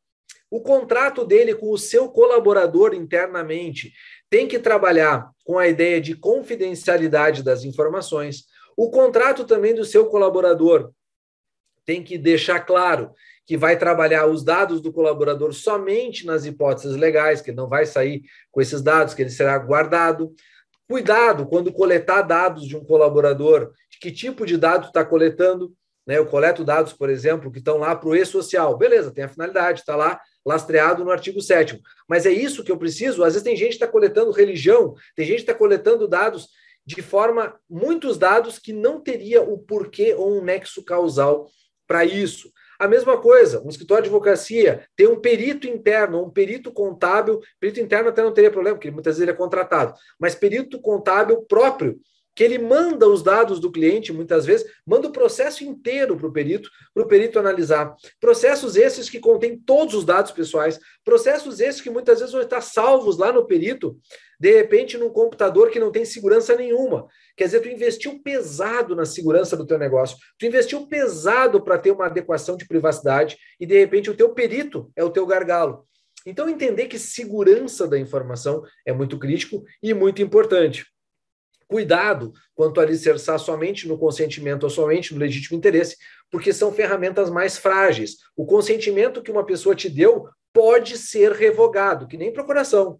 O 0.49 0.61
contrato 0.61 1.25
dele 1.25 1.55
com 1.55 1.71
o 1.71 1.77
seu 1.77 2.09
colaborador 2.09 2.93
internamente 2.93 3.91
tem 4.29 4.47
que 4.47 4.59
trabalhar 4.59 5.29
com 5.43 5.57
a 5.57 5.67
ideia 5.67 5.99
de 5.99 6.15
confidencialidade 6.15 7.43
das 7.43 7.63
informações. 7.63 8.45
O 8.75 8.89
contrato 8.89 9.43
também 9.45 9.73
do 9.73 9.83
seu 9.83 10.05
colaborador 10.05 10.91
tem 11.85 12.03
que 12.03 12.17
deixar 12.17 12.59
claro 12.59 13.11
que 13.45 13.57
vai 13.57 13.77
trabalhar 13.77 14.27
os 14.27 14.43
dados 14.43 14.81
do 14.81 14.91
colaborador 14.91 15.53
somente 15.53 16.25
nas 16.25 16.45
hipóteses 16.45 16.97
legais, 16.97 17.41
que 17.41 17.49
ele 17.49 17.57
não 17.57 17.67
vai 17.67 17.85
sair 17.85 18.23
com 18.51 18.59
esses 18.59 18.81
dados, 18.81 19.13
que 19.13 19.21
ele 19.21 19.29
será 19.29 19.57
guardado. 19.57 20.33
Cuidado 20.87 21.47
quando 21.47 21.71
coletar 21.71 22.21
dados 22.23 22.67
de 22.67 22.75
um 22.75 22.83
colaborador, 22.83 23.71
de 23.89 23.99
que 23.99 24.11
tipo 24.11 24.45
de 24.45 24.57
dado 24.57 24.87
está 24.87 25.03
coletando. 25.03 25.73
Né? 26.07 26.17
Eu 26.17 26.25
coleto 26.25 26.63
dados, 26.63 26.93
por 26.93 27.09
exemplo, 27.09 27.51
que 27.51 27.59
estão 27.59 27.77
lá 27.77 27.95
para 27.95 28.09
o 28.09 28.15
e-social. 28.15 28.77
Beleza, 28.77 29.11
tem 29.11 29.25
a 29.25 29.29
finalidade, 29.29 29.81
está 29.81 29.95
lá 29.95 30.19
lastreado 30.45 31.03
no 31.03 31.11
artigo 31.11 31.41
7 31.41 31.81
Mas 32.07 32.25
é 32.25 32.31
isso 32.31 32.63
que 32.63 32.71
eu 32.71 32.77
preciso? 32.77 33.23
Às 33.23 33.33
vezes 33.33 33.43
tem 33.43 33.55
gente 33.55 33.69
que 33.69 33.75
está 33.75 33.87
coletando 33.87 34.31
religião, 34.31 34.95
tem 35.13 35.25
gente 35.25 35.37
que 35.37 35.41
está 35.41 35.53
coletando 35.53 36.07
dados 36.07 36.47
de 36.85 37.01
forma, 37.01 37.59
muitos 37.69 38.17
dados 38.17 38.57
que 38.57 38.71
não 38.71 39.01
teria 39.01 39.41
o 39.41 39.57
porquê 39.57 40.13
ou 40.13 40.37
um 40.37 40.41
nexo 40.41 40.81
causal 40.85 41.49
para 41.85 42.05
isso. 42.05 42.49
A 42.79 42.87
mesma 42.87 43.17
coisa, 43.17 43.61
um 43.61 43.67
escritório 43.67 44.03
de 44.03 44.09
advocacia 44.09 44.87
tem 44.95 45.07
um 45.07 45.19
perito 45.19 45.67
interno, 45.67 46.23
um 46.23 46.29
perito 46.29 46.71
contábil, 46.71 47.41
perito 47.59 47.81
interno 47.81 48.07
até 48.07 48.21
não 48.21 48.33
teria 48.33 48.51
problema, 48.51 48.77
porque 48.77 48.89
muitas 48.91 49.15
vezes 49.15 49.23
ele 49.23 49.31
é 49.31 49.37
contratado, 49.37 49.93
mas 50.17 50.33
perito 50.33 50.79
contábil 50.79 51.41
próprio, 51.41 51.99
que 52.37 52.43
ele 52.43 52.59
manda 52.59 53.09
os 53.09 53.23
dados 53.23 53.59
do 53.59 53.71
cliente, 53.71 54.13
muitas 54.13 54.45
vezes, 54.45 54.71
manda 54.85 55.07
o 55.07 55.11
processo 55.11 55.63
inteiro 55.63 56.15
para 56.15 56.27
o 56.27 56.31
perito, 56.31 56.69
para 56.93 57.01
o 57.01 57.07
perito 57.07 57.39
analisar. 57.39 57.95
Processos 58.19 58.75
esses 58.75 59.09
que 59.09 59.19
contêm 59.19 59.57
todos 59.57 59.95
os 59.95 60.05
dados 60.05 60.31
pessoais, 60.31 60.79
processos 61.03 61.59
esses 61.59 61.81
que 61.81 61.89
muitas 61.89 62.19
vezes 62.19 62.31
vão 62.31 62.43
estar 62.43 62.61
salvos 62.61 63.17
lá 63.17 63.31
no 63.31 63.47
perito, 63.47 63.97
de 64.39 64.55
repente 64.55 64.99
num 64.99 65.09
computador 65.09 65.71
que 65.71 65.79
não 65.79 65.91
tem 65.91 66.05
segurança 66.05 66.55
nenhuma. 66.55 67.07
Quer 67.35 67.45
dizer, 67.45 67.61
tu 67.61 67.69
investiu 67.69 68.21
pesado 68.21 68.95
na 68.95 69.03
segurança 69.03 69.57
do 69.57 69.65
teu 69.65 69.79
negócio, 69.79 70.15
tu 70.37 70.45
investiu 70.45 70.85
pesado 70.85 71.59
para 71.63 71.79
ter 71.79 71.89
uma 71.89 72.05
adequação 72.05 72.55
de 72.55 72.67
privacidade 72.67 73.35
e 73.59 73.65
de 73.65 73.79
repente 73.79 74.11
o 74.11 74.15
teu 74.15 74.29
perito 74.35 74.91
é 74.95 75.03
o 75.03 75.09
teu 75.09 75.25
gargalo. 75.25 75.87
Então 76.23 76.47
entender 76.47 76.85
que 76.85 76.99
segurança 76.99 77.87
da 77.87 77.97
informação 77.97 78.61
é 78.85 78.93
muito 78.93 79.17
crítico 79.17 79.63
e 79.81 79.91
muito 79.91 80.21
importante. 80.21 80.85
Cuidado 81.67 82.31
quanto 82.55 82.79
a 82.79 82.83
alicerçar 82.83 83.37
somente 83.39 83.87
no 83.87 83.97
consentimento 83.97 84.63
ou 84.63 84.69
somente 84.69 85.13
no 85.13 85.19
legítimo 85.19 85.57
interesse, 85.57 85.97
porque 86.31 86.53
são 86.53 86.71
ferramentas 86.71 87.29
mais 87.29 87.57
frágeis. 87.57 88.17
O 88.35 88.45
consentimento 88.45 89.21
que 89.21 89.31
uma 89.31 89.45
pessoa 89.45 89.75
te 89.75 89.89
deu 89.89 90.27
pode 90.53 90.97
ser 90.97 91.33
revogado, 91.33 92.07
que 92.07 92.17
nem 92.17 92.31
procuração. 92.31 92.99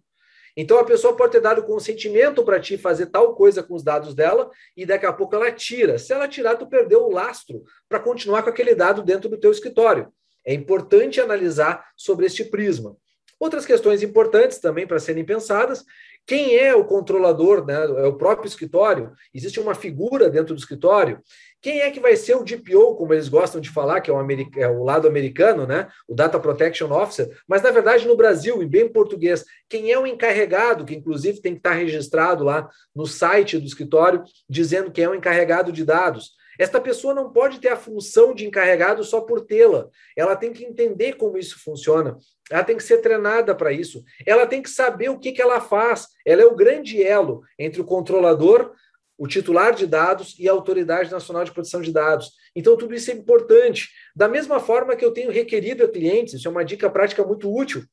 Então 0.56 0.78
a 0.78 0.84
pessoa 0.84 1.16
pode 1.16 1.32
ter 1.32 1.40
dado 1.40 1.62
consentimento 1.62 2.44
para 2.44 2.60
ti 2.60 2.76
fazer 2.76 3.06
tal 3.06 3.34
coisa 3.34 3.62
com 3.62 3.74
os 3.74 3.82
dados 3.82 4.14
dela 4.14 4.50
e 4.76 4.84
daqui 4.84 5.06
a 5.06 5.12
pouco 5.12 5.34
ela 5.34 5.52
tira. 5.52 5.98
Se 5.98 6.12
ela 6.12 6.26
tirar, 6.26 6.56
tu 6.56 6.66
perdeu 6.66 7.04
o 7.04 7.12
lastro 7.12 7.62
para 7.88 8.00
continuar 8.00 8.42
com 8.42 8.50
aquele 8.50 8.74
dado 8.74 9.02
dentro 9.02 9.28
do 9.28 9.38
teu 9.38 9.52
escritório. 9.52 10.12
É 10.44 10.52
importante 10.52 11.20
analisar 11.20 11.86
sobre 11.96 12.26
este 12.26 12.44
prisma. 12.44 12.96
Outras 13.38 13.64
questões 13.64 14.02
importantes 14.02 14.58
também 14.58 14.86
para 14.86 14.98
serem 14.98 15.24
pensadas 15.24 15.84
quem 16.28 16.58
é 16.58 16.76
o 16.76 16.84
controlador? 16.84 17.64
Né? 17.64 17.74
É 17.74 18.06
o 18.06 18.12
próprio 18.12 18.46
escritório? 18.46 19.12
Existe 19.34 19.58
uma 19.58 19.74
figura 19.74 20.28
dentro 20.28 20.54
do 20.54 20.58
escritório? 20.58 21.22
Quem 21.58 21.80
é 21.80 21.90
que 21.90 21.98
vai 21.98 22.16
ser 22.16 22.36
o 22.36 22.44
DPO, 22.44 22.96
como 22.96 23.14
eles 23.14 23.30
gostam 23.30 23.62
de 23.62 23.70
falar, 23.70 24.02
que 24.02 24.10
é 24.10 24.12
o, 24.12 24.20
é 24.58 24.68
o, 24.68 24.84
lado 24.84 25.08
americano, 25.08 25.66
né? 25.66 25.88
o 26.06 26.14
Data 26.14 26.38
Protection 26.38 26.92
Officer? 26.92 27.34
Mas, 27.48 27.62
na 27.62 27.70
verdade, 27.70 28.06
no 28.06 28.14
Brasil, 28.14 28.62
em 28.62 28.68
bem 28.68 28.86
português, 28.92 29.42
quem 29.70 29.90
é 29.90 29.98
o 29.98 30.06
encarregado, 30.06 30.84
que 30.84 30.94
inclusive 30.94 31.40
tem 31.40 31.54
que 31.54 31.60
estar 31.60 31.72
registrado 31.72 32.44
lá 32.44 32.68
no 32.94 33.06
site 33.06 33.58
do 33.58 33.66
escritório, 33.66 34.22
dizendo 34.46 34.92
quem 34.92 35.04
é 35.04 35.08
o 35.08 35.14
encarregado 35.14 35.72
de 35.72 35.82
dados? 35.82 36.32
Esta 36.58 36.80
pessoa 36.80 37.14
não 37.14 37.32
pode 37.32 37.60
ter 37.60 37.68
a 37.68 37.76
função 37.76 38.34
de 38.34 38.46
encarregado 38.46 39.04
só 39.04 39.20
por 39.20 39.42
tê-la. 39.42 39.88
Ela 40.16 40.34
tem 40.34 40.52
que 40.52 40.64
entender 40.64 41.14
como 41.14 41.38
isso 41.38 41.62
funciona. 41.62 42.18
Ela 42.50 42.64
tem 42.64 42.76
que 42.76 42.82
ser 42.82 42.98
treinada 42.98 43.54
para 43.54 43.72
isso. 43.72 44.02
Ela 44.26 44.46
tem 44.46 44.60
que 44.60 44.68
saber 44.68 45.08
o 45.08 45.18
que, 45.18 45.32
que 45.32 45.40
ela 45.40 45.60
faz. 45.60 46.08
Ela 46.26 46.42
é 46.42 46.46
o 46.46 46.56
grande 46.56 47.02
elo 47.02 47.42
entre 47.58 47.80
o 47.80 47.84
controlador, 47.84 48.72
o 49.16 49.26
titular 49.26 49.74
de 49.74 49.86
dados 49.86 50.34
e 50.38 50.48
a 50.48 50.52
Autoridade 50.52 51.10
Nacional 51.10 51.44
de 51.44 51.52
Proteção 51.52 51.80
de 51.80 51.92
Dados. 51.92 52.32
Então, 52.54 52.76
tudo 52.76 52.94
isso 52.94 53.10
é 53.10 53.14
importante. 53.14 53.88
Da 54.14 54.28
mesma 54.28 54.58
forma 54.58 54.96
que 54.96 55.04
eu 55.04 55.12
tenho 55.12 55.30
requerido 55.30 55.84
a 55.84 55.88
clientes, 55.88 56.34
isso 56.34 56.48
é 56.48 56.50
uma 56.50 56.64
dica 56.64 56.90
prática 56.90 57.24
muito 57.24 57.52
útil, 57.52 57.84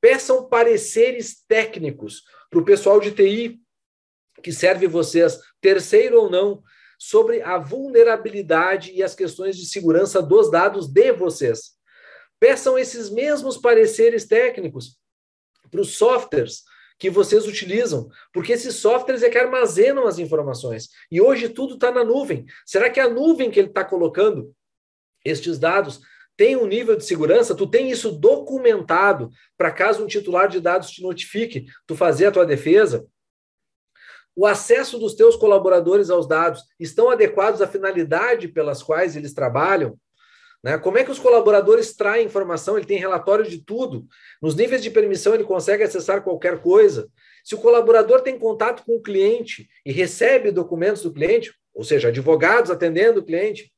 peçam 0.00 0.46
pareceres 0.48 1.42
técnicos 1.48 2.22
para 2.50 2.60
o 2.60 2.64
pessoal 2.64 3.00
de 3.00 3.10
TI 3.10 3.60
que 4.42 4.52
serve 4.52 4.86
vocês, 4.86 5.38
terceiro 5.60 6.20
ou 6.20 6.30
não, 6.30 6.62
sobre 7.06 7.42
a 7.42 7.58
vulnerabilidade 7.58 8.90
e 8.92 9.02
as 9.02 9.14
questões 9.14 9.58
de 9.58 9.66
segurança 9.66 10.22
dos 10.22 10.50
dados 10.50 10.88
de 10.88 11.12
vocês. 11.12 11.72
Peçam 12.40 12.78
esses 12.78 13.10
mesmos 13.10 13.58
pareceres 13.58 14.24
técnicos 14.24 14.98
para 15.70 15.82
os 15.82 15.98
softwares 15.98 16.62
que 16.98 17.10
vocês 17.10 17.46
utilizam, 17.46 18.08
porque 18.32 18.54
esses 18.54 18.76
softwares 18.76 19.22
é 19.22 19.28
que 19.28 19.36
armazenam 19.36 20.06
as 20.06 20.18
informações. 20.18 20.88
E 21.10 21.20
hoje 21.20 21.50
tudo 21.50 21.74
está 21.74 21.92
na 21.92 22.02
nuvem. 22.02 22.46
Será 22.64 22.88
que 22.88 23.00
a 23.00 23.08
nuvem 23.08 23.50
que 23.50 23.60
ele 23.60 23.68
está 23.68 23.84
colocando 23.84 24.54
estes 25.22 25.58
dados 25.58 26.00
tem 26.38 26.56
um 26.56 26.66
nível 26.66 26.96
de 26.96 27.04
segurança? 27.04 27.54
Tu 27.54 27.66
tem 27.66 27.90
isso 27.90 28.12
documentado 28.12 29.30
para 29.58 29.70
caso 29.70 30.02
um 30.02 30.06
titular 30.06 30.48
de 30.48 30.58
dados 30.58 30.90
te 30.90 31.02
notifique, 31.02 31.66
tu 31.86 31.94
fazer 31.94 32.26
a 32.26 32.32
tua 32.32 32.46
defesa? 32.46 33.06
O 34.36 34.46
acesso 34.46 34.98
dos 34.98 35.14
teus 35.14 35.36
colaboradores 35.36 36.10
aos 36.10 36.26
dados 36.26 36.62
estão 36.78 37.10
adequados 37.10 37.62
à 37.62 37.66
finalidade 37.66 38.48
pelas 38.48 38.82
quais 38.82 39.16
eles 39.16 39.32
trabalham? 39.32 39.96
Né? 40.62 40.78
Como 40.78 40.96
é 40.96 41.04
que 41.04 41.10
os 41.10 41.18
colaboradores 41.18 41.94
traem 41.94 42.26
informação? 42.26 42.76
Ele 42.76 42.86
tem 42.86 42.98
relatório 42.98 43.44
de 43.44 43.62
tudo. 43.62 44.06
Nos 44.40 44.54
níveis 44.54 44.82
de 44.82 44.90
permissão, 44.90 45.34
ele 45.34 45.44
consegue 45.44 45.82
acessar 45.82 46.22
qualquer 46.24 46.60
coisa. 46.62 47.08
Se 47.44 47.54
o 47.54 47.58
colaborador 47.58 48.22
tem 48.22 48.38
contato 48.38 48.82
com 48.84 48.96
o 48.96 49.02
cliente 49.02 49.68
e 49.84 49.92
recebe 49.92 50.50
documentos 50.50 51.02
do 51.02 51.12
cliente, 51.12 51.54
ou 51.74 51.84
seja, 51.84 52.08
advogados 52.08 52.70
atendendo 52.70 53.20
o 53.20 53.24
cliente, 53.24 53.70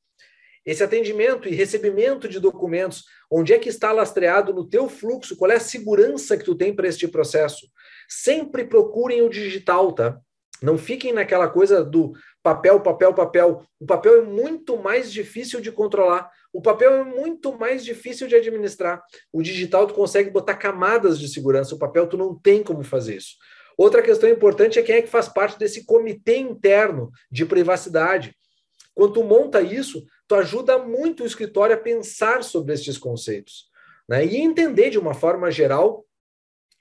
esse 0.64 0.82
atendimento 0.82 1.48
e 1.48 1.54
recebimento 1.54 2.28
de 2.28 2.40
documentos, 2.40 3.04
onde 3.30 3.52
é 3.52 3.58
que 3.58 3.68
está 3.68 3.90
lastreado 3.92 4.54
no 4.54 4.68
teu 4.68 4.88
fluxo, 4.88 5.36
qual 5.36 5.50
é 5.50 5.56
a 5.56 5.60
segurança 5.60 6.36
que 6.36 6.44
tu 6.44 6.54
tem 6.54 6.74
para 6.74 6.88
este 6.88 7.06
processo? 7.08 7.68
Sempre 8.08 8.64
procurem 8.64 9.22
o 9.22 9.28
digital, 9.28 9.92
tá? 9.92 10.20
Não 10.62 10.78
fiquem 10.78 11.12
naquela 11.12 11.48
coisa 11.48 11.84
do 11.84 12.12
papel, 12.42 12.80
papel, 12.80 13.12
papel. 13.12 13.66
O 13.78 13.86
papel 13.86 14.22
é 14.22 14.24
muito 14.24 14.76
mais 14.76 15.12
difícil 15.12 15.60
de 15.60 15.70
controlar. 15.70 16.30
O 16.52 16.62
papel 16.62 16.92
é 16.92 17.04
muito 17.04 17.56
mais 17.58 17.84
difícil 17.84 18.26
de 18.26 18.34
administrar. 18.34 19.02
O 19.32 19.42
digital 19.42 19.86
tu 19.86 19.94
consegue 19.94 20.30
botar 20.30 20.54
camadas 20.54 21.18
de 21.18 21.28
segurança. 21.28 21.74
O 21.74 21.78
papel 21.78 22.06
tu 22.06 22.16
não 22.16 22.34
tem 22.34 22.62
como 22.62 22.82
fazer 22.82 23.16
isso. 23.16 23.36
Outra 23.76 24.02
questão 24.02 24.28
importante 24.28 24.78
é 24.78 24.82
quem 24.82 24.96
é 24.96 25.02
que 25.02 25.08
faz 25.08 25.28
parte 25.28 25.58
desse 25.58 25.84
comitê 25.84 26.38
interno 26.38 27.10
de 27.30 27.44
privacidade. 27.44 28.34
Quando 28.94 29.12
tu 29.12 29.24
monta 29.24 29.60
isso, 29.60 30.06
tu 30.26 30.34
ajuda 30.34 30.78
muito 30.78 31.22
o 31.22 31.26
escritório 31.26 31.74
a 31.76 31.78
pensar 31.78 32.42
sobre 32.42 32.72
estes 32.72 32.96
conceitos 32.96 33.66
né? 34.08 34.24
e 34.24 34.38
entender 34.38 34.88
de 34.88 34.98
uma 34.98 35.12
forma 35.12 35.50
geral 35.50 36.06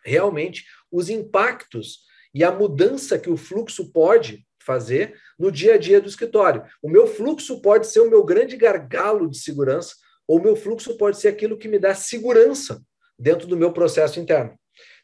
realmente 0.06 0.66
os 0.90 1.10
impactos 1.10 2.06
e 2.36 2.44
a 2.44 2.52
mudança 2.52 3.18
que 3.18 3.30
o 3.30 3.38
fluxo 3.38 3.94
pode 3.94 4.46
fazer 4.60 5.16
no 5.40 5.50
dia 5.50 5.76
a 5.76 5.78
dia 5.78 6.02
do 6.02 6.10
escritório. 6.10 6.64
O 6.84 6.90
meu 6.90 7.08
fluxo 7.08 7.62
pode 7.62 7.88
ser 7.88 8.02
o 8.02 8.10
meu 8.10 8.26
grande 8.26 8.58
gargalo 8.58 9.30
de 9.30 9.38
segurança, 9.38 9.96
ou 10.28 10.40
o 10.40 10.44
meu 10.44 10.56
fluxo 10.56 10.98
pode 10.98 11.18
ser 11.18 11.30
aquilo 11.30 11.58
que 11.58 11.70
me 11.70 11.80
dá 11.80 11.96
segurança 11.96 12.82
dentro 13.18 13.48
do 13.48 13.56
meu 13.56 13.72
processo 13.72 14.20
interno. 14.20 14.54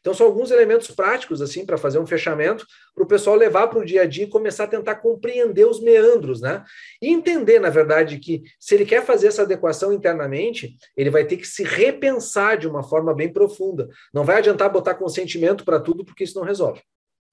Então, 0.00 0.12
são 0.12 0.26
alguns 0.26 0.50
elementos 0.50 0.90
práticos, 0.90 1.40
assim, 1.40 1.64
para 1.64 1.78
fazer 1.78 1.98
um 2.00 2.06
fechamento, 2.06 2.66
para 2.92 3.04
o 3.04 3.06
pessoal 3.06 3.36
levar 3.36 3.68
para 3.68 3.78
o 3.78 3.84
dia 3.84 4.02
a 4.02 4.06
dia 4.06 4.24
e 4.24 4.28
começar 4.28 4.64
a 4.64 4.68
tentar 4.68 4.96
compreender 4.96 5.64
os 5.64 5.80
meandros, 5.80 6.40
né? 6.40 6.64
E 7.00 7.08
entender, 7.08 7.60
na 7.60 7.70
verdade, 7.70 8.18
que 8.18 8.42
se 8.58 8.74
ele 8.74 8.84
quer 8.84 9.06
fazer 9.06 9.28
essa 9.28 9.42
adequação 9.42 9.92
internamente, 9.92 10.76
ele 10.96 11.08
vai 11.08 11.24
ter 11.24 11.36
que 11.36 11.46
se 11.46 11.62
repensar 11.62 12.58
de 12.58 12.66
uma 12.66 12.82
forma 12.82 13.14
bem 13.14 13.32
profunda. 13.32 13.88
Não 14.12 14.24
vai 14.24 14.38
adiantar 14.38 14.70
botar 14.70 14.96
consentimento 14.96 15.64
para 15.64 15.80
tudo, 15.80 16.04
porque 16.04 16.24
isso 16.24 16.36
não 16.36 16.44
resolve. 16.44 16.82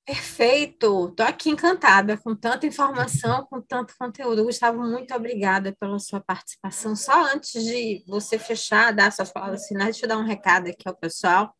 Perfeito, 0.10 1.10
estou 1.10 1.24
aqui 1.24 1.52
encantada 1.52 2.18
com 2.18 2.36
tanta 2.36 2.66
informação, 2.66 3.46
com 3.46 3.62
tanto 3.62 3.94
conteúdo. 3.96 4.44
Gustavo, 4.44 4.82
muito 4.82 5.14
obrigada 5.14 5.72
pela 5.80 6.00
sua 6.00 6.20
participação. 6.20 6.96
Só 6.96 7.32
antes 7.32 7.64
de 7.64 8.04
você 8.08 8.40
fechar, 8.40 8.92
dar 8.92 9.12
suas 9.12 9.32
palavras 9.32 9.68
finais, 9.68 9.92
deixa 9.92 10.06
eu 10.08 10.10
dar 10.10 10.18
um 10.18 10.26
recado 10.26 10.68
aqui 10.68 10.88
ao 10.88 10.96
pessoal 10.96 11.54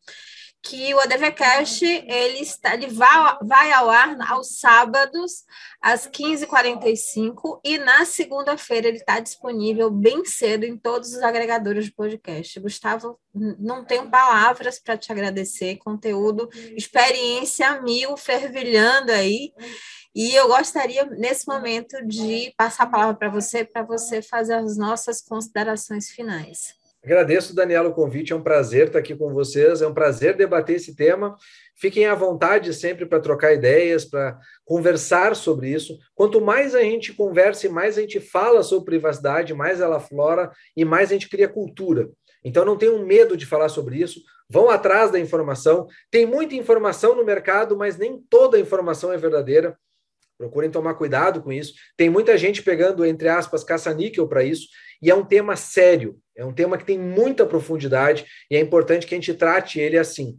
que 0.62 0.94
o 0.94 1.00
ADVCast 1.00 1.84
ele, 1.84 2.40
está, 2.40 2.74
ele 2.74 2.88
vai, 2.88 3.38
vai 3.42 3.72
ao 3.72 3.88
ar 3.88 4.16
aos 4.30 4.58
sábados, 4.58 5.44
às 5.80 6.06
15h45, 6.06 7.60
e 7.64 7.78
na 7.78 8.04
segunda-feira 8.04 8.88
ele 8.88 8.98
está 8.98 9.20
disponível 9.20 9.90
bem 9.90 10.24
cedo 10.24 10.64
em 10.64 10.76
todos 10.76 11.14
os 11.14 11.22
agregadores 11.22 11.86
de 11.86 11.92
podcast. 11.92 12.60
Gustavo, 12.60 13.18
não 13.34 13.84
tenho 13.84 14.10
palavras 14.10 14.78
para 14.78 14.98
te 14.98 15.10
agradecer, 15.10 15.78
conteúdo, 15.78 16.48
experiência 16.76 17.80
mil, 17.80 18.16
fervilhando 18.16 19.12
aí. 19.12 19.52
E 20.14 20.34
eu 20.34 20.48
gostaria, 20.48 21.06
nesse 21.06 21.46
momento, 21.46 22.04
de 22.04 22.52
passar 22.56 22.84
a 22.84 22.90
palavra 22.90 23.14
para 23.14 23.28
você, 23.30 23.64
para 23.64 23.82
você 23.82 24.20
fazer 24.20 24.54
as 24.54 24.76
nossas 24.76 25.22
considerações 25.22 26.10
finais. 26.10 26.79
Agradeço, 27.02 27.54
Daniela, 27.54 27.88
o 27.88 27.94
convite. 27.94 28.32
É 28.32 28.36
um 28.36 28.42
prazer 28.42 28.88
estar 28.88 28.98
aqui 28.98 29.14
com 29.16 29.32
vocês. 29.32 29.80
É 29.80 29.86
um 29.86 29.94
prazer 29.94 30.36
debater 30.36 30.76
esse 30.76 30.94
tema. 30.94 31.34
Fiquem 31.74 32.06
à 32.06 32.14
vontade 32.14 32.74
sempre 32.74 33.06
para 33.06 33.20
trocar 33.20 33.54
ideias, 33.54 34.04
para 34.04 34.38
conversar 34.66 35.34
sobre 35.34 35.70
isso. 35.70 35.98
Quanto 36.14 36.40
mais 36.40 36.74
a 36.74 36.82
gente 36.82 37.14
conversa 37.14 37.66
e 37.66 37.70
mais 37.70 37.96
a 37.96 38.02
gente 38.02 38.20
fala 38.20 38.62
sobre 38.62 38.84
privacidade, 38.84 39.54
mais 39.54 39.80
ela 39.80 39.98
flora 39.98 40.50
e 40.76 40.84
mais 40.84 41.08
a 41.10 41.14
gente 41.14 41.30
cria 41.30 41.48
cultura. 41.48 42.10
Então 42.44 42.64
não 42.66 42.76
tenham 42.76 43.04
medo 43.04 43.34
de 43.34 43.46
falar 43.46 43.70
sobre 43.70 43.96
isso. 43.96 44.20
Vão 44.48 44.68
atrás 44.68 45.10
da 45.10 45.18
informação. 45.18 45.86
Tem 46.10 46.26
muita 46.26 46.54
informação 46.54 47.14
no 47.14 47.24
mercado, 47.24 47.76
mas 47.76 47.96
nem 47.96 48.22
toda 48.28 48.58
a 48.58 48.60
informação 48.60 49.10
é 49.10 49.16
verdadeira. 49.16 49.74
Procurem 50.40 50.70
tomar 50.70 50.94
cuidado 50.94 51.42
com 51.42 51.52
isso. 51.52 51.74
Tem 51.98 52.08
muita 52.08 52.38
gente 52.38 52.62
pegando, 52.62 53.04
entre 53.04 53.28
aspas, 53.28 53.62
caça-níquel 53.62 54.26
para 54.26 54.42
isso. 54.42 54.68
E 55.02 55.10
é 55.10 55.14
um 55.14 55.22
tema 55.22 55.54
sério, 55.54 56.18
é 56.34 56.42
um 56.42 56.52
tema 56.54 56.78
que 56.78 56.84
tem 56.86 56.98
muita 56.98 57.44
profundidade 57.44 58.24
e 58.50 58.56
é 58.56 58.58
importante 58.58 59.06
que 59.06 59.14
a 59.14 59.18
gente 59.18 59.34
trate 59.34 59.78
ele 59.78 59.98
assim. 59.98 60.38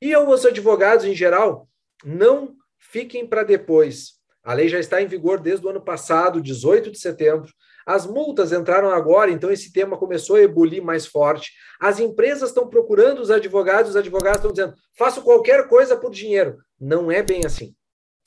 E 0.00 0.16
os 0.16 0.46
advogados, 0.46 1.04
em 1.04 1.16
geral, 1.16 1.68
não 2.04 2.54
fiquem 2.78 3.26
para 3.26 3.42
depois. 3.42 4.20
A 4.44 4.54
lei 4.54 4.68
já 4.68 4.78
está 4.78 5.02
em 5.02 5.08
vigor 5.08 5.40
desde 5.40 5.66
o 5.66 5.70
ano 5.70 5.80
passado, 5.80 6.40
18 6.40 6.92
de 6.92 7.00
setembro. 7.00 7.52
As 7.84 8.06
multas 8.06 8.52
entraram 8.52 8.90
agora, 8.90 9.32
então 9.32 9.50
esse 9.50 9.72
tema 9.72 9.98
começou 9.98 10.36
a 10.36 10.42
ebulir 10.42 10.80
mais 10.80 11.06
forte. 11.06 11.50
As 11.80 11.98
empresas 11.98 12.50
estão 12.50 12.68
procurando 12.68 13.20
os 13.20 13.32
advogados, 13.32 13.90
os 13.90 13.96
advogados 13.96 14.38
estão 14.38 14.52
dizendo: 14.52 14.74
faço 14.96 15.22
qualquer 15.22 15.66
coisa 15.66 15.96
por 15.96 16.12
dinheiro. 16.12 16.58
Não 16.80 17.10
é 17.10 17.20
bem 17.20 17.44
assim. 17.44 17.74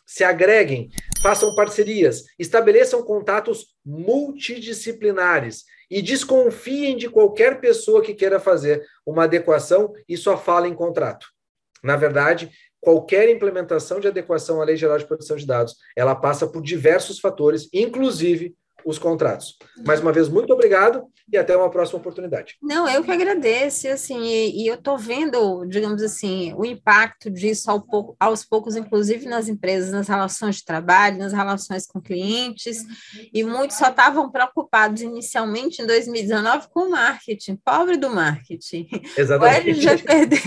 Se 0.05 0.24
agreguem, 0.24 0.89
façam 1.24 1.55
parcerias, 1.55 2.26
estabeleçam 2.38 3.01
contatos 3.01 3.67
multidisciplinares 3.86 5.63
e 5.89 6.01
desconfiem 6.01 6.97
de 6.97 7.09
qualquer 7.09 7.61
pessoa 7.61 8.01
que 8.01 8.13
queira 8.13 8.41
fazer 8.41 8.86
uma 9.05 9.24
adequação 9.24 9.93
e 10.07 10.17
só 10.17 10.36
fala 10.36 10.67
em 10.67 10.76
contrato. 10.76 11.28
Na 11.82 11.95
verdade, 11.95 12.51
qualquer 12.82 13.30
implementação 13.30 14.01
de 14.01 14.07
adequação 14.09 14.61
à 14.61 14.65
Lei 14.65 14.76
Geral 14.76 14.97
de 14.97 15.07
Proteção 15.07 15.38
de 15.38 15.47
Dados, 15.47 15.78
ela 15.95 16.13
passa 16.13 16.45
por 16.45 16.61
diversos 16.61 17.21
fatores, 17.21 17.69
inclusive 17.71 18.53
os 18.86 18.99
contratos. 18.99 19.57
Mais 19.86 19.99
uma 19.99 20.11
vez, 20.11 20.29
muito 20.29 20.53
obrigado 20.53 21.03
e 21.31 21.38
até 21.38 21.55
uma 21.55 21.69
próxima 21.69 21.99
oportunidade. 21.99 22.55
Não, 22.61 22.88
eu 22.88 23.03
que 23.03 23.11
agradeço, 23.11 23.88
assim, 23.88 24.21
e, 24.23 24.63
e 24.63 24.67
eu 24.67 24.75
estou 24.75 24.97
vendo, 24.97 25.65
digamos 25.65 26.01
assim, 26.01 26.53
o 26.57 26.65
impacto 26.65 27.29
disso 27.29 27.71
ao 27.71 27.81
pouco, 27.81 28.15
aos 28.19 28.43
poucos, 28.43 28.75
inclusive 28.75 29.27
nas 29.27 29.47
empresas, 29.47 29.91
nas 29.91 30.07
relações 30.07 30.57
de 30.57 30.65
trabalho, 30.65 31.17
nas 31.17 31.34
relações 31.34 31.88
com 31.88 32.01
clientes, 32.01 32.84
e 33.34 33.43
muitos 33.43 33.77
só 33.77 33.89
estavam 33.89 34.29
preocupados 34.29 35.01
inicialmente 35.01 35.81
em 35.81 35.86
2019 35.86 36.67
com 36.73 36.88
o 36.88 36.91
marketing, 36.91 37.55
pobre 37.55 37.97
do 37.97 38.09
marketing. 38.09 38.88
Exatamente. 39.17 39.69
O 39.69 39.89
LGPD 39.89 40.38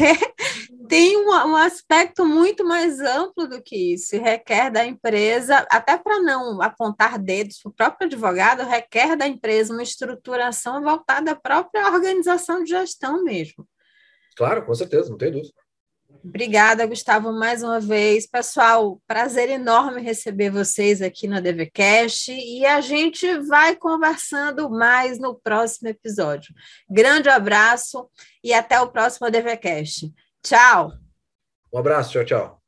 tem 0.86 1.16
um, 1.16 1.30
um, 1.30 1.56
aspecto 1.56 2.24
muito 2.24 2.64
mais 2.64 3.00
amplo 3.00 3.46
do 3.46 3.62
que 3.62 3.94
isso, 3.94 4.16
requer 4.20 4.70
da 4.70 4.84
empresa, 4.84 5.66
até 5.70 5.96
para 5.96 6.20
não 6.20 6.62
apontar 6.62 7.18
dedos 7.18 7.58
para 7.60 7.70
o 7.70 7.74
próprio 7.74 8.06
advogado, 8.06 8.62
requer 8.64 9.16
da 9.16 9.26
empresa 9.26 9.72
uma 9.72 9.82
estruturação 9.82 10.82
voltada 10.82 11.32
à 11.32 11.36
própria 11.36 11.86
organização 11.92 12.62
de 12.62 12.70
gestão 12.70 13.22
mesmo. 13.22 13.66
Claro, 14.36 14.64
com 14.64 14.74
certeza, 14.74 15.10
não 15.10 15.16
tem 15.16 15.32
dúvida. 15.32 15.54
Obrigada, 16.24 16.86
Gustavo, 16.86 17.32
mais 17.32 17.62
uma 17.62 17.78
vez. 17.78 18.26
Pessoal, 18.26 19.00
prazer 19.06 19.48
enorme 19.48 20.00
receber 20.00 20.50
vocês 20.50 21.00
aqui 21.00 21.28
no 21.28 21.40
DVCast 21.40 22.32
e 22.32 22.66
a 22.66 22.80
gente 22.80 23.38
vai 23.40 23.76
conversando 23.76 24.68
mais 24.68 25.18
no 25.18 25.34
próximo 25.34 25.88
episódio. 25.88 26.52
Grande 26.90 27.28
abraço 27.28 28.08
e 28.42 28.52
até 28.52 28.80
o 28.80 28.90
próximo 28.90 29.30
DVCast. 29.30 30.12
Tchau. 30.46 30.92
Um 31.72 31.78
abraço, 31.80 32.12
tchau, 32.12 32.24
tchau. 32.24 32.65